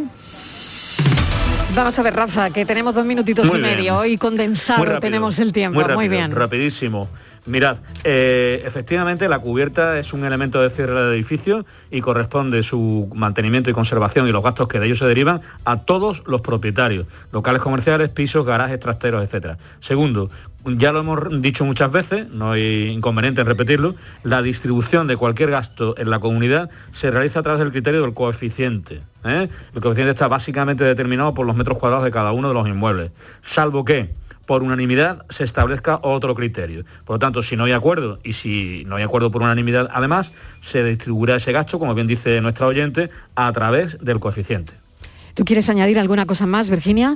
Vamos 1.76 1.98
a 1.98 2.04
ver, 2.04 2.16
Rafa, 2.16 2.52
que 2.52 2.66
tenemos 2.66 2.94
dos 2.94 3.06
minutitos 3.06 3.48
Muy 3.48 3.58
y 3.58 3.62
bien. 3.64 3.78
medio 3.78 4.06
y 4.06 4.18
condensado 4.18 4.84
rápido, 4.84 5.00
tenemos 5.00 5.40
el 5.40 5.52
tiempo. 5.52 5.80
Muy, 5.80 5.88
rápido, 5.88 6.10
bien. 6.12 6.32
Rapidísimo. 6.32 7.10
Mirad, 7.46 7.78
eh, 8.04 8.64
efectivamente 8.66 9.28
la 9.28 9.40
cubierta 9.40 10.00
es 10.00 10.14
un 10.14 10.24
elemento 10.24 10.62
de 10.62 10.70
cierre 10.70 10.94
del 10.94 11.14
edificio 11.14 11.66
y 11.92 12.00
corresponde 12.00 12.64
su 12.64 13.10
mantenimiento 13.14 13.70
y 13.70 13.74
conservación 13.74 14.30
y 14.30 14.32
los 14.32 14.44
gastos 14.44 14.68
que 14.70 14.80
de 14.80 14.86
ello 14.86 14.96
se 14.96 15.06
derivan 15.06 15.42
a 15.66 15.78
todos 15.82 16.24
los 16.26 16.42
propietarios, 16.42 17.08
locales 17.32 17.62
comerciales, 17.62 18.10
pisos, 18.10 18.46
garajes, 18.46 18.80
trasteros, 18.80 19.24
etcétera. 19.26 19.58
Segundo, 19.82 20.30
ya 20.66 20.92
lo 20.92 21.00
hemos 21.00 21.42
dicho 21.42 21.66
muchas 21.66 21.92
veces, 21.92 22.30
no 22.30 22.52
hay 22.52 22.88
inconveniente 22.88 23.42
en 23.42 23.48
repetirlo, 23.48 23.96
la 24.24 24.42
distribución 24.42 25.08
de 25.08 25.18
cualquier 25.18 25.52
gasto 25.52 25.96
en 25.98 26.10
la 26.10 26.20
comunidad 26.20 26.70
se 26.92 27.12
realiza 27.12 27.40
a 27.40 27.44
través 27.44 27.60
del 27.60 27.72
criterio 27.72 28.02
del 28.02 28.14
coeficiente. 28.14 29.02
¿eh? 29.26 29.50
El 29.74 29.82
coeficiente 29.82 30.12
está 30.12 30.28
básicamente 30.28 30.84
determinado 30.84 31.34
por 31.34 31.46
los 31.46 31.56
metros 31.56 31.78
cuadrados 31.78 32.06
de 32.06 32.12
cada 32.12 32.32
uno 32.32 32.48
de 32.48 32.54
los 32.54 32.68
inmuebles, 32.68 33.12
salvo 33.42 33.84
que 33.86 34.10
por 34.46 34.64
unanimidad 34.64 35.26
se 35.30 35.44
establezca 35.44 36.00
otro 36.02 36.36
criterio. 36.36 36.84
Por 37.06 37.16
lo 37.16 37.20
tanto, 37.20 37.44
si 37.44 37.56
no 37.56 37.64
hay 37.64 37.72
acuerdo 37.72 38.20
y 38.24 38.34
si 38.34 38.84
no 38.88 38.98
hay 38.98 39.04
acuerdo 39.04 39.32
por 39.32 39.42
unanimidad, 39.42 39.90
además, 39.94 40.32
se 40.62 40.84
distribuirá 40.84 41.38
ese 41.38 41.52
gasto, 41.52 41.80
como 41.80 41.96
bien 41.96 42.08
dice 42.08 42.42
nuestra 42.42 42.68
oyente, 42.68 43.10
a 43.36 43.52
través 43.54 43.98
del 44.02 44.20
coeficiente. 44.20 44.74
¿Tú 45.34 45.46
quieres 45.46 45.70
añadir 45.70 45.98
alguna 45.98 46.26
cosa 46.26 46.46
más, 46.46 46.70
Virginia? 46.70 47.16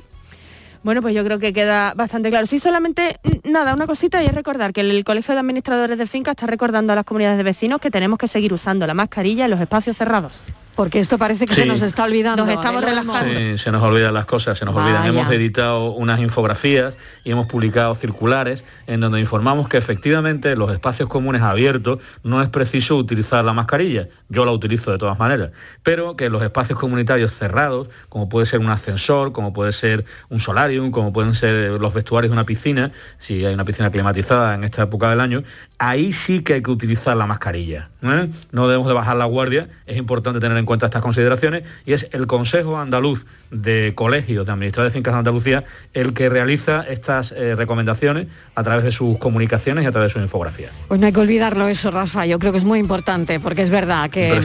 Bueno, 0.84 1.01
pues 1.01 1.13
yo 1.15 1.23
creo 1.23 1.39
que 1.39 1.53
queda 1.53 1.93
bastante 1.95 2.30
claro. 2.30 2.45
Sí, 2.45 2.59
solamente 2.59 3.19
mm, 3.23 3.51
nada, 3.51 3.73
una 3.73 3.88
cosita 3.88 4.21
y 4.21 4.25
es 4.25 4.34
recordar 4.34 4.73
que 4.73 4.82
el 4.82 5.03
Colegio 5.03 5.34
de 5.34 5.39
Administradores 5.39 5.97
de 5.97 6.07
Finca 6.07 6.32
está 6.32 6.47
recordando 6.47 6.93
a 6.93 6.95
las 6.95 7.05
comunidades 7.05 7.38
de 7.38 7.43
vecinos 7.43 7.80
que 7.80 7.91
tenemos 7.91 8.19
que 8.19 8.28
seguir 8.28 8.53
usando 8.53 8.88
la 8.88 8.93
mascarilla 8.93 9.45
en 9.45 9.51
los 9.51 9.61
espacios 9.61 9.97
cerrados. 9.97 10.43
Porque 10.78 10.99
esto 10.99 11.17
parece 11.17 11.47
que 11.47 11.55
Sí. 11.55 11.61
se 11.61 11.67
nos 11.67 11.82
está 11.82 12.03
olvidando. 12.03 12.43
Nos 12.45 12.51
estamos 12.53 12.84
relajando. 12.84 13.34
Sí, 13.36 13.57
se 13.57 13.71
nos 13.71 13.82
olvidan 13.82 14.13
las 14.13 14.25
cosas, 14.25 14.59
se 14.59 14.63
nos 14.63 14.75
olvidan. 14.75 15.07
Hemos 15.07 15.30
editado 15.32 15.89
unas 15.91 16.19
infografías 16.19 16.99
y 17.23 17.32
hemos 17.32 17.47
publicado 17.47 17.95
circulares 17.95 18.63
en 18.86 18.99
donde 18.99 19.19
informamos 19.19 19.67
que 19.69 19.78
efectivamente 19.78 20.51
en 20.51 20.59
los 20.59 20.71
espacios 20.71 21.09
comunes 21.09 21.41
abiertos 21.41 21.97
no 22.23 22.43
es 22.43 22.49
preciso 22.49 22.95
utilizar 22.95 23.43
la 23.43 23.53
mascarilla. 23.53 24.07
Yo 24.30 24.45
la 24.45 24.51
utilizo 24.51 24.91
de 24.91 24.99
todas 24.99 25.17
maneras. 25.17 25.49
Pero 25.82 26.15
que 26.15 26.25
en 26.25 26.32
los 26.32 26.43
espacios 26.43 26.78
comunitarios 26.78 27.34
cerrados, 27.34 27.88
como 28.07 28.30
puede 28.30 28.45
ser 28.45 28.59
un 28.59 28.69
ascensor, 28.69 29.32
como 29.32 29.53
puede 29.53 29.73
ser 29.73 30.05
un 30.30 30.39
solarium, 30.39 30.91
como 30.91 31.11
pueden 31.11 31.34
ser 31.34 31.71
los 31.71 31.91
vestuarios 31.93 32.30
de 32.30 32.34
una 32.34 32.43
piscina, 32.43 32.91
si 33.17 33.43
hay 33.43 33.53
una 33.55 33.65
piscina 33.65 33.89
climatizada 33.89 34.53
en 34.53 34.63
esta 34.63 34.84
época 34.84 35.09
del 35.09 35.21
año, 35.21 35.43
ahí 35.80 36.11
sí 36.11 36.41
que 36.41 36.55
hay 36.55 36.63
que 36.63 36.71
utilizar 36.71 37.15
la 37.15 37.28
mascarilla. 37.28 37.89
¿eh? 38.01 38.30
No 38.51 38.67
debemos 38.67 38.88
de 38.88 38.93
bajar 38.93 39.15
la 39.17 39.25
guardia, 39.25 39.69
es 39.86 39.97
importante 39.97 40.39
tener 40.39 40.57
en 40.57 40.65
cuenta 40.65 40.88
estas 40.88 41.01
consideraciones 41.01 41.63
y 41.86 41.93
es 41.93 42.07
el 42.11 42.25
Consejo 42.28 42.78
Andaluz 42.78 43.25
de 43.51 43.93
Colegios 43.95 44.45
de 44.45 44.51
Administradores 44.51 44.93
de 44.93 44.97
Fincas 44.97 45.13
de 45.13 45.19
Andalucía 45.19 45.63
el 45.93 46.13
que 46.13 46.30
realiza 46.30 46.82
estas 46.82 47.32
eh, 47.32 47.55
recomendaciones 47.55 48.28
a 48.55 48.63
través 48.63 48.84
de 48.86 48.91
sus 48.91 49.17
comunicaciones 49.19 49.84
y 49.84 49.88
a 49.88 49.91
través 49.91 50.09
de 50.09 50.13
sus 50.13 50.21
infografías. 50.21 50.71
Pues 50.88 50.99
no 50.99 51.05
hay 51.05 51.13
que 51.13 51.19
olvidarlo 51.19 51.67
eso, 51.67 51.91
Rafa, 51.91 52.25
yo 52.25 52.39
creo 52.39 52.51
que 52.51 52.57
es 52.57 52.65
muy 52.65 52.80
importante 52.80 53.39
porque 53.39 53.61
es 53.61 53.69
verdad 53.69 54.09
que 54.09 54.38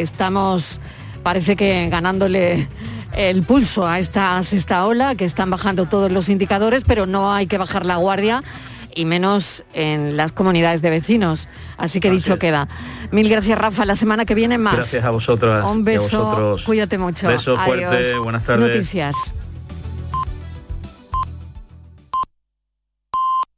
estamos, 0.00 0.80
parece 1.22 1.56
que 1.56 1.88
ganándole 1.88 2.68
el 3.16 3.42
pulso 3.42 3.86
a 3.86 3.98
esta 3.98 4.40
sexta 4.44 4.86
ola, 4.86 5.16
que 5.16 5.24
están 5.24 5.50
bajando 5.50 5.86
todos 5.86 6.12
los 6.12 6.28
indicadores, 6.28 6.84
pero 6.86 7.06
no 7.06 7.32
hay 7.32 7.46
que 7.46 7.58
bajar 7.58 7.84
la 7.84 7.96
guardia 7.96 8.42
y 8.98 9.04
menos 9.04 9.62
en 9.74 10.16
las 10.16 10.32
comunidades 10.32 10.82
de 10.82 10.90
vecinos. 10.90 11.46
Así 11.76 12.00
que 12.00 12.10
dicho 12.10 12.36
queda. 12.36 12.66
Mil 13.12 13.28
gracias, 13.28 13.56
Rafa. 13.56 13.84
La 13.84 13.94
semana 13.94 14.24
que 14.24 14.34
viene 14.34 14.58
más. 14.58 14.74
Gracias 14.74 15.04
a 15.04 15.10
vosotros. 15.10 15.64
Un 15.64 15.84
beso. 15.84 16.56
Cuídate 16.66 16.98
mucho. 16.98 17.28
Beso 17.28 17.56
fuerte. 17.56 18.18
Buenas 18.18 18.44
tardes. 18.44 18.68
Noticias. 18.68 19.14